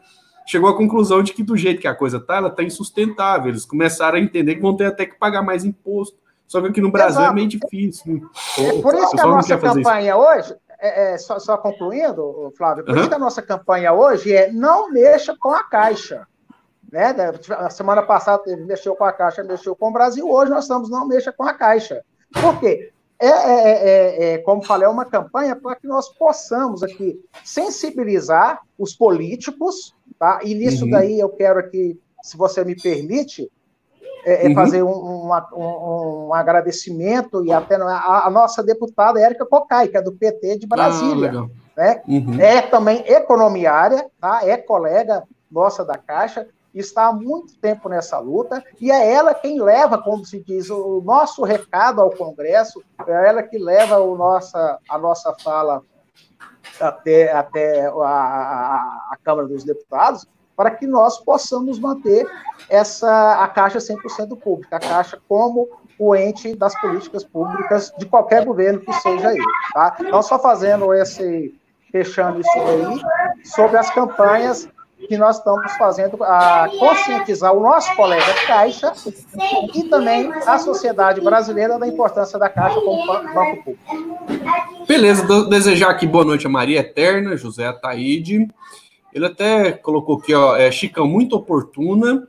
chegou 0.49 0.67
à 0.67 0.75
conclusão 0.75 1.21
de 1.21 1.31
que 1.31 1.43
do 1.43 1.55
jeito 1.55 1.79
que 1.79 1.87
a 1.87 1.93
coisa 1.93 2.17
está, 2.17 2.37
ela 2.37 2.47
está 2.47 2.63
insustentável. 2.63 3.49
Eles 3.49 3.65
começaram 3.65 4.17
a 4.17 4.21
entender 4.21 4.55
que 4.55 4.61
vão 4.61 4.75
ter 4.75 4.85
até 4.85 5.05
que 5.05 5.15
pagar 5.15 5.43
mais 5.43 5.63
imposto. 5.63 6.17
Só 6.47 6.59
que 6.59 6.69
aqui 6.69 6.81
no 6.81 6.91
Brasil 6.91 7.21
Exato. 7.21 7.31
é 7.31 7.35
meio 7.35 7.47
difícil. 7.47 8.27
É 8.57 8.81
por 8.81 8.95
isso 8.95 9.11
que 9.11 9.21
a 9.21 9.27
nossa 9.27 9.57
campanha 9.59 10.17
hoje, 10.17 10.55
é, 10.79 11.13
é, 11.13 11.17
só, 11.19 11.37
só, 11.37 11.55
concluindo, 11.55 12.51
Flávio, 12.57 12.83
por 12.83 12.95
uhum. 12.95 13.01
isso 13.01 13.09
que 13.09 13.15
a 13.15 13.19
nossa 13.19 13.43
campanha 13.43 13.93
hoje 13.93 14.33
é 14.33 14.51
não 14.51 14.91
mexa 14.91 15.37
com 15.39 15.51
a 15.51 15.63
Caixa. 15.63 16.27
Né? 16.91 17.13
A 17.51 17.69
semana 17.69 18.01
passada 18.01 18.41
mexeu 18.65 18.95
com 18.95 19.03
a 19.03 19.13
Caixa, 19.13 19.43
mexeu 19.43 19.75
com 19.75 19.89
o 19.89 19.93
Brasil, 19.93 20.27
hoje 20.27 20.49
nós 20.49 20.63
estamos 20.63 20.89
não 20.89 21.07
mexa 21.07 21.31
com 21.31 21.43
a 21.43 21.53
Caixa. 21.53 22.03
Por 22.33 22.59
quê? 22.59 22.91
É, 23.21 23.27
é, 23.27 23.33
é, 23.33 24.33
é, 24.33 24.37
como 24.39 24.63
falei, 24.63 24.87
é 24.87 24.89
uma 24.89 25.03
campanha 25.05 25.53
para 25.55 25.75
que 25.75 25.85
nós 25.85 26.07
possamos 26.07 26.81
aqui 26.81 27.21
sensibilizar 27.43 28.61
os 28.77 28.95
políticos, 28.95 29.93
tá? 30.19 30.41
E 30.43 30.53
nisso 30.53 30.83
uhum. 30.83 30.91
daí 30.91 31.19
eu 31.19 31.29
quero 31.29 31.59
aqui, 31.59 31.99
se 32.21 32.37
você 32.37 32.63
me 32.63 32.75
permite, 32.75 33.49
é, 34.25 34.45
é 34.45 34.49
uhum. 34.49 34.53
fazer 34.53 34.83
um, 34.83 34.89
um, 34.89 36.27
um, 36.27 36.33
agradecimento 36.33 37.43
e 37.45 37.51
até 37.51 37.75
a, 37.75 38.27
a 38.27 38.29
nossa 38.29 38.61
deputada 38.61 39.19
Érica 39.19 39.45
Cocai, 39.45 39.87
que 39.87 39.97
é 39.97 40.01
do 40.01 40.11
PT 40.11 40.59
de 40.59 40.67
Brasília. 40.67 41.31
Ah, 41.33 41.47
né? 41.77 42.03
Uhum. 42.07 42.39
É 42.39 42.61
também 42.61 43.03
economiária, 43.07 44.05
tá? 44.19 44.41
é 44.43 44.57
colega 44.57 45.23
nossa 45.49 45.83
da 45.85 45.97
Caixa, 45.97 46.45
está 46.73 47.07
há 47.07 47.13
muito 47.13 47.57
tempo 47.57 47.89
nessa 47.89 48.19
luta, 48.19 48.63
e 48.79 48.91
é 48.91 49.11
ela 49.11 49.33
quem 49.33 49.59
leva, 49.59 49.97
como 49.97 50.25
se 50.25 50.43
diz, 50.43 50.69
o 50.69 51.01
nosso 51.03 51.43
recado 51.43 52.01
ao 52.01 52.11
Congresso, 52.11 52.83
é 53.07 53.29
ela 53.29 53.41
que 53.41 53.57
leva 53.57 53.97
o 53.99 54.15
nossa, 54.15 54.77
a 54.87 54.97
nossa 54.97 55.33
fala 55.41 55.81
até, 56.79 57.31
até 57.31 57.87
a, 57.87 57.91
a, 57.91 59.07
a 59.11 59.17
Câmara 59.23 59.47
dos 59.47 59.63
Deputados, 59.63 60.27
para 60.55 60.71
que 60.71 60.85
nós 60.85 61.17
possamos 61.19 61.79
manter 61.79 62.27
essa 62.69 63.43
a 63.43 63.47
Caixa 63.47 63.79
100% 63.79 64.37
pública, 64.39 64.75
a 64.75 64.79
Caixa 64.79 65.17
como 65.27 65.69
o 65.97 66.15
ente 66.15 66.55
das 66.55 66.79
políticas 66.79 67.23
públicas 67.23 67.93
de 67.97 68.05
qualquer 68.05 68.45
governo 68.45 68.79
que 68.79 68.93
seja 68.93 69.33
ele. 69.33 69.43
Tá? 69.73 69.95
Então, 69.99 70.21
só 70.21 70.39
fazendo 70.39 70.93
esse, 70.93 71.53
fechando 71.91 72.41
isso 72.41 72.59
aí, 72.59 73.45
sobre 73.45 73.77
as 73.77 73.89
campanhas 73.93 74.67
que 75.07 75.17
nós 75.17 75.37
estamos 75.37 75.71
fazendo 75.77 76.21
a 76.23 76.69
conscientizar 76.77 77.53
o 77.53 77.61
nosso 77.61 77.95
colega 77.95 78.33
Caixa 78.45 78.93
e 79.73 79.83
também 79.83 80.31
a 80.45 80.59
sociedade 80.59 81.21
brasileira 81.21 81.79
da 81.79 81.87
importância 81.87 82.37
da 82.37 82.49
Caixa 82.49 82.79
como 82.81 83.05
banco 83.05 83.63
público. 83.63 84.85
Beleza, 84.87 85.25
desejar 85.49 85.91
aqui 85.91 86.05
boa 86.05 86.25
noite 86.25 86.47
a 86.47 86.49
Maria 86.49 86.79
Eterna, 86.79 87.37
José 87.37 87.65
Ataíde. 87.65 88.47
Ele 89.13 89.25
até 89.25 89.71
colocou 89.71 90.17
aqui, 90.17 90.33
ó, 90.33 90.55
é, 90.55 90.71
Chicão, 90.71 91.07
muito 91.07 91.35
oportuna, 91.35 92.27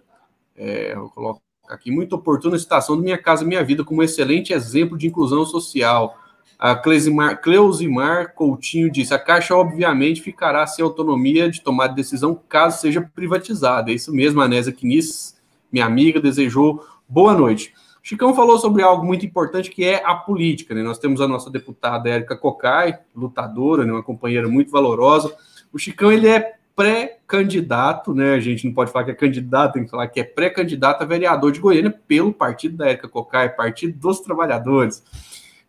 é, 0.56 0.92
eu 0.94 1.08
coloco 1.10 1.42
aqui, 1.68 1.90
muito 1.90 2.16
oportuna 2.16 2.56
a 2.56 2.58
citação 2.58 2.96
do 2.96 3.02
Minha 3.02 3.18
Casa 3.18 3.44
Minha 3.44 3.62
Vida 3.62 3.84
como 3.84 4.00
um 4.00 4.04
excelente 4.04 4.52
exemplo 4.52 4.96
de 4.96 5.06
inclusão 5.06 5.44
social. 5.44 6.16
A 6.61 6.74
Cleusimar, 6.74 7.40
Cleusimar 7.40 8.34
Coutinho 8.34 8.90
disse: 8.90 9.14
a 9.14 9.18
Caixa, 9.18 9.56
obviamente, 9.56 10.20
ficará 10.20 10.66
sem 10.66 10.84
autonomia 10.84 11.50
de 11.50 11.62
tomar 11.62 11.86
decisão 11.86 12.38
caso 12.46 12.82
seja 12.82 13.00
privatizada. 13.00 13.90
É 13.90 13.94
isso 13.94 14.14
mesmo, 14.14 14.42
Anésia 14.42 14.70
Quinis, 14.70 15.40
minha 15.72 15.86
amiga, 15.86 16.20
desejou 16.20 16.84
boa 17.08 17.32
noite. 17.32 17.72
Chicão 18.02 18.34
falou 18.34 18.58
sobre 18.58 18.82
algo 18.82 19.06
muito 19.06 19.24
importante 19.24 19.70
que 19.70 19.84
é 19.84 20.02
a 20.04 20.14
política. 20.14 20.74
Né? 20.74 20.82
Nós 20.82 20.98
temos 20.98 21.22
a 21.22 21.28
nossa 21.28 21.50
deputada 21.50 22.11
Érica 22.11 22.36
Cocai, 22.36 22.98
lutadora, 23.16 23.86
né? 23.86 23.92
uma 23.92 24.02
companheira 24.02 24.46
muito 24.46 24.70
valorosa. 24.70 25.34
O 25.72 25.78
Chicão 25.78 26.12
ele 26.12 26.28
é 26.28 26.56
pré-candidato, 26.76 28.14
né? 28.14 28.34
A 28.34 28.40
gente 28.40 28.66
não 28.66 28.72
pode 28.72 28.90
falar 28.90 29.04
que 29.04 29.11
é 29.11 29.14
candidato, 29.14 29.74
tem 29.74 29.84
que 29.84 29.90
falar 29.90 30.08
que 30.08 30.20
é 30.20 30.24
pré-candidato 30.24 31.02
a 31.02 31.06
vereador 31.06 31.52
de 31.52 31.61
Goiânia 31.61 31.94
pelo 32.06 32.32
partido 32.32 32.76
da 32.76 32.86
Érica 32.86 33.08
Cocai, 33.08 33.48
Partido 33.50 33.98
dos 33.98 34.20
Trabalhadores. 34.20 35.02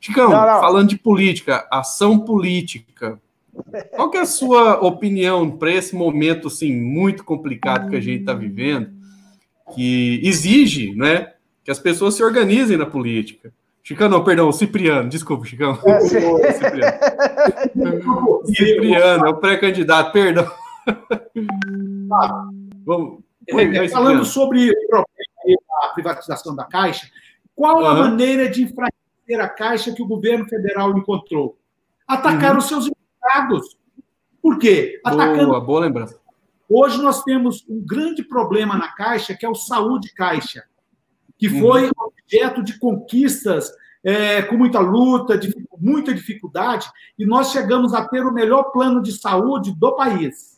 Chicão, 0.02 0.32
não, 0.32 0.46
não. 0.46 0.60
falando 0.60 0.90
de 0.90 0.98
política, 0.98 1.68
ação 1.70 2.20
política, 2.20 3.22
qual 3.96 4.10
que 4.10 4.18
é 4.18 4.22
a 4.22 4.26
sua 4.26 4.84
opinião 4.84 5.52
para 5.52 5.72
esse 5.72 5.96
momento 5.96 6.48
assim 6.48 6.76
muito 6.76 7.24
complicado 7.24 7.88
que 7.88 7.96
a 7.96 8.02
gente 8.02 8.22
está 8.22 8.34
vivendo, 8.34 8.90
que 9.76 10.20
exige, 10.24 10.96
né, 10.96 11.34
que 11.64 11.70
as 11.70 11.78
pessoas 11.78 12.16
se 12.16 12.24
organizem 12.24 12.78
na 12.78 12.88
política? 12.88 13.54
Chicão, 13.84 14.10
não, 14.10 14.24
perdão, 14.24 14.52
Cipriano, 14.52 15.08
desculpa, 15.08 15.46
Chicão. 15.46 15.78
É, 15.86 16.00
Cipriano. 16.52 16.98
Cipriano, 18.46 19.26
é 19.28 19.30
o 19.30 19.38
pré-candidato, 19.38 20.12
perdão. 20.12 20.52
Vamos, 22.84 23.20
é, 23.48 23.88
falando 23.88 24.26
sobre 24.26 24.72
a 25.84 25.88
privatização 25.94 26.56
da 26.56 26.64
Caixa, 26.64 27.08
qual 27.56 27.86
a 27.86 27.94
maneira 27.94 28.50
de 28.50 28.64
enfraquecer 28.64 29.01
a 29.40 29.48
Caixa 29.48 29.94
que 29.94 30.02
o 30.02 30.08
governo 30.08 30.48
federal 30.48 30.98
encontrou? 30.98 31.58
Atacar 32.08 32.54
uhum. 32.54 32.58
os 32.58 32.66
seus 32.66 32.88
empregados. 32.88 33.78
Por 34.42 34.58
quê? 34.58 35.00
Atacando... 35.06 35.48
Boa, 35.48 35.62
boa 35.62 35.80
lembrança. 35.82 36.20
Hoje 36.68 37.02
nós 37.02 37.24
temos 37.24 37.66
um 37.70 37.86
grande 37.86 38.24
problema 38.24 38.78
na 38.78 38.90
Caixa, 38.90 39.36
que 39.36 39.46
é 39.46 39.50
o 39.50 39.56
Saúde 39.56 40.14
Caixa, 40.14 40.64
que 41.38 41.48
uhum. 41.48 41.60
foi 41.60 41.84
uhum. 41.86 41.92
objeto 42.00 42.64
de 42.64 42.80
conquistas 42.80 43.72
é, 44.04 44.42
com 44.42 44.58
muita 44.58 44.80
luta, 44.80 45.38
de 45.38 45.54
muita 45.78 46.14
dificuldade, 46.14 46.90
e 47.18 47.26
nós 47.26 47.52
chegamos 47.52 47.94
a 47.94 48.08
ter 48.08 48.26
o 48.26 48.34
melhor 48.34 48.72
plano 48.72 49.02
de 49.02 49.12
saúde 49.12 49.74
do 49.78 49.96
país. 49.96 50.51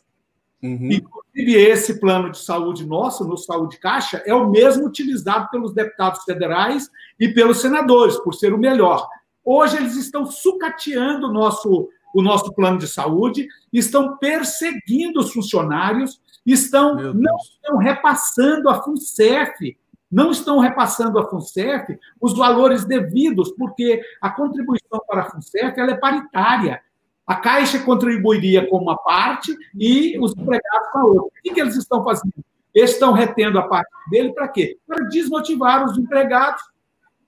Uhum. 0.64 0.92
Inclusive, 0.92 1.54
esse 1.56 2.00
plano 2.00 2.30
de 2.30 2.38
saúde 2.38 2.86
nosso, 2.86 3.22
no 3.28 3.36
Saúde 3.36 3.78
Caixa, 3.78 4.22
é 4.24 4.34
o 4.34 4.48
mesmo 4.48 4.86
utilizado 4.86 5.50
pelos 5.50 5.74
deputados 5.74 6.24
federais 6.24 6.90
e 7.20 7.28
pelos 7.28 7.60
senadores, 7.60 8.16
por 8.16 8.32
ser 8.32 8.54
o 8.54 8.58
melhor. 8.58 9.06
Hoje, 9.44 9.76
eles 9.76 9.94
estão 9.94 10.24
sucateando 10.24 11.28
o 11.28 11.32
nosso, 11.32 11.90
o 12.14 12.22
nosso 12.22 12.50
plano 12.54 12.78
de 12.78 12.88
saúde, 12.88 13.46
estão 13.70 14.16
perseguindo 14.16 15.20
os 15.20 15.34
funcionários, 15.34 16.18
estão 16.46 16.94
não 17.12 17.36
estão 17.36 17.76
repassando 17.76 18.70
a 18.70 18.82
FUNCEF, 18.82 19.76
não 20.10 20.30
estão 20.30 20.58
repassando 20.60 21.18
a 21.18 21.28
FUNCEF 21.28 21.98
os 22.18 22.34
valores 22.34 22.86
devidos, 22.86 23.50
porque 23.50 24.00
a 24.18 24.30
contribuição 24.30 25.02
para 25.06 25.22
a 25.22 25.30
FUNCEF 25.30 25.78
ela 25.78 25.90
é 25.90 25.96
paritária. 25.96 26.80
A 27.26 27.36
Caixa 27.36 27.78
contribuiria 27.78 28.68
com 28.68 28.78
uma 28.78 28.96
parte 28.96 29.56
e 29.74 30.18
os 30.18 30.32
empregados 30.32 30.88
com 30.92 30.98
a 30.98 31.04
outra. 31.04 31.22
O 31.22 31.42
que, 31.42 31.54
que 31.54 31.60
eles 31.60 31.76
estão 31.76 32.04
fazendo? 32.04 32.34
Eles 32.74 32.92
estão 32.92 33.12
retendo 33.12 33.58
a 33.58 33.62
parte 33.62 33.90
dele 34.10 34.32
para 34.32 34.48
quê? 34.48 34.76
Para 34.86 35.04
desmotivar 35.08 35.84
os 35.84 35.96
empregados. 35.96 36.62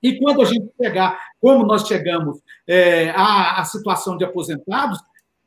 E 0.03 0.19
quando 0.19 0.43
a 0.43 0.45
gente 0.45 0.69
chegar, 0.81 1.19
como 1.41 1.65
nós 1.65 1.87
chegamos 1.87 2.41
é, 2.67 3.11
à, 3.11 3.61
à 3.61 3.65
situação 3.65 4.17
de 4.17 4.25
aposentados, 4.25 4.99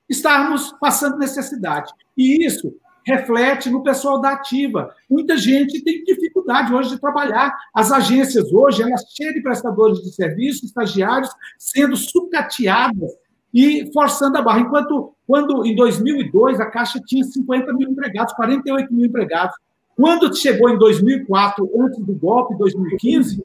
estarmos 0.09 0.73
passando 0.79 1.17
necessidade. 1.17 1.93
E 2.17 2.45
isso 2.45 2.73
reflete 3.05 3.69
no 3.69 3.83
pessoal 3.83 4.19
da 4.19 4.31
ativa. 4.31 4.93
Muita 5.09 5.37
gente 5.37 5.83
tem 5.83 6.03
dificuldade 6.03 6.73
hoje 6.73 6.89
de 6.89 6.99
trabalhar. 6.99 7.55
As 7.73 7.91
agências 7.91 8.51
hoje, 8.51 8.81
elas 8.81 9.03
cheias 9.15 9.33
de 9.33 9.41
prestadores 9.41 9.99
de 9.99 10.11
serviços, 10.13 10.63
estagiários, 10.63 11.29
sendo 11.57 11.95
sucateadas 11.95 13.11
e 13.53 13.91
forçando 13.91 14.37
a 14.37 14.41
barra. 14.41 14.61
Enquanto, 14.61 15.13
quando 15.25 15.65
em 15.65 15.75
2002 15.75 16.59
a 16.59 16.65
Caixa 16.65 16.99
tinha 17.05 17.23
50 17.23 17.73
mil 17.73 17.89
empregados, 17.89 18.33
48 18.33 18.93
mil 18.93 19.05
empregados. 19.05 19.55
Quando 19.95 20.33
chegou 20.35 20.69
em 20.69 20.77
2004, 20.77 21.69
antes 21.77 21.99
do 21.99 22.13
golpe, 22.13 22.57
2015, 22.57 23.43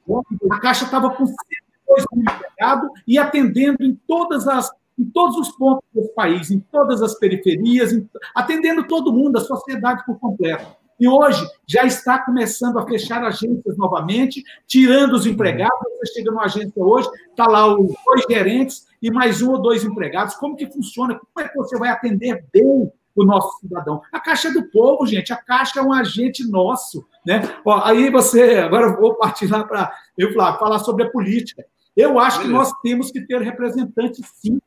a 0.50 0.60
Caixa 0.60 0.84
estava 0.84 1.10
com 1.10 1.26
102 1.26 2.06
mil 2.12 2.22
empregados 2.22 2.90
e 3.06 3.18
atendendo 3.18 3.82
em 3.82 3.94
todas 4.06 4.46
as 4.46 4.70
em 4.96 5.04
todos 5.06 5.36
os 5.36 5.50
pontos 5.56 5.84
do 5.92 6.08
país, 6.10 6.52
em 6.52 6.60
todas 6.70 7.02
as 7.02 7.18
periferias, 7.18 7.90
atendendo 8.32 8.86
todo 8.86 9.12
mundo, 9.12 9.36
a 9.38 9.40
sociedade 9.40 10.04
por 10.06 10.18
completo. 10.20 10.83
E 10.98 11.08
hoje 11.08 11.44
já 11.66 11.84
está 11.84 12.18
começando 12.18 12.78
a 12.78 12.86
fechar 12.86 13.22
agências 13.24 13.76
novamente, 13.76 14.42
tirando 14.66 15.14
os 15.14 15.26
empregados. 15.26 15.78
Você 16.00 16.14
chega 16.14 16.30
numa 16.30 16.44
agência 16.44 16.82
hoje, 16.82 17.08
está 17.30 17.46
lá 17.46 17.66
os 17.66 17.92
dois 18.04 18.24
gerentes 18.28 18.86
e 19.02 19.10
mais 19.10 19.42
um 19.42 19.52
ou 19.52 19.60
dois 19.60 19.84
empregados. 19.84 20.34
Como 20.36 20.56
que 20.56 20.70
funciona? 20.70 21.18
Como 21.32 21.46
é 21.46 21.48
que 21.48 21.56
você 21.56 21.76
vai 21.76 21.88
atender 21.88 22.44
bem 22.52 22.90
o 23.14 23.24
nosso 23.24 23.58
cidadão? 23.58 24.00
A 24.12 24.20
Caixa 24.20 24.48
é 24.48 24.52
do 24.52 24.70
povo, 24.70 25.06
gente. 25.06 25.32
A 25.32 25.36
Caixa 25.36 25.80
é 25.80 25.82
um 25.82 25.92
agente 25.92 26.48
nosso. 26.48 27.04
Né? 27.26 27.42
Ó, 27.64 27.80
aí 27.84 28.10
você, 28.10 28.58
agora 28.58 28.86
eu 28.86 28.96
vou 28.96 29.14
partir 29.14 29.46
lá 29.46 29.64
para 29.64 29.92
eu 30.16 30.32
falar, 30.32 30.58
falar 30.58 30.78
sobre 30.78 31.04
a 31.04 31.10
política. 31.10 31.64
Eu 31.96 32.18
acho 32.18 32.40
que 32.40 32.48
nós 32.48 32.72
temos 32.82 33.10
que 33.10 33.20
ter 33.20 33.40
representantes, 33.40 34.26
sim. 34.36 34.60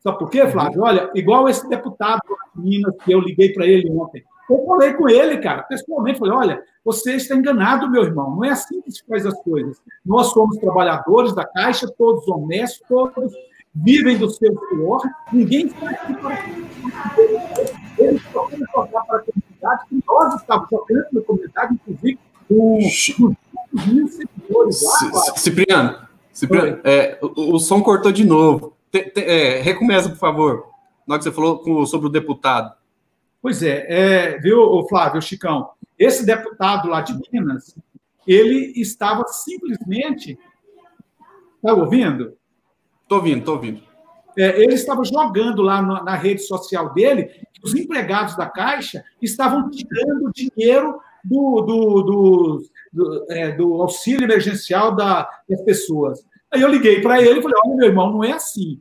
Sabe 0.00 0.18
por 0.18 0.30
quê, 0.30 0.46
Flávio? 0.46 0.82
Olha, 0.82 1.10
igual 1.14 1.48
esse 1.48 1.68
deputado 1.68 2.20
de 2.54 2.62
Minas, 2.62 2.94
que 3.04 3.12
eu 3.12 3.20
liguei 3.20 3.52
para 3.52 3.66
ele 3.66 3.90
ontem. 3.90 4.24
Eu 4.48 4.64
falei 4.64 4.94
com 4.94 5.08
ele, 5.08 5.38
cara, 5.38 5.62
pessoalmente, 5.62 6.18
falei, 6.18 6.34
olha, 6.34 6.62
você 6.84 7.16
está 7.16 7.34
enganado, 7.34 7.90
meu 7.90 8.04
irmão, 8.04 8.36
não 8.36 8.44
é 8.44 8.50
assim 8.50 8.80
que 8.80 8.92
se 8.92 9.04
faz 9.06 9.26
as 9.26 9.34
coisas. 9.42 9.76
Nós 10.04 10.28
somos 10.28 10.56
trabalhadores 10.58 11.34
da 11.34 11.44
Caixa, 11.44 11.88
todos 11.98 12.26
honestos, 12.28 12.82
todos 12.88 13.32
vivem 13.74 14.16
do 14.16 14.30
seu 14.30 14.56
suor, 14.68 15.02
ninguém 15.32 15.66
está 15.66 15.90
aqui 15.90 16.14
para... 16.14 16.38
Eles 17.98 18.22
só 18.32 18.46
querem 18.46 18.64
tocar 18.72 19.04
para 19.04 19.18
a 19.18 19.22
comunidade, 19.22 19.88
que 19.88 20.02
nós 20.06 20.34
estamos 20.40 20.68
tocando 20.68 21.06
na 21.12 21.20
comunidade, 21.22 21.74
inclusive, 21.74 22.18
com 22.48 22.78
mil 23.86 24.08
seguidores 24.08 24.82
lá. 24.82 25.20
Cipriano, 25.36 25.98
Cipriano 26.32 26.80
é, 26.84 27.18
o, 27.20 27.56
o, 27.56 27.58
som 27.58 27.82
cortou 27.82 28.12
de 28.12 28.24
novo. 28.24 28.74
Te, 28.90 29.02
te, 29.10 29.20
é, 29.20 29.60
recomeça, 29.60 30.08
por 30.08 30.18
favor, 30.18 30.66
na 31.06 31.14
hora 31.14 31.18
que 31.18 31.24
você 31.24 31.32
falou 31.32 31.58
com, 31.58 31.84
sobre 31.84 32.06
o 32.06 32.10
deputado. 32.10 32.72
Pois 33.40 33.62
é, 33.62 33.86
é 33.88 34.38
viu, 34.38 34.86
Flávio, 34.88 35.20
Chicão? 35.22 35.70
Esse 35.98 36.26
deputado 36.26 36.88
lá 36.88 37.00
de 37.00 37.18
Minas, 37.32 37.76
ele 38.26 38.72
estava 38.76 39.24
simplesmente. 39.28 40.38
Está 41.56 41.74
ouvindo? 41.74 42.36
Estou 43.02 43.18
ouvindo, 43.18 43.38
estou 43.38 43.54
ouvindo. 43.54 43.82
É, 44.38 44.62
ele 44.62 44.74
estava 44.74 45.02
jogando 45.04 45.62
lá 45.62 45.80
na, 45.80 46.02
na, 46.02 46.14
rede 46.14 46.42
social 46.42 46.92
dele 46.92 47.24
que 47.24 47.64
os 47.64 47.74
empregados 47.74 48.36
da 48.36 48.46
Caixa 48.46 49.02
estavam 49.22 49.70
tirando 49.70 50.30
dinheiro 50.34 51.00
do, 51.24 51.62
do, 51.62 52.02
do, 52.02 52.62
do, 52.92 53.26
é, 53.30 53.52
do 53.52 53.80
auxílio 53.80 54.24
emergencial 54.24 54.94
da, 54.94 55.26
das 55.48 55.62
pessoas. 55.62 56.22
Aí 56.52 56.60
eu 56.60 56.68
liguei 56.68 57.00
para 57.00 57.22
ele 57.22 57.38
e 57.38 57.42
falei: 57.42 57.56
olha, 57.64 57.76
meu 57.76 57.86
irmão, 57.88 58.12
não 58.12 58.22
é 58.22 58.32
assim 58.32 58.80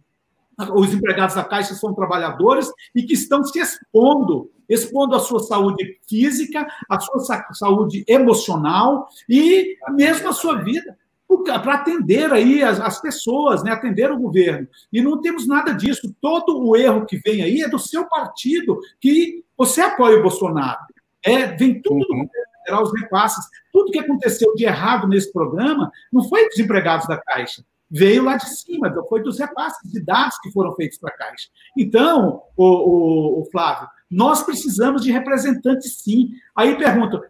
os 0.73 0.93
empregados 0.93 1.35
da 1.35 1.43
Caixa 1.43 1.73
são 1.73 1.93
trabalhadores 1.93 2.71
e 2.93 3.03
que 3.03 3.13
estão 3.13 3.43
se 3.43 3.59
expondo, 3.59 4.49
expondo 4.69 5.15
a 5.15 5.19
sua 5.19 5.39
saúde 5.39 5.99
física, 6.07 6.67
a 6.89 6.99
sua 6.99 7.19
saúde 7.53 8.03
emocional 8.07 9.07
e 9.29 9.77
mesmo 9.91 10.29
a 10.29 10.33
sua 10.33 10.61
vida 10.61 10.97
para 11.43 11.73
atender 11.73 12.31
aí 12.31 12.63
as, 12.63 12.79
as, 12.79 13.01
pessoas, 13.01 13.63
né, 13.63 13.71
atender 13.71 14.11
o 14.11 14.17
governo. 14.17 14.67
E 14.93 15.01
não 15.01 15.19
temos 15.19 15.47
nada 15.47 15.73
disso. 15.73 16.13
Todo 16.21 16.63
o 16.63 16.75
erro 16.77 17.05
que 17.05 17.17
vem 17.17 17.41
aí 17.41 17.61
é 17.61 17.67
do 17.67 17.79
seu 17.79 18.07
partido, 18.07 18.79
que 19.01 19.43
você 19.57 19.81
apoia 19.81 20.19
o 20.19 20.21
Bolsonaro. 20.21 20.79
É, 21.23 21.47
vem 21.47 21.81
tudo 21.81 22.05
do 22.05 22.13
uhum. 22.13 22.25
governo 22.25 22.51
federal, 22.63 22.83
os 22.83 23.01
repasses. 23.01 23.45
Tudo 23.73 23.91
que 23.91 23.99
aconteceu 23.99 24.53
de 24.55 24.65
errado 24.65 25.07
nesse 25.07 25.33
programa 25.33 25.91
não 26.13 26.23
foi 26.29 26.47
dos 26.47 26.59
empregados 26.59 27.07
da 27.07 27.17
Caixa 27.17 27.65
veio 27.95 28.25
lá 28.25 28.35
de 28.35 28.49
cima, 28.49 28.93
foi 29.07 29.23
dos 29.23 29.39
repasses 29.39 29.89
de 29.89 30.03
dados 30.03 30.37
que 30.39 30.51
foram 30.51 30.75
feitos 30.75 30.97
para 30.97 31.13
a 31.13 31.17
Caixa. 31.17 31.47
Então, 31.77 32.41
o, 32.57 32.65
o, 32.65 33.41
o, 33.41 33.45
Flávio, 33.45 33.87
Nós 34.11 34.43
precisamos 34.43 35.01
de 35.01 35.13
representantes, 35.13 36.01
sim. 36.01 36.31
Aí 36.53 36.77
perguntam, 36.77 37.21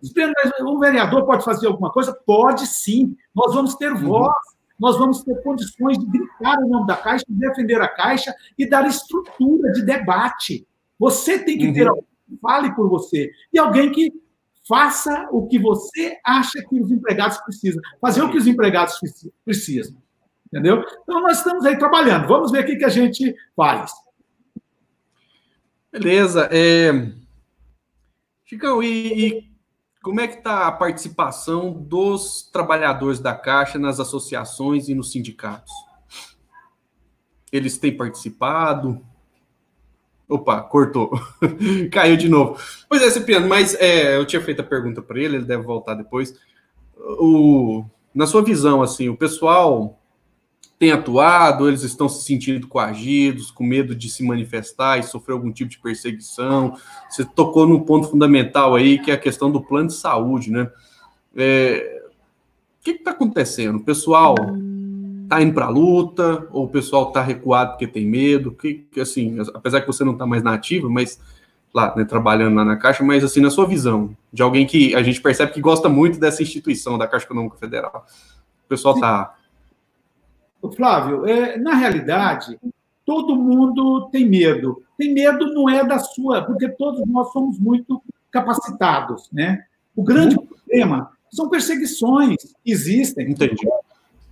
um 0.61 0.80
vereador 0.80 1.24
pode 1.24 1.45
fazer 1.45 1.68
alguma 1.68 1.91
coisa? 1.91 2.18
Pode 2.26 2.66
sim. 2.66 3.16
Nós 3.34 3.53
vamos 3.53 3.76
ter 3.76 3.91
uhum. 3.91 4.07
voz, 4.07 4.34
nós 4.80 4.97
vamos 4.97 5.24
ter 5.24 5.36
condições 5.43 5.99
de 5.99 6.05
gritar 6.07 6.57
o 6.57 6.68
nome 6.68 6.88
da 6.88 6.97
Caixa, 6.97 7.26
de 7.30 7.36
defender 7.36 7.80
a 7.80 7.88
Caixa 7.88 8.34
e 8.57 8.68
dar 8.68 8.88
estrutura 8.88 9.72
de 9.72 9.84
debate. 9.84 10.68
Você 10.97 11.38
tem 11.38 11.59
que 11.59 11.68
uhum. 11.68 11.74
ter 11.74 11.88
alguém 11.88 12.05
que 12.28 12.38
fale 12.41 12.74
por 12.74 12.89
você 12.89 13.30
e 13.53 13.59
alguém 13.59 13.91
que 13.91 14.11
faça 14.68 15.28
o 15.32 15.45
que 15.45 15.59
você 15.59 16.18
acha 16.26 16.59
que 16.68 16.82
os 16.82 16.89
empregados 16.89 17.38
precisam, 17.38 17.80
fazer 18.01 18.24
o 18.24 18.32
que 18.32 18.38
os 18.38 18.47
empregados 18.47 18.95
precisam. 19.45 19.95
Entendeu? 20.48 20.84
Então, 21.04 21.22
nós 21.22 21.39
estamos 21.39 21.66
aí 21.66 21.78
trabalhando. 21.78 22.28
Vamos 22.28 22.52
ver 22.52 22.64
o 22.64 22.66
que, 22.66 22.76
que 22.76 22.86
a 22.86 22.89
gente 22.89 23.36
faz. 23.56 23.91
Beleza. 25.91 26.50
É... 26.52 26.91
Chicão, 28.46 28.82
e, 28.82 29.28
e 29.28 29.52
como 30.04 30.22
é 30.22 30.28
que 30.28 30.38
está 30.38 30.68
a 30.68 30.72
participação 30.72 31.72
dos 31.74 32.50
trabalhadores 32.54 33.20
da 33.20 33.34
Caixa 33.34 33.80
nas 33.80 34.00
associações 34.00 34.88
e 34.88 34.93
nos 34.93 35.12
sindicatos? 35.12 35.74
Eles 37.52 37.78
têm 37.78 37.96
participado? 37.96 39.04
Opa, 40.28 40.62
cortou. 40.62 41.12
Caiu 41.91 42.18
de 42.18 42.28
novo. 42.30 42.60
Pois 42.89 43.02
é, 43.02 43.10
Cipriano, 43.10 43.48
mas 43.48 43.76
é, 43.76 44.16
eu 44.16 44.26
tinha 44.26 44.41
feito 44.41 44.62
a 44.62 44.66
pergunta 44.66 45.02
para 45.02 45.20
ele, 45.20 45.38
ele 45.38 45.46
deve 45.46 45.64
voltar 45.64 45.96
depois. 45.96 46.34
O, 47.20 47.86
na 48.14 48.28
sua 48.28 48.43
visão, 48.43 48.82
assim, 48.82 49.10
o 49.10 49.18
pessoal 49.18 50.00
tem 50.78 50.91
atuado, 50.91 51.67
eles 51.67 51.84
estão 51.84 52.09
se 52.09 52.23
sentindo 52.23 52.67
coagidos, 52.67 53.49
com 53.49 53.63
medo 53.63 53.95
de 53.95 54.09
se 54.09 54.23
manifestar 54.23 54.99
e 54.99 55.03
sofrer 55.03 55.34
algum 55.34 55.51
tipo 55.51 55.69
de 55.69 55.80
perseguição. 55.80 56.76
Você 57.09 57.23
tocou 57.23 57.65
num 57.65 57.80
ponto 57.80 58.09
fundamental 58.09 58.76
aí, 58.76 58.99
que 58.99 59.09
é 59.09 59.13
a 59.13 59.19
questão 59.19 59.49
do 59.49 59.61
plano 59.61 59.88
de 59.88 59.93
saúde, 59.93 60.51
né? 60.51 60.69
É, 61.36 62.03
o 62.80 62.84
que 62.84 62.91
está 62.91 63.11
acontecendo? 63.11 63.78
O 63.78 63.84
pessoal 63.84 64.36
está 65.23 65.41
indo 65.41 65.53
para 65.53 65.65
a 65.65 65.69
luta, 65.69 66.47
ou 66.51 66.65
o 66.65 66.69
pessoal 66.69 67.07
está 67.07 67.21
recuado 67.21 67.71
porque 67.71 67.88
tem 67.88 68.05
medo? 68.05 68.51
Que, 68.51 68.86
que 68.91 68.99
assim, 68.99 69.38
apesar 69.53 69.82
que 69.82 69.88
você 69.88 70.03
não 70.03 70.13
está 70.13 70.26
mais 70.26 70.43
na 70.43 70.53
ativa, 70.53 70.89
mas 70.89 71.19
lá, 71.73 71.93
né, 71.95 72.05
trabalhando 72.05 72.55
lá 72.55 72.63
na 72.63 72.78
Caixa, 72.78 73.03
mas 73.03 73.23
assim, 73.23 73.41
na 73.41 73.49
sua 73.49 73.65
visão, 73.65 74.15
de 74.32 74.41
alguém 74.41 74.65
que 74.65 74.93
a 74.95 75.03
gente 75.03 75.21
percebe 75.21 75.51
que 75.51 75.59
gosta 75.59 75.89
muito 75.89 76.19
dessa 76.19 76.43
instituição, 76.43 76.97
da 76.97 77.07
Caixa 77.07 77.26
Econômica 77.26 77.57
Federal, 77.57 78.05
o 78.65 78.67
pessoal 78.69 78.95
está 78.95 79.36
Flávio, 80.72 81.26
é, 81.26 81.57
na 81.57 81.76
realidade, 81.76 82.59
todo 83.05 83.36
mundo 83.36 84.09
tem 84.11 84.28
medo. 84.28 84.84
Tem 84.97 85.13
medo 85.13 85.53
não 85.53 85.70
é 85.70 85.86
da 85.86 85.99
sua, 85.99 86.43
porque 86.43 86.70
todos 86.70 87.05
nós 87.07 87.32
somos 87.32 87.59
muito 87.59 88.01
capacitados, 88.32 89.30
né? 89.32 89.63
O 89.95 90.03
grande 90.03 90.36
uhum. 90.36 90.45
problema 90.45 91.11
são 91.32 91.49
perseguições 91.49 92.38
que 92.63 92.72
existem. 92.72 93.30
Entendi. 93.30 93.68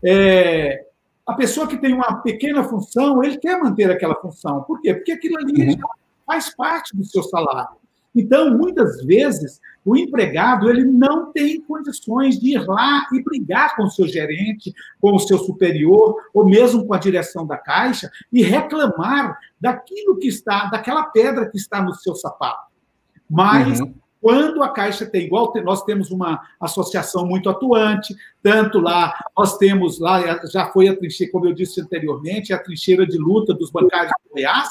É, 0.04 0.86
a 1.26 1.34
pessoa 1.34 1.68
que 1.68 1.78
tem 1.78 1.94
uma 1.94 2.22
pequena 2.22 2.64
função, 2.64 3.24
ele 3.24 3.38
quer 3.38 3.58
manter 3.60 3.90
aquela 3.90 4.16
função. 4.16 4.64
Por 4.64 4.82
quê? 4.82 4.94
Porque 4.94 5.14
aquilo 5.14 5.38
ali 5.38 5.74
uhum. 5.74 5.80
faz 6.26 6.54
parte 6.54 6.96
do 6.96 7.06
seu 7.06 7.24
salário. 7.24 7.78
Então, 8.16 8.56
muitas 8.56 9.04
vezes, 9.04 9.60
o 9.86 9.98
empregado 9.98 10.70
ele 10.70 10.86
não 10.86 11.32
tem 11.32 11.60
condições 11.62 12.40
de 12.40 12.56
ir 12.56 12.66
lá 12.66 13.08
e 13.12 13.22
brigar 13.22 13.76
com 13.76 13.84
o 13.84 13.90
seu 13.90 14.08
gerente, 14.08 14.74
com 15.02 15.14
o 15.14 15.20
seu 15.20 15.38
superior, 15.40 16.16
ou 16.34 16.46
mesmo 16.46 16.86
com 16.86 16.94
a 16.94 17.00
direção 17.00 17.46
da 17.46 17.58
caixa 17.58 18.10
e 18.32 18.44
reclamar 18.44 19.38
daquilo 19.60 20.18
que 20.18 20.28
está, 20.28 20.66
daquela 20.66 21.04
pedra 21.06 21.50
que 21.50 21.58
está 21.58 21.82
no 21.82 21.94
seu 21.96 22.16
sapato. 22.16 22.72
Mas 23.30 23.82
uhum. 23.82 23.94
quando 24.22 24.64
a 24.64 24.70
caixa 24.70 25.06
tem 25.06 25.26
igual, 25.26 25.52
nós 25.64 25.84
temos 25.84 26.12
uma 26.12 26.42
associação 26.62 27.26
muito 27.26 27.50
atuante, 27.50 28.16
tanto 28.42 28.80
lá 28.80 29.14
nós 29.36 29.58
temos 29.58 30.00
lá 30.00 30.40
já 30.48 30.68
foi 30.68 30.88
a 30.88 30.96
trincheira, 30.96 31.32
como 31.32 31.48
eu 31.48 31.54
disse 31.54 31.82
anteriormente, 31.82 32.54
a 32.54 32.60
trincheira 32.60 33.06
de 33.06 33.18
luta 33.18 33.54
dos 33.54 33.72
bancários 33.72 34.14
de 34.24 34.30
Goiás 34.32 34.70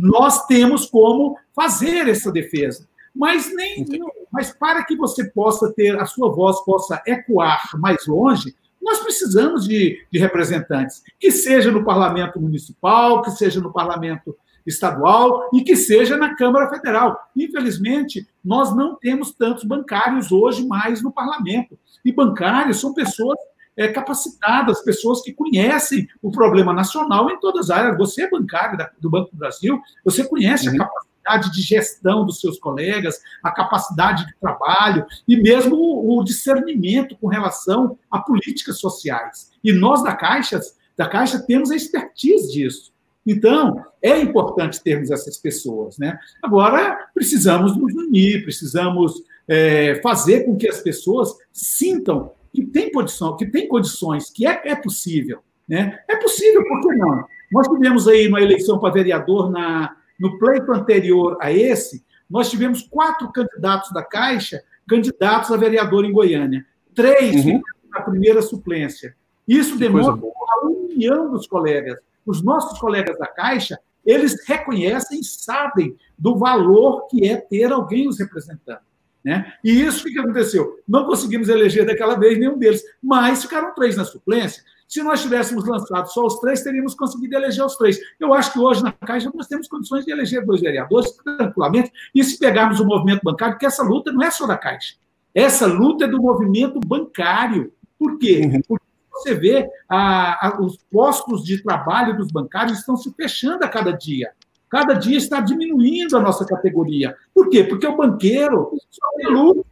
nós 0.00 0.46
temos 0.46 0.86
como 0.86 1.36
fazer 1.54 2.08
essa 2.08 2.32
defesa. 2.32 2.88
Mas 3.14 3.54
nem, 3.54 3.84
mas 4.32 4.52
para 4.52 4.82
que 4.84 4.96
você 4.96 5.24
possa 5.30 5.72
ter 5.72 5.98
a 6.00 6.06
sua 6.06 6.32
voz 6.32 6.64
possa 6.64 7.02
ecoar 7.06 7.70
mais 7.74 8.06
longe, 8.06 8.54
nós 8.80 9.00
precisamos 9.00 9.68
de, 9.68 10.02
de 10.10 10.18
representantes, 10.18 11.02
que 11.18 11.30
seja 11.30 11.70
no 11.70 11.84
parlamento 11.84 12.40
municipal, 12.40 13.20
que 13.20 13.30
seja 13.32 13.60
no 13.60 13.72
parlamento 13.72 14.34
estadual 14.66 15.50
e 15.52 15.62
que 15.62 15.76
seja 15.76 16.16
na 16.16 16.34
Câmara 16.34 16.70
Federal. 16.70 17.18
Infelizmente, 17.36 18.26
nós 18.42 18.74
não 18.74 18.96
temos 18.96 19.32
tantos 19.32 19.64
bancários 19.64 20.32
hoje 20.32 20.66
mais 20.66 21.02
no 21.02 21.12
parlamento. 21.12 21.78
E 22.04 22.12
bancários 22.12 22.80
são 22.80 22.94
pessoas 22.94 23.38
é, 23.76 23.88
capacitadas, 23.88 24.82
pessoas 24.82 25.22
que 25.22 25.32
conhecem 25.32 26.08
o 26.22 26.30
problema 26.30 26.72
nacional 26.72 27.30
em 27.30 27.38
todas 27.38 27.70
as 27.70 27.78
áreas. 27.78 27.98
Você 27.98 28.22
é 28.22 28.30
bancário 28.30 28.78
do 29.00 29.10
Banco 29.10 29.30
do 29.30 29.38
Brasil, 29.38 29.80
você 30.04 30.24
conhece 30.24 30.68
uhum. 30.68 30.74
a 30.74 30.78
capacidade 30.78 31.52
de 31.52 31.62
gestão 31.62 32.24
dos 32.24 32.40
seus 32.40 32.58
colegas, 32.58 33.20
a 33.42 33.50
capacidade 33.50 34.26
de 34.26 34.34
trabalho 34.40 35.06
e 35.26 35.36
mesmo 35.36 35.76
o 35.76 36.24
discernimento 36.24 37.16
com 37.16 37.28
relação 37.28 37.98
a 38.10 38.18
políticas 38.18 38.78
sociais. 38.78 39.50
E 39.62 39.72
nós 39.72 40.02
da 40.02 40.14
Caixa, 40.14 40.60
da 40.96 41.08
Caixa 41.08 41.38
temos 41.40 41.70
a 41.70 41.76
expertise 41.76 42.52
disso. 42.52 42.90
Então, 43.26 43.84
é 44.02 44.18
importante 44.18 44.82
termos 44.82 45.10
essas 45.10 45.36
pessoas. 45.36 45.98
Né? 45.98 46.18
Agora, 46.42 47.08
precisamos 47.14 47.76
nos 47.76 47.94
unir, 47.94 48.42
precisamos 48.42 49.22
é, 49.46 50.00
fazer 50.02 50.44
com 50.44 50.56
que 50.56 50.68
as 50.68 50.80
pessoas 50.80 51.34
sintam 51.52 52.32
que 52.52 52.64
tem 52.64 52.90
condição, 52.90 53.36
que 53.36 53.46
tem 53.46 53.68
condições, 53.68 54.30
que 54.30 54.46
é, 54.46 54.60
é 54.64 54.76
possível. 54.76 55.40
Né? 55.68 55.98
É 56.08 56.16
possível, 56.16 56.64
por 56.66 56.80
que 56.80 56.94
não? 56.96 57.24
Nós 57.52 57.68
tivemos 57.68 58.08
aí 58.08 58.28
uma 58.28 58.40
eleição 58.40 58.78
para 58.78 58.92
vereador 58.92 59.50
na, 59.50 59.96
no 60.18 60.38
pleito 60.38 60.72
anterior 60.72 61.36
a 61.40 61.52
esse, 61.52 62.04
nós 62.28 62.48
tivemos 62.48 62.82
quatro 62.82 63.32
candidatos 63.32 63.90
da 63.92 64.04
Caixa, 64.04 64.62
candidatos 64.88 65.50
a 65.50 65.56
vereador 65.56 66.04
em 66.04 66.12
Goiânia. 66.12 66.64
Três 66.94 67.44
uhum. 67.44 67.60
na 67.90 68.00
primeira 68.02 68.40
suplência. 68.40 69.16
Isso 69.48 69.76
demonstra 69.76 70.14
a 70.14 70.66
união 70.66 71.32
dos 71.32 71.46
colegas. 71.48 71.98
Os 72.24 72.42
nossos 72.42 72.78
colegas 72.78 73.18
da 73.18 73.26
Caixa, 73.26 73.78
eles 74.04 74.46
reconhecem, 74.46 75.22
sabem 75.22 75.96
do 76.16 76.36
valor 76.36 77.08
que 77.08 77.28
é 77.28 77.36
ter 77.36 77.72
alguém 77.72 78.08
os 78.08 78.18
representando. 78.18 78.80
Né? 79.24 79.52
E 79.62 79.82
isso, 79.82 80.04
que 80.04 80.18
aconteceu? 80.18 80.78
Não 80.88 81.04
conseguimos 81.04 81.48
eleger 81.48 81.84
daquela 81.84 82.14
vez 82.14 82.38
nenhum 82.38 82.58
deles, 82.58 82.82
mas 83.02 83.42
ficaram 83.42 83.74
três 83.74 83.96
na 83.96 84.04
suplência. 84.04 84.62
Se 84.88 85.02
nós 85.04 85.22
tivéssemos 85.22 85.64
lançado 85.66 86.06
só 86.06 86.26
os 86.26 86.40
três, 86.40 86.62
teríamos 86.62 86.94
conseguido 86.94 87.36
eleger 87.36 87.64
os 87.64 87.76
três. 87.76 87.96
Eu 88.18 88.34
acho 88.34 88.52
que 88.52 88.58
hoje 88.58 88.82
na 88.82 88.90
Caixa 88.90 89.30
nós 89.32 89.46
temos 89.46 89.68
condições 89.68 90.04
de 90.04 90.10
eleger 90.10 90.44
dois 90.44 90.60
vereadores 90.60 91.12
tranquilamente. 91.12 91.92
E 92.12 92.24
se 92.24 92.36
pegarmos 92.38 92.80
o 92.80 92.84
movimento 92.84 93.20
bancário, 93.22 93.56
que 93.56 93.66
essa 93.66 93.84
luta 93.84 94.10
não 94.10 94.22
é 94.22 94.30
só 94.32 94.48
da 94.48 94.58
Caixa. 94.58 94.96
Essa 95.32 95.66
luta 95.66 96.06
é 96.06 96.08
do 96.08 96.20
movimento 96.20 96.80
bancário. 96.80 97.72
Por 97.96 98.18
quê? 98.18 98.40
Uhum. 98.44 98.60
Porque 98.66 98.84
você 99.12 99.34
vê 99.34 99.68
a, 99.88 100.48
a, 100.48 100.60
os 100.60 100.78
postos 100.90 101.44
de 101.44 101.62
trabalho 101.62 102.16
dos 102.16 102.32
bancários 102.32 102.78
estão 102.78 102.96
se 102.96 103.12
fechando 103.12 103.64
a 103.64 103.68
cada 103.68 103.92
dia. 103.92 104.32
Cada 104.70 104.94
dia 104.94 105.18
está 105.18 105.40
diminuindo 105.40 106.16
a 106.16 106.20
nossa 106.20 106.46
categoria. 106.46 107.16
Por 107.34 107.50
quê? 107.50 107.64
Porque 107.64 107.86
o 107.86 107.96
banqueiro 107.96 108.70
só 108.88 109.16
quer 109.16 109.28
lucro. 109.28 109.66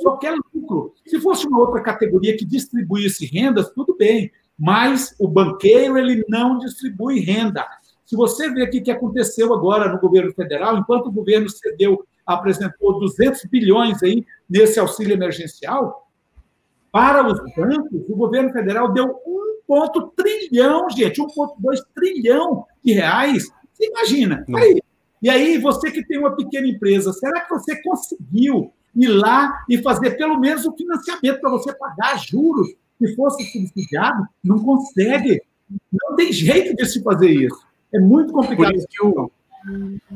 Só 0.00 0.16
quer 0.16 0.34
lucro. 0.54 0.94
Se 1.04 1.20
fosse 1.20 1.46
uma 1.46 1.58
outra 1.58 1.82
categoria 1.82 2.36
que 2.36 2.44
distribuísse 2.44 3.26
rendas, 3.26 3.70
tudo 3.70 3.96
bem. 3.96 4.30
Mas 4.56 5.14
o 5.18 5.26
banqueiro 5.26 5.98
ele 5.98 6.24
não 6.28 6.58
distribui 6.58 7.18
renda. 7.20 7.66
Se 8.06 8.14
você 8.14 8.48
ver 8.50 8.62
aqui 8.62 8.78
o 8.78 8.82
que 8.84 8.90
aconteceu 8.90 9.52
agora 9.52 9.90
no 9.90 9.98
governo 9.98 10.32
federal, 10.32 10.78
enquanto 10.78 11.06
o 11.06 11.12
governo 11.12 11.48
cedeu, 11.48 12.04
apresentou 12.24 12.98
200 13.00 13.44
bilhões 13.46 14.02
aí 14.02 14.24
nesse 14.48 14.78
auxílio 14.78 15.14
emergencial, 15.14 16.08
para 16.92 17.26
os 17.26 17.40
bancos, 17.56 18.08
o 18.08 18.14
governo 18.14 18.52
federal 18.52 18.92
deu 18.92 19.20
1,1 19.68 20.12
trilhão, 20.14 20.88
gente, 20.90 21.20
1,2 21.20 21.80
trilhão 21.92 22.64
de 22.84 22.92
reais 22.92 23.50
você 23.84 23.86
imagina. 23.86 24.44
Aí, 24.54 24.80
e 25.22 25.30
aí, 25.30 25.58
você 25.58 25.90
que 25.90 26.04
tem 26.04 26.18
uma 26.18 26.36
pequena 26.36 26.66
empresa, 26.66 27.12
será 27.12 27.40
que 27.40 27.50
você 27.50 27.80
conseguiu 27.82 28.72
ir 28.94 29.08
lá 29.08 29.64
e 29.68 29.78
fazer 29.78 30.18
pelo 30.18 30.38
menos 30.38 30.66
o 30.66 30.76
financiamento 30.76 31.40
para 31.40 31.50
você 31.50 31.72
pagar 31.74 32.18
juros 32.18 32.74
que 32.98 33.14
fosse 33.14 33.42
subsidiado? 33.50 34.26
Não 34.42 34.58
consegue. 34.58 35.40
Não 35.90 36.14
tem 36.14 36.30
jeito 36.30 36.76
de 36.76 36.84
se 36.86 37.02
fazer 37.02 37.30
isso. 37.30 37.58
É 37.92 37.98
muito 37.98 38.32
complicado. 38.32 38.72
Por 38.72 38.76
isso 38.76 38.86
que 38.90 39.02
o, 39.02 39.30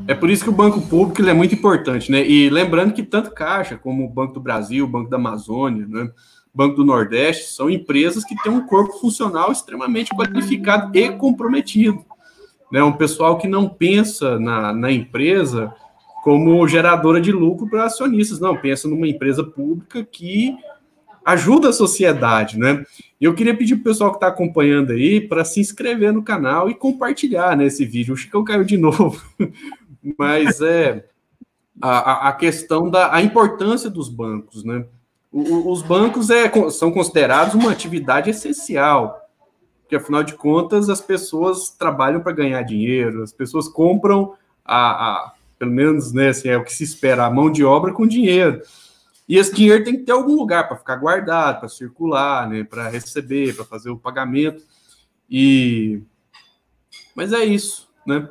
é 0.07 0.15
por 0.15 0.29
isso 0.29 0.45
que 0.45 0.51
o 0.51 0.53
Banco 0.53 0.83
Público 0.83 1.27
é 1.27 1.33
muito 1.33 1.55
importante, 1.55 2.13
né? 2.13 2.27
E 2.29 2.51
lembrando 2.51 2.93
que 2.93 3.03
tanto 3.03 3.31
Caixa 3.31 3.79
como 3.79 4.05
o 4.05 4.11
Banco 4.11 4.35
do 4.35 4.41
Brasil, 4.41 4.85
o 4.85 4.89
Banco 4.89 5.09
da 5.09 5.17
Amazônia, 5.17 5.87
né? 5.87 6.11
Banco 6.53 6.77
do 6.77 6.85
Nordeste, 6.85 7.55
são 7.55 7.71
empresas 7.71 8.25
que 8.25 8.37
têm 8.43 8.53
um 8.53 8.67
corpo 8.67 8.99
funcional 8.99 9.53
extremamente 9.53 10.15
qualificado 10.15 10.97
e 10.97 11.11
comprometido 11.13 12.05
né, 12.71 12.83
um 12.83 12.93
pessoal 12.93 13.39
que 13.39 13.49
não 13.49 13.69
pensa 13.69 14.39
na, 14.39 14.73
na 14.73 14.93
empresa 14.93 15.75
como 16.23 16.67
geradora 16.69 17.21
de 17.21 17.33
lucro 17.33 17.69
para 17.69 17.85
acionistas. 17.85 18.41
Não, 18.41 18.57
pensa 18.57 18.89
numa 18.89 19.09
empresa 19.09 19.43
pública 19.43 20.05
que 20.05 20.57
ajuda 21.25 21.69
a 21.69 21.73
sociedade, 21.73 22.59
né? 22.59 22.85
Eu 23.21 23.35
queria 23.35 23.57
pedir 23.57 23.77
para 23.77 23.81
o 23.81 23.85
pessoal 23.85 24.11
que 24.11 24.17
está 24.17 24.29
acompanhando 24.29 24.93
aí 24.93 25.21
para 25.21 25.45
se 25.45 25.61
inscrever 25.61 26.13
no 26.13 26.23
canal 26.23 26.71
e 26.71 26.75
compartilhar 26.75 27.57
né, 27.57 27.67
esse 27.67 27.85
vídeo. 27.85 28.15
O 28.15 28.17
Chicão 28.17 28.45
caiu 28.45 28.65
de 28.65 28.77
novo, 28.77 29.21
mas 30.19 30.61
é 30.61 31.05
a, 31.81 32.29
a 32.29 32.33
questão 32.33 32.89
da 32.89 33.15
a 33.15 33.21
importância 33.23 33.91
dos 33.91 34.09
bancos, 34.09 34.65
né? 34.65 34.85
O, 35.31 35.71
os 35.71 35.83
bancos 35.83 36.31
é, 36.31 36.51
são 36.71 36.91
considerados 36.91 37.55
uma 37.55 37.71
atividade 37.71 38.31
essencial, 38.31 39.28
porque 39.89 39.97
afinal 39.97 40.23
de 40.23 40.35
contas 40.35 40.91
as 40.91 41.01
pessoas 41.01 41.71
trabalham 41.71 42.21
para 42.21 42.33
ganhar 42.33 42.61
dinheiro, 42.61 43.23
as 43.23 43.33
pessoas 43.33 43.67
compram 43.67 44.35
a, 44.63 44.91
a 44.91 45.33
pelo 45.59 45.71
menos 45.71 46.13
né, 46.13 46.29
assim, 46.29 46.49
é 46.49 46.59
o 46.59 46.63
que 46.63 46.75
se 46.75 46.85
espera, 46.85 47.25
a 47.25 47.31
mão 47.31 47.51
de 47.51 47.65
obra 47.65 47.91
com 47.91 48.07
dinheiro. 48.07 48.61
E 49.27 49.39
esse 49.39 49.55
dinheiro 49.55 49.83
tem 49.83 49.97
que 49.97 50.03
ter 50.03 50.13
algum 50.13 50.37
lugar 50.37 50.69
para 50.69 50.77
ficar 50.77 50.97
guardado, 50.97 51.61
para 51.61 51.71
circular, 51.71 52.47
né, 52.47 52.65
para 52.65 52.91
receber, 52.91 53.57
para 53.57 53.65
fazer 53.65 53.89
o 53.89 53.97
pagamento. 53.97 54.63
E 55.29 56.03
mas 57.17 57.33
é 57.33 57.43
isso, 57.43 57.89
né? 58.07 58.29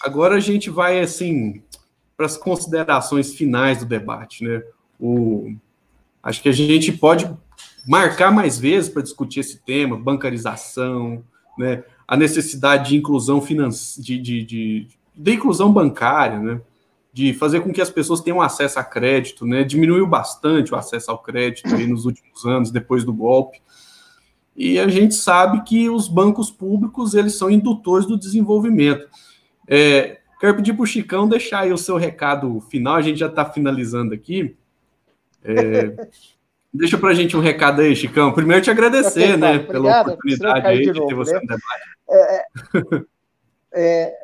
Agora 0.00 0.36
a 0.36 0.40
gente 0.40 0.70
vai 0.70 1.00
assim 1.00 1.60
para 2.16 2.26
as 2.26 2.36
considerações 2.36 3.34
finais 3.34 3.78
do 3.78 3.84
debate, 3.84 4.44
né? 4.44 4.62
O 4.98 5.52
acho 6.22 6.40
que 6.40 6.48
a 6.48 6.52
gente 6.52 6.92
pode 6.92 7.28
marcar 7.86 8.30
mais 8.30 8.58
vezes 8.58 8.90
para 8.90 9.02
discutir 9.02 9.40
esse 9.40 9.58
tema, 9.58 9.96
bancarização, 9.96 11.24
né? 11.58 11.84
A 12.06 12.16
necessidade 12.16 12.90
de 12.90 12.96
inclusão 12.96 13.40
financeira, 13.40 14.04
de, 14.06 14.18
de, 14.18 14.44
de, 14.44 14.88
de 15.14 15.32
inclusão 15.32 15.72
bancária, 15.72 16.38
né? 16.38 16.60
de 17.12 17.34
fazer 17.34 17.60
com 17.60 17.72
que 17.72 17.80
as 17.80 17.90
pessoas 17.90 18.22
tenham 18.22 18.40
acesso 18.40 18.78
a 18.78 18.84
crédito, 18.84 19.46
né? 19.46 19.62
Diminuiu 19.62 20.06
bastante 20.06 20.72
o 20.72 20.76
acesso 20.76 21.10
ao 21.10 21.18
crédito 21.18 21.74
aí 21.74 21.86
nos 21.86 22.06
últimos 22.06 22.46
anos, 22.46 22.70
depois 22.70 23.04
do 23.04 23.12
golpe. 23.12 23.60
E 24.56 24.78
a 24.78 24.88
gente 24.88 25.14
sabe 25.14 25.62
que 25.62 25.90
os 25.90 26.08
bancos 26.08 26.50
públicos 26.50 27.14
eles 27.14 27.34
são 27.34 27.50
indutores 27.50 28.06
do 28.06 28.18
desenvolvimento. 28.18 29.06
É, 29.68 30.20
quero 30.40 30.56
pedir 30.56 30.72
para 30.72 30.82
o 30.82 30.86
Chicão 30.86 31.28
deixar 31.28 31.60
aí 31.60 31.72
o 31.72 31.78
seu 31.78 31.96
recado 31.98 32.60
final. 32.70 32.96
A 32.96 33.02
gente 33.02 33.18
já 33.18 33.26
está 33.26 33.44
finalizando 33.44 34.14
aqui. 34.14 34.56
É, 35.44 36.08
deixa 36.72 36.98
para 36.98 37.10
a 37.10 37.14
gente 37.14 37.36
um 37.36 37.40
recado 37.40 37.82
aí, 37.82 37.94
Chicão. 37.94 38.32
Primeiro 38.32 38.62
te 38.62 38.70
agradecer, 38.70 39.24
okay, 39.24 39.36
né, 39.36 39.58
pela 39.58 40.00
oportunidade 40.02 40.66
aí 40.66 40.86
de, 40.86 40.92
de 40.92 41.06
ter 41.06 41.14
você 41.14 41.34
né? 41.34 41.40
no 41.40 41.46
debate. 41.46 41.92
É, 42.10 42.36
é, 43.74 44.06
é 44.06 44.22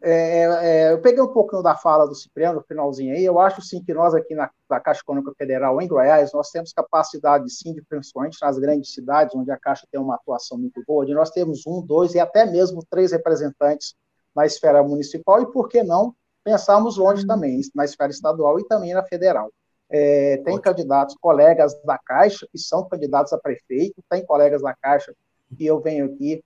é, 0.00 0.42
é, 0.42 0.92
eu 0.92 1.00
peguei 1.00 1.20
um 1.20 1.32
pouquinho 1.32 1.60
da 1.60 1.74
fala 1.74 2.06
do 2.06 2.14
Cipriano, 2.14 2.60
no 2.60 2.64
finalzinho 2.64 3.14
aí, 3.14 3.24
eu 3.24 3.38
acho 3.40 3.60
sim 3.60 3.82
que 3.82 3.92
nós 3.92 4.14
aqui 4.14 4.32
na, 4.32 4.48
na 4.70 4.78
Caixa 4.78 5.00
Econômica 5.00 5.34
Federal, 5.36 5.80
em 5.82 5.88
Goiás, 5.88 6.32
nós 6.32 6.50
temos 6.50 6.72
capacidade 6.72 7.50
sim, 7.50 7.74
de, 7.74 7.82
principalmente 7.82 8.38
nas 8.40 8.58
grandes 8.58 8.94
cidades, 8.94 9.34
onde 9.34 9.50
a 9.50 9.56
Caixa 9.56 9.86
tem 9.90 10.00
uma 10.00 10.14
atuação 10.14 10.56
muito 10.56 10.80
boa, 10.86 11.04
de 11.04 11.14
nós 11.14 11.30
temos 11.30 11.66
um, 11.66 11.82
dois 11.82 12.14
e 12.14 12.20
até 12.20 12.46
mesmo 12.46 12.84
três 12.88 13.10
representantes 13.10 13.96
na 14.34 14.46
esfera 14.46 14.82
municipal, 14.84 15.42
e 15.42 15.50
por 15.50 15.68
que 15.68 15.82
não 15.82 16.14
pensarmos 16.44 16.96
longe 16.96 17.26
também, 17.26 17.60
na 17.74 17.84
esfera 17.84 18.10
estadual 18.10 18.60
e 18.60 18.64
também 18.68 18.94
na 18.94 19.02
federal. 19.02 19.50
É, 19.90 20.36
tem 20.44 20.60
candidatos, 20.60 21.16
colegas 21.20 21.74
da 21.82 21.98
Caixa, 21.98 22.46
que 22.52 22.58
são 22.58 22.86
candidatos 22.88 23.32
a 23.32 23.38
prefeito, 23.38 24.02
tem 24.08 24.24
colegas 24.24 24.62
da 24.62 24.74
Caixa 24.74 25.14
que 25.56 25.64
eu 25.64 25.80
venho 25.80 26.06
aqui 26.06 26.42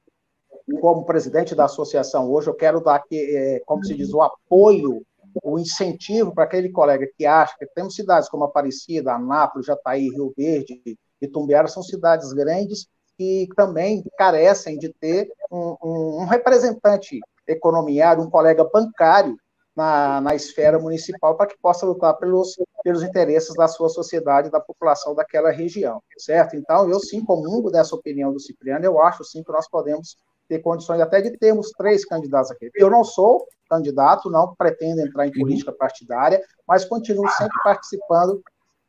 como 0.81 1.05
presidente 1.05 1.55
da 1.55 1.65
associação 1.65 2.31
hoje, 2.31 2.49
eu 2.49 2.55
quero 2.55 2.81
dar 2.81 2.97
aqui, 2.97 3.19
é, 3.19 3.61
como 3.67 3.85
se 3.85 3.95
diz, 3.95 4.13
o 4.13 4.23
apoio, 4.23 5.05
o 5.43 5.59
incentivo 5.59 6.33
para 6.33 6.45
aquele 6.45 6.71
colega 6.71 7.09
que 7.17 7.27
acha 7.27 7.55
que 7.59 7.67
temos 7.75 7.95
cidades 7.95 8.29
como 8.29 8.45
Aparecida, 8.45 9.15
Anápolis, 9.15 9.67
Jataí, 9.67 10.09
Rio 10.11 10.33
Verde 10.37 10.81
e 11.21 11.29
Tumbiara, 11.29 11.69
são 11.69 11.83
cidades 11.83 12.33
grandes 12.33 12.87
que 13.19 13.49
também 13.57 14.05
carecem 14.17 14.79
de 14.79 14.93
ter 14.93 15.29
um, 15.51 15.77
um, 15.83 16.23
um 16.23 16.25
representante 16.25 17.19
economiário, 17.47 18.23
um 18.23 18.31
colega 18.31 18.65
bancário 18.65 19.37
na, 19.75 20.21
na 20.21 20.35
esfera 20.35 20.79
municipal 20.79 21.37
para 21.37 21.47
que 21.47 21.59
possa 21.59 21.87
lutar 21.87 22.17
pelos, 22.19 22.57
pelos 22.85 23.03
interesses 23.03 23.55
da 23.55 23.67
sua 23.67 23.89
sociedade, 23.89 24.51
da 24.51 24.61
população 24.61 25.15
daquela 25.15 25.51
região, 25.51 26.03
certo? 26.19 26.57
Então, 26.57 26.89
eu 26.91 27.01
sim 27.01 27.25
comungo 27.25 27.71
dessa 27.71 27.95
opinião 27.95 28.33
do 28.33 28.41
Cipriano, 28.41 28.85
eu 28.85 29.01
acho 29.03 29.25
sim 29.25 29.43
que 29.43 29.53
nós 29.53 29.69
podemos 29.69 30.17
ter 30.49 30.59
condições 30.59 31.01
até 31.01 31.21
de 31.21 31.37
termos 31.39 31.71
três 31.71 32.05
candidatos 32.05 32.51
aqui. 32.51 32.71
Eu 32.75 32.91
não 32.91 33.03
sou 33.03 33.47
candidato, 33.71 34.29
não 34.31 34.55
pretendo 34.55 35.01
entrar 35.01 35.27
em 35.27 35.31
uhum. 35.31 35.41
política 35.41 35.73
partidária, 35.73 36.43
mas 36.69 36.85
continuo 36.85 37.29
sempre 37.31 37.57
participando 37.65 38.43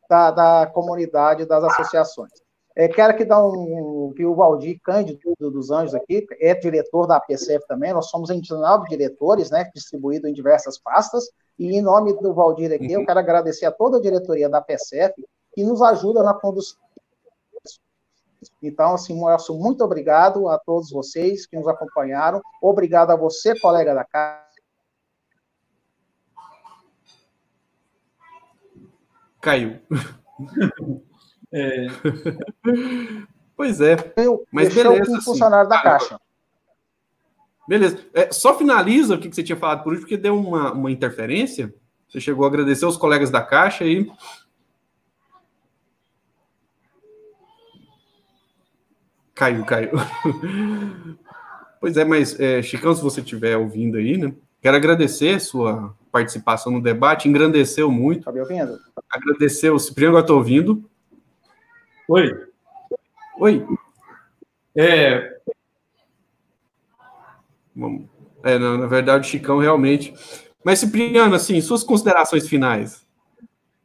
da, 0.09 0.31
da 0.31 0.67
comunidade, 0.67 1.45
das 1.45 1.63
associações. 1.63 2.31
É, 2.75 2.87
quero 2.87 3.15
que, 3.15 3.23
dá 3.23 3.43
um, 3.43 4.11
que 4.15 4.25
o 4.25 4.33
Valdir 4.33 4.79
Cândido 4.83 5.35
dos 5.39 5.69
Anjos 5.69 5.93
aqui, 5.93 6.25
é 6.39 6.55
diretor 6.55 7.05
da 7.05 7.19
PCF 7.19 7.67
também, 7.67 7.93
nós 7.93 8.09
somos 8.09 8.29
29 8.29 8.89
diretores, 8.89 9.51
né, 9.51 9.69
distribuídos 9.75 10.29
em 10.29 10.33
diversas 10.33 10.79
pastas, 10.79 11.29
e 11.59 11.77
em 11.77 11.81
nome 11.81 12.13
do 12.19 12.33
Valdir 12.33 12.73
aqui, 12.73 12.91
eu 12.91 13.01
uhum. 13.01 13.05
quero 13.05 13.19
agradecer 13.19 13.67
a 13.67 13.71
toda 13.71 13.97
a 13.97 14.01
diretoria 14.01 14.49
da 14.49 14.59
PCF, 14.59 15.13
que 15.53 15.63
nos 15.63 15.81
ajuda 15.81 16.23
na 16.23 16.33
condução 16.33 16.83
então, 18.61 18.93
assim, 18.93 19.15
Moelson, 19.15 19.57
muito 19.57 19.83
obrigado 19.83 20.49
a 20.49 20.57
todos 20.57 20.89
vocês 20.89 21.45
que 21.45 21.55
nos 21.55 21.67
acompanharam. 21.67 22.41
Obrigado 22.61 23.11
a 23.11 23.15
você, 23.15 23.57
colega 23.59 23.93
da 23.93 24.03
casa. 24.03 24.43
Caiu. 29.41 29.79
É. 31.53 31.87
Pois 33.55 33.79
é. 33.79 33.95
Eu, 34.17 34.45
Mas 34.51 34.73
beleza. 34.73 35.11
Um 35.11 35.15
assim. 35.15 35.25
funcionário 35.25 35.69
da 35.69 35.81
Caixa. 35.81 36.19
Beleza. 37.67 37.99
É, 38.13 38.31
só 38.31 38.57
finaliza 38.57 39.15
o 39.15 39.19
que 39.19 39.33
você 39.33 39.43
tinha 39.43 39.55
falado 39.55 39.83
por 39.83 39.93
último, 39.93 40.07
porque 40.07 40.17
deu 40.17 40.37
uma, 40.37 40.73
uma 40.73 40.91
interferência. 40.91 41.73
Você 42.09 42.19
chegou 42.19 42.45
a 42.45 42.47
agradecer 42.47 42.85
os 42.85 42.97
colegas 42.97 43.29
da 43.29 43.41
Caixa 43.41 43.85
e 43.85 44.11
Caiu, 49.35 49.65
caiu. 49.65 49.89
pois 51.81 51.97
é, 51.97 52.05
mas, 52.05 52.39
é, 52.39 52.61
Chicão, 52.61 52.93
se 52.93 53.01
você 53.01 53.19
estiver 53.19 53.57
ouvindo 53.57 53.97
aí, 53.97 54.15
né? 54.15 54.33
Quero 54.61 54.77
agradecer 54.77 55.39
sua 55.41 55.95
participação 56.11 56.71
no 56.71 56.81
debate, 56.81 57.27
engrandeceu 57.27 57.91
muito. 57.91 58.25
Tá 58.25 58.31
me 58.31 58.39
ouvindo? 58.39 58.79
Agradecer 59.09 59.71
o 59.71 59.79
Cipriano, 59.79 60.11
agora 60.11 60.23
estou 60.23 60.37
ouvindo. 60.37 60.87
Oi. 62.09 62.47
Oi. 63.39 63.65
É... 64.75 65.37
É, 68.43 68.59
não, 68.59 68.77
na 68.77 68.87
verdade, 68.87 69.25
o 69.25 69.29
Chicão 69.29 69.57
realmente. 69.57 70.13
Mas, 70.63 70.79
Cipriano, 70.79 71.33
assim, 71.33 71.59
suas 71.61 71.83
considerações 71.83 72.47
finais. 72.47 73.05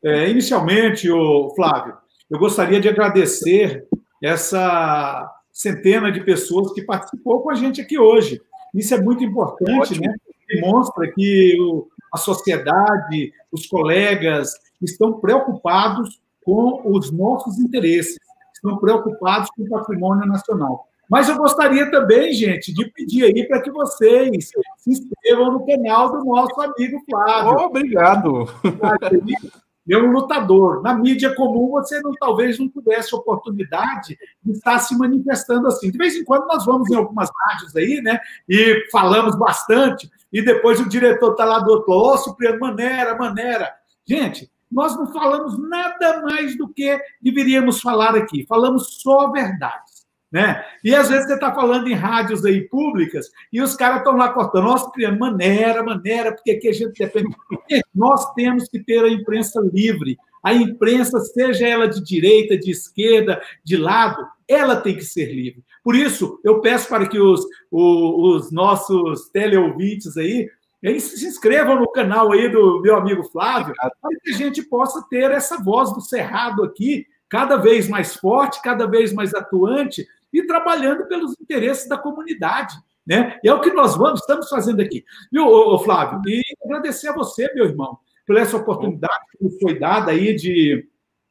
É, 0.04 0.28
inicialmente, 0.28 1.10
o 1.10 1.52
Flávio, 1.54 1.96
eu 2.30 2.38
gostaria 2.38 2.80
de 2.80 2.88
agradecer 2.88 3.86
essa 4.22 5.28
centena 5.52 6.10
de 6.10 6.20
pessoas 6.20 6.72
que 6.72 6.82
participou 6.82 7.42
com 7.42 7.50
a 7.50 7.54
gente 7.54 7.80
aqui 7.80 7.98
hoje. 7.98 8.40
Isso 8.74 8.94
é 8.94 9.00
muito 9.00 9.24
importante, 9.24 10.00
né? 10.00 10.14
Demonstra 10.48 11.10
que 11.12 11.56
o, 11.60 11.88
a 12.12 12.16
sociedade, 12.16 13.32
os 13.50 13.66
colegas 13.66 14.52
estão 14.80 15.20
preocupados 15.20 16.20
com 16.48 16.80
os 16.96 17.10
nossos 17.10 17.58
interesses, 17.58 18.16
estão 18.54 18.78
preocupados 18.78 19.50
com 19.50 19.64
o 19.64 19.68
patrimônio 19.68 20.26
nacional. 20.26 20.88
Mas 21.10 21.28
eu 21.28 21.36
gostaria 21.36 21.90
também, 21.90 22.32
gente, 22.32 22.72
de 22.72 22.90
pedir 22.90 23.24
aí 23.24 23.46
para 23.46 23.60
que 23.60 23.70
vocês 23.70 24.50
se 24.78 24.90
inscrevam 24.90 25.52
no 25.52 25.66
canal 25.66 26.10
do 26.10 26.24
nosso 26.24 26.58
amigo 26.58 27.02
Flávio. 27.06 27.56
Oh, 27.58 27.66
obrigado 27.66 28.48
é 29.90 29.98
um 29.98 30.10
lutador. 30.10 30.82
Na 30.82 30.94
mídia 30.94 31.34
comum, 31.34 31.70
você 31.70 32.00
não, 32.02 32.12
talvez 32.12 32.58
não 32.58 32.68
tivesse 32.68 33.14
oportunidade 33.14 34.18
de 34.42 34.52
estar 34.52 34.78
se 34.80 34.96
manifestando 34.96 35.66
assim. 35.66 35.90
De 35.90 35.96
vez 35.96 36.14
em 36.14 36.24
quando 36.24 36.46
nós 36.46 36.64
vamos 36.66 36.90
em 36.90 36.94
algumas 36.94 37.30
rádios 37.44 37.74
aí, 37.74 38.00
né? 38.02 38.20
E 38.48 38.86
falamos 38.92 39.36
bastante, 39.36 40.10
e 40.32 40.42
depois 40.42 40.78
o 40.80 40.88
diretor 40.88 41.32
está 41.32 41.44
lá 41.44 41.58
do 41.60 41.70
outro 41.70 41.90
lado, 41.90 42.14
oh, 42.14 42.18
Supremo, 42.18 42.60
maneira, 42.60 43.16
maneira. 43.16 43.72
Gente, 44.06 44.50
nós 44.70 44.96
não 44.96 45.12
falamos 45.12 45.58
nada 45.58 46.22
mais 46.22 46.56
do 46.56 46.68
que 46.68 47.00
deveríamos 47.20 47.80
falar 47.80 48.14
aqui. 48.14 48.46
Falamos 48.46 49.00
só 49.00 49.26
a 49.26 49.32
verdade. 49.32 49.98
Né? 50.30 50.62
E 50.84 50.94
às 50.94 51.08
vezes 51.08 51.26
você 51.26 51.34
está 51.34 51.54
falando 51.54 51.88
em 51.88 51.94
rádios 51.94 52.44
aí 52.44 52.68
públicas 52.68 53.30
e 53.50 53.62
os 53.62 53.74
caras 53.74 53.98
estão 53.98 54.14
lá 54.14 54.30
cortando, 54.30 54.90
criando 54.90 55.18
maneira, 55.18 55.82
maneira, 55.82 56.34
porque 56.34 56.50
aqui 56.50 56.68
a 56.68 56.72
gente 56.72 56.98
depende. 56.98 57.34
nós 57.94 58.34
temos 58.34 58.68
que 58.68 58.78
ter 58.78 59.02
a 59.02 59.08
imprensa 59.08 59.58
livre. 59.72 60.18
A 60.42 60.52
imprensa, 60.52 61.18
seja 61.20 61.66
ela 61.66 61.88
de 61.88 62.02
direita, 62.04 62.58
de 62.58 62.70
esquerda, 62.70 63.40
de 63.64 63.76
lado, 63.76 64.24
ela 64.46 64.76
tem 64.76 64.94
que 64.94 65.04
ser 65.04 65.32
livre. 65.32 65.64
Por 65.82 65.96
isso, 65.96 66.38
eu 66.44 66.60
peço 66.60 66.88
para 66.88 67.08
que 67.08 67.18
os, 67.18 67.44
os, 67.70 68.44
os 68.44 68.52
nossos 68.52 69.28
teleouvintes 69.30 70.16
aí 70.16 70.48
E 70.82 71.00
se 71.00 71.26
inscrevam 71.26 71.80
no 71.80 71.90
canal 71.90 72.32
aí 72.32 72.48
do 72.48 72.80
meu 72.80 72.96
amigo 72.96 73.24
Flávio, 73.24 73.74
para 73.76 73.90
que 74.22 74.30
a 74.30 74.36
gente 74.36 74.62
possa 74.62 75.04
ter 75.10 75.30
essa 75.30 75.56
voz 75.62 75.92
do 75.92 76.00
Cerrado 76.00 76.62
aqui, 76.62 77.06
cada 77.28 77.56
vez 77.56 77.88
mais 77.88 78.14
forte, 78.14 78.62
cada 78.62 78.86
vez 78.86 79.12
mais 79.12 79.34
atuante 79.34 80.06
e 80.32 80.46
trabalhando 80.46 81.06
pelos 81.06 81.34
interesses 81.40 81.88
da 81.88 81.98
comunidade. 81.98 82.76
Né? 83.06 83.38
E 83.42 83.48
é 83.48 83.54
o 83.54 83.60
que 83.60 83.72
nós 83.72 83.96
vamos, 83.96 84.20
estamos 84.20 84.48
fazendo 84.48 84.80
aqui. 84.80 85.04
Viu, 85.32 85.78
Flávio? 85.78 86.20
E 86.26 86.42
agradecer 86.64 87.08
a 87.08 87.14
você, 87.14 87.52
meu 87.54 87.64
irmão, 87.64 87.98
por 88.26 88.36
essa 88.36 88.56
oportunidade 88.56 89.24
que 89.32 89.44
nos 89.44 89.58
foi 89.58 89.78
dada 89.78 90.12
aí 90.12 90.36
de 90.36 90.86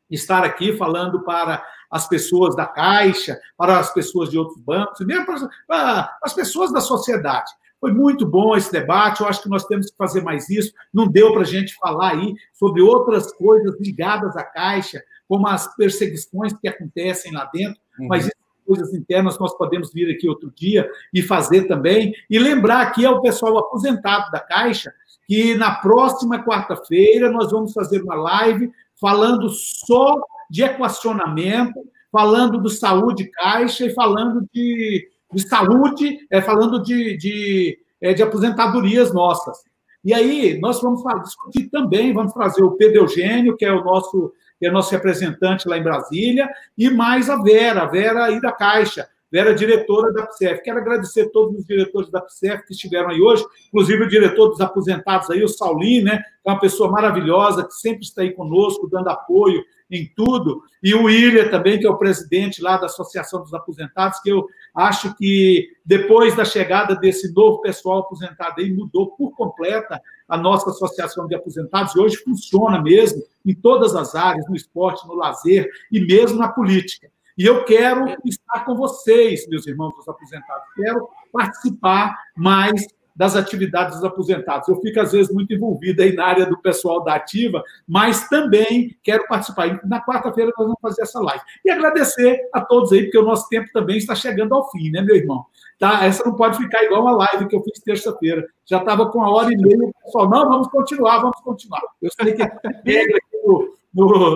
estar 0.09 0.43
aqui 0.43 0.75
falando 0.75 1.23
para 1.23 1.63
as 1.89 2.07
pessoas 2.07 2.55
da 2.55 2.65
Caixa, 2.65 3.39
para 3.55 3.79
as 3.79 3.93
pessoas 3.93 4.29
de 4.29 4.37
outros 4.37 4.59
bancos, 4.59 5.05
mesmo 5.05 5.25
para 5.67 6.17
as 6.23 6.33
pessoas 6.33 6.73
da 6.73 6.81
sociedade. 6.81 7.51
Foi 7.79 7.91
muito 7.91 8.25
bom 8.25 8.55
esse 8.55 8.71
debate, 8.71 9.21
eu 9.21 9.27
acho 9.27 9.43
que 9.43 9.49
nós 9.49 9.65
temos 9.65 9.91
que 9.91 9.97
fazer 9.97 10.21
mais 10.21 10.49
isso. 10.49 10.73
Não 10.93 11.07
deu 11.07 11.33
para 11.33 11.41
a 11.41 11.45
gente 11.45 11.75
falar 11.75 12.13
aí 12.13 12.33
sobre 12.53 12.81
outras 12.81 13.31
coisas 13.33 13.79
ligadas 13.79 14.35
à 14.35 14.43
Caixa, 14.43 15.01
como 15.27 15.47
as 15.47 15.75
perseguições 15.75 16.53
que 16.53 16.67
acontecem 16.67 17.31
lá 17.33 17.49
dentro, 17.53 17.79
uhum. 17.99 18.07
mas 18.07 18.29
coisas 18.65 18.93
internas 18.93 19.39
nós 19.39 19.57
podemos 19.57 19.93
vir 19.93 20.13
aqui 20.13 20.27
outro 20.27 20.51
dia 20.53 20.89
e 21.13 21.21
fazer 21.21 21.67
também. 21.67 22.13
E 22.29 22.37
lembrar 22.37 22.81
aqui 22.81 23.05
ao 23.05 23.21
pessoal 23.21 23.57
aposentado 23.57 24.29
da 24.31 24.39
Caixa 24.39 24.91
que 25.27 25.55
na 25.55 25.75
próxima 25.75 26.43
quarta-feira 26.43 27.29
nós 27.29 27.51
vamos 27.51 27.73
fazer 27.73 28.01
uma 28.01 28.15
live 28.15 28.71
falando 28.99 29.49
só 29.49 30.15
de 30.49 30.63
equacionamento, 30.63 31.79
falando 32.11 32.57
do 32.57 32.69
saúde 32.69 33.29
caixa 33.31 33.85
e 33.85 33.93
falando 33.93 34.47
de, 34.53 35.07
de 35.33 35.47
saúde, 35.47 36.19
é, 36.31 36.41
falando 36.41 36.81
de, 36.81 37.17
de, 37.17 37.79
é, 38.01 38.13
de 38.13 38.23
aposentadorias 38.23 39.13
nossas. 39.13 39.57
E 40.03 40.13
aí, 40.13 40.57
nós 40.59 40.81
vamos 40.81 41.03
discutir 41.23 41.69
também, 41.69 42.13
vamos 42.13 42.33
trazer 42.33 42.63
o 42.63 42.77
Pedro 42.77 43.01
Eugênio, 43.01 43.57
que 43.57 43.65
é 43.65 43.71
o 43.73 43.83
nosso, 43.83 44.31
é 44.61 44.71
nosso 44.71 44.91
representante 44.91 45.67
lá 45.67 45.77
em 45.77 45.83
Brasília, 45.83 46.49
e 46.77 46.89
mais 46.89 47.29
a 47.29 47.41
Vera, 47.41 47.81
a 47.81 47.87
Vera 47.87 48.25
aí 48.25 48.39
da 48.39 48.51
Caixa. 48.51 49.07
Vera, 49.29 49.53
diretora 49.53 50.13
da 50.13 50.25
PSEF. 50.25 50.63
Quero 50.63 50.79
agradecer 50.79 51.23
a 51.23 51.29
todos 51.29 51.59
os 51.59 51.65
diretores 51.65 52.09
da 52.09 52.21
PSEF 52.21 52.65
que 52.65 52.71
estiveram 52.71 53.09
aí 53.09 53.21
hoje, 53.21 53.43
inclusive 53.67 54.03
o 54.03 54.07
diretor 54.07 54.47
dos 54.47 54.61
aposentados 54.61 55.29
aí, 55.29 55.43
o 55.43 55.49
Saulinho, 55.49 56.05
né? 56.05 56.23
É 56.45 56.49
uma 56.49 56.59
pessoa 56.59 56.89
maravilhosa, 56.89 57.65
que 57.65 57.73
sempre 57.73 58.03
está 58.03 58.21
aí 58.21 58.31
conosco, 58.31 58.87
dando 58.89 59.09
apoio 59.09 59.61
em 59.91 60.09
tudo. 60.15 60.61
E 60.81 60.93
o 60.93 61.03
William 61.03 61.49
também, 61.49 61.77
que 61.77 61.85
é 61.85 61.89
o 61.89 61.97
presidente 61.97 62.61
lá 62.61 62.77
da 62.77 62.85
Associação 62.85 63.41
dos 63.41 63.53
Aposentados, 63.53 64.19
que 64.21 64.29
eu 64.29 64.47
acho 64.77 65.15
que 65.15 65.69
depois 65.83 66.35
da 66.35 66.45
chegada 66.45 66.95
desse 66.95 67.33
novo 67.33 67.61
pessoal 67.61 68.01
aposentado 68.01 68.61
aí, 68.61 68.71
mudou 68.71 69.07
por 69.07 69.31
completa 69.31 69.99
a 70.29 70.37
nossa 70.37 70.69
Associação 70.69 71.27
de 71.27 71.33
Aposentados, 71.33 71.95
e 71.95 71.99
hoje 71.99 72.17
funciona 72.17 72.79
mesmo 72.79 73.23
em 73.43 73.55
todas 73.55 73.95
as 73.95 74.13
áreas, 74.13 74.47
no 74.47 74.55
esporte, 74.55 75.07
no 75.07 75.15
lazer 75.15 75.67
e 75.91 75.99
mesmo 75.99 76.37
na 76.37 76.49
política. 76.49 77.09
E 77.35 77.45
eu 77.45 77.65
quero 77.65 78.15
estar 78.23 78.65
com 78.65 78.75
vocês, 78.75 79.47
meus 79.47 79.65
irmãos 79.65 79.95
dos 79.95 80.07
aposentados. 80.07 80.65
Quero 80.75 81.09
participar 81.31 82.15
mais 82.35 82.85
das 83.17 83.35
atividades 83.35 83.95
dos 83.95 84.05
aposentados. 84.05 84.69
Eu 84.69 84.79
fico, 84.79 84.99
às 84.99 85.11
vezes, 85.11 85.33
muito 85.33 85.51
envolvido 85.51 86.03
aí 86.03 86.13
na 86.13 86.23
área 86.23 86.45
do 86.45 86.57
pessoal 86.61 87.03
da 87.03 87.15
ativa, 87.15 87.63
mas 87.87 88.29
também 88.29 88.95
quero 89.01 89.27
participar. 89.27 89.81
Na 89.85 89.99
quarta-feira 90.05 90.53
nós 90.55 90.67
vamos 90.67 90.79
fazer 90.79 91.01
essa 91.01 91.19
live. 91.19 91.43
E 91.65 91.71
agradecer 91.71 92.47
a 92.53 92.61
todos 92.61 92.91
aí, 92.93 93.03
porque 93.03 93.17
o 93.17 93.25
nosso 93.25 93.49
tempo 93.49 93.67
também 93.73 93.97
está 93.97 94.13
chegando 94.13 94.53
ao 94.53 94.69
fim, 94.69 94.91
né, 94.91 95.01
meu 95.01 95.15
irmão? 95.15 95.45
Tá? 95.79 96.05
Essa 96.05 96.23
não 96.23 96.35
pode 96.35 96.57
ficar 96.57 96.83
igual 96.83 97.01
uma 97.01 97.15
live 97.15 97.47
que 97.47 97.55
eu 97.55 97.63
fiz 97.63 97.79
terça-feira. 97.79 98.45
Já 98.65 98.77
estava 98.77 99.09
com 99.09 99.17
uma 99.17 99.31
hora 99.31 99.51
e 99.51 99.57
meia, 99.57 99.77
o 99.77 99.93
pessoal, 100.05 100.29
não, 100.29 100.47
vamos 100.47 100.67
continuar, 100.67 101.19
vamos 101.19 101.41
continuar. 101.41 101.81
Eu 101.99 102.11
sei 102.21 102.33
que 102.33 102.43
regra 102.85 103.17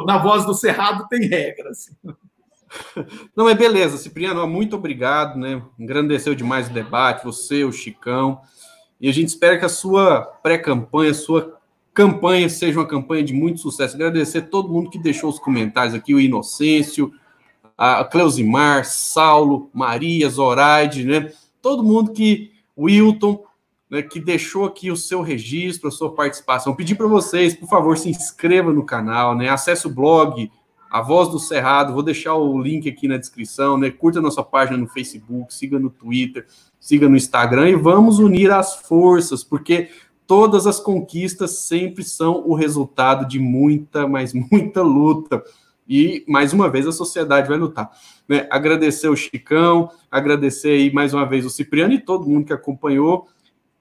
na 0.07 0.17
voz 0.17 0.43
do 0.43 0.55
Cerrado 0.55 1.07
tem 1.07 1.27
regras. 1.27 1.95
Não, 3.35 3.45
mas 3.45 3.57
beleza, 3.57 3.97
Cipriano, 3.97 4.47
muito 4.47 4.75
obrigado, 4.75 5.37
né? 5.37 5.61
Engrandeceu 5.77 6.33
demais 6.33 6.69
o 6.69 6.73
debate, 6.73 7.23
você, 7.23 7.63
o 7.63 7.71
Chicão. 7.71 8.41
E 9.01 9.09
a 9.09 9.11
gente 9.11 9.29
espera 9.29 9.57
que 9.57 9.65
a 9.65 9.69
sua 9.69 10.21
pré-campanha, 10.21 11.09
a 11.09 11.15
sua 11.15 11.59
campanha 11.91 12.47
seja 12.47 12.79
uma 12.79 12.87
campanha 12.87 13.23
de 13.23 13.33
muito 13.33 13.59
sucesso. 13.59 13.95
Agradecer 13.95 14.43
todo 14.43 14.69
mundo 14.69 14.91
que 14.91 14.99
deixou 14.99 15.29
os 15.29 15.39
comentários 15.39 15.95
aqui, 15.95 16.13
o 16.13 16.19
Inocêncio, 16.19 17.11
a 17.75 18.05
Cleusimar, 18.05 18.85
Saulo, 18.85 19.71
Maria, 19.73 20.29
Zoraide, 20.29 21.03
né? 21.03 21.33
Todo 21.61 21.83
mundo 21.83 22.11
que, 22.11 22.51
Wilton, 22.77 23.43
né, 23.89 24.03
que 24.03 24.19
deixou 24.19 24.65
aqui 24.65 24.91
o 24.91 24.95
seu 24.95 25.21
registro, 25.21 25.89
a 25.89 25.91
sua 25.91 26.13
participação. 26.13 26.75
Pedir 26.75 26.93
para 26.93 27.07
vocês, 27.07 27.55
por 27.55 27.67
favor, 27.67 27.97
se 27.97 28.07
inscreva 28.07 28.71
no 28.71 28.85
canal, 28.85 29.35
né? 29.35 29.49
Acesse 29.49 29.87
o 29.87 29.93
blog 29.93 30.49
a 30.91 31.01
Voz 31.01 31.29
do 31.29 31.39
Cerrado, 31.39 31.93
vou 31.93 32.03
deixar 32.03 32.35
o 32.35 32.61
link 32.61 32.89
aqui 32.89 33.07
na 33.07 33.15
descrição, 33.15 33.77
né? 33.77 33.89
Curta 33.89 34.19
nossa 34.19 34.43
página 34.43 34.77
no 34.77 34.87
Facebook, 34.87 35.53
siga 35.53 35.79
no 35.79 35.89
Twitter, 35.89 36.45
siga 36.77 37.07
no 37.07 37.15
Instagram 37.15 37.69
e 37.69 37.75
vamos 37.77 38.19
unir 38.19 38.51
as 38.51 38.75
forças, 38.75 39.41
porque 39.41 39.87
todas 40.27 40.67
as 40.67 40.81
conquistas 40.81 41.59
sempre 41.59 42.03
são 42.03 42.43
o 42.45 42.53
resultado 42.53 43.25
de 43.25 43.39
muita, 43.39 44.05
mas 44.05 44.33
muita 44.51 44.81
luta. 44.81 45.41
E, 45.87 46.25
mais 46.27 46.51
uma 46.51 46.69
vez, 46.69 46.85
a 46.85 46.91
sociedade 46.91 47.47
vai 47.47 47.57
lutar. 47.57 47.89
Né? 48.27 48.45
Agradecer 48.51 49.07
o 49.07 49.15
Chicão, 49.15 49.89
agradecer 50.11 50.71
aí 50.71 50.93
mais 50.93 51.13
uma 51.13 51.25
vez 51.25 51.45
o 51.45 51.49
Cipriano 51.49 51.93
e 51.93 51.99
todo 51.99 52.29
mundo 52.29 52.45
que 52.45 52.53
acompanhou. 52.53 53.27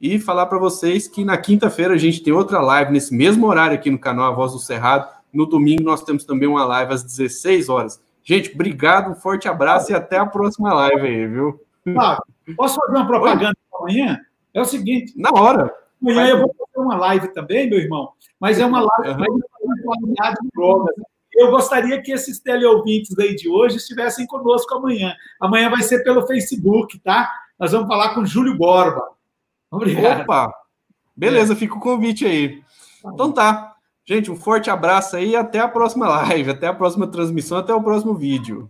E 0.00 0.18
falar 0.18 0.46
para 0.46 0.58
vocês 0.58 1.08
que 1.08 1.24
na 1.24 1.36
quinta-feira 1.36 1.94
a 1.94 1.98
gente 1.98 2.22
tem 2.22 2.32
outra 2.32 2.60
live 2.60 2.92
nesse 2.92 3.12
mesmo 3.12 3.46
horário 3.48 3.74
aqui 3.74 3.90
no 3.90 3.98
canal 3.98 4.32
A 4.32 4.34
Voz 4.34 4.52
do 4.52 4.58
Cerrado 4.60 5.19
no 5.32 5.46
domingo 5.46 5.82
nós 5.82 6.02
temos 6.02 6.24
também 6.24 6.48
uma 6.48 6.64
live 6.64 6.92
às 6.92 7.02
16 7.02 7.68
horas. 7.68 8.02
Gente, 8.22 8.52
obrigado, 8.54 9.10
um 9.10 9.14
forte 9.14 9.48
abraço 9.48 9.92
e 9.92 9.94
até 9.94 10.18
a 10.18 10.26
próxima 10.26 10.72
live 10.74 11.06
aí, 11.06 11.26
viu? 11.26 11.60
Ah, 11.98 12.18
posso 12.56 12.76
fazer 12.80 12.96
uma 12.96 13.06
propaganda 13.06 13.56
amanhã? 13.74 14.20
É 14.52 14.60
o 14.60 14.64
seguinte. 14.64 15.12
Na 15.16 15.30
hora. 15.32 15.72
Amanhã 16.02 16.28
eu 16.28 16.38
vou 16.38 16.54
fazer 16.54 16.86
uma 16.86 16.96
live 16.96 17.28
também, 17.28 17.68
meu 17.68 17.78
irmão, 17.78 18.12
mas 18.38 18.58
é 18.58 18.64
uma 18.64 18.80
live 18.80 19.20
uhum. 19.20 19.36
de 19.36 20.48
drogas. 20.54 20.94
Eu 21.32 21.50
gostaria 21.50 22.02
que 22.02 22.12
esses 22.12 22.40
teleouvintes 22.40 23.16
aí 23.18 23.34
de 23.34 23.48
hoje 23.48 23.76
estivessem 23.76 24.26
conosco 24.26 24.74
amanhã. 24.74 25.14
Amanhã 25.40 25.70
vai 25.70 25.82
ser 25.82 26.02
pelo 26.02 26.26
Facebook, 26.26 26.98
tá? 27.00 27.30
Nós 27.58 27.72
vamos 27.72 27.88
falar 27.88 28.14
com 28.14 28.24
Júlio 28.24 28.56
Borba. 28.56 29.02
Obrigado. 29.70 30.22
Opa! 30.22 30.52
Beleza, 31.16 31.52
é. 31.52 31.56
fica 31.56 31.74
o 31.74 31.80
convite 31.80 32.26
aí. 32.26 32.62
Então 33.04 33.30
tá. 33.30 33.69
Gente, 34.10 34.28
um 34.28 34.34
forte 34.34 34.68
abraço 34.68 35.14
aí 35.14 35.30
e 35.30 35.36
até 35.36 35.60
a 35.60 35.68
próxima 35.68 36.08
live, 36.08 36.50
até 36.50 36.66
a 36.66 36.74
próxima 36.74 37.06
transmissão, 37.06 37.56
até 37.56 37.72
o 37.72 37.80
próximo 37.80 38.12
vídeo. 38.12 38.68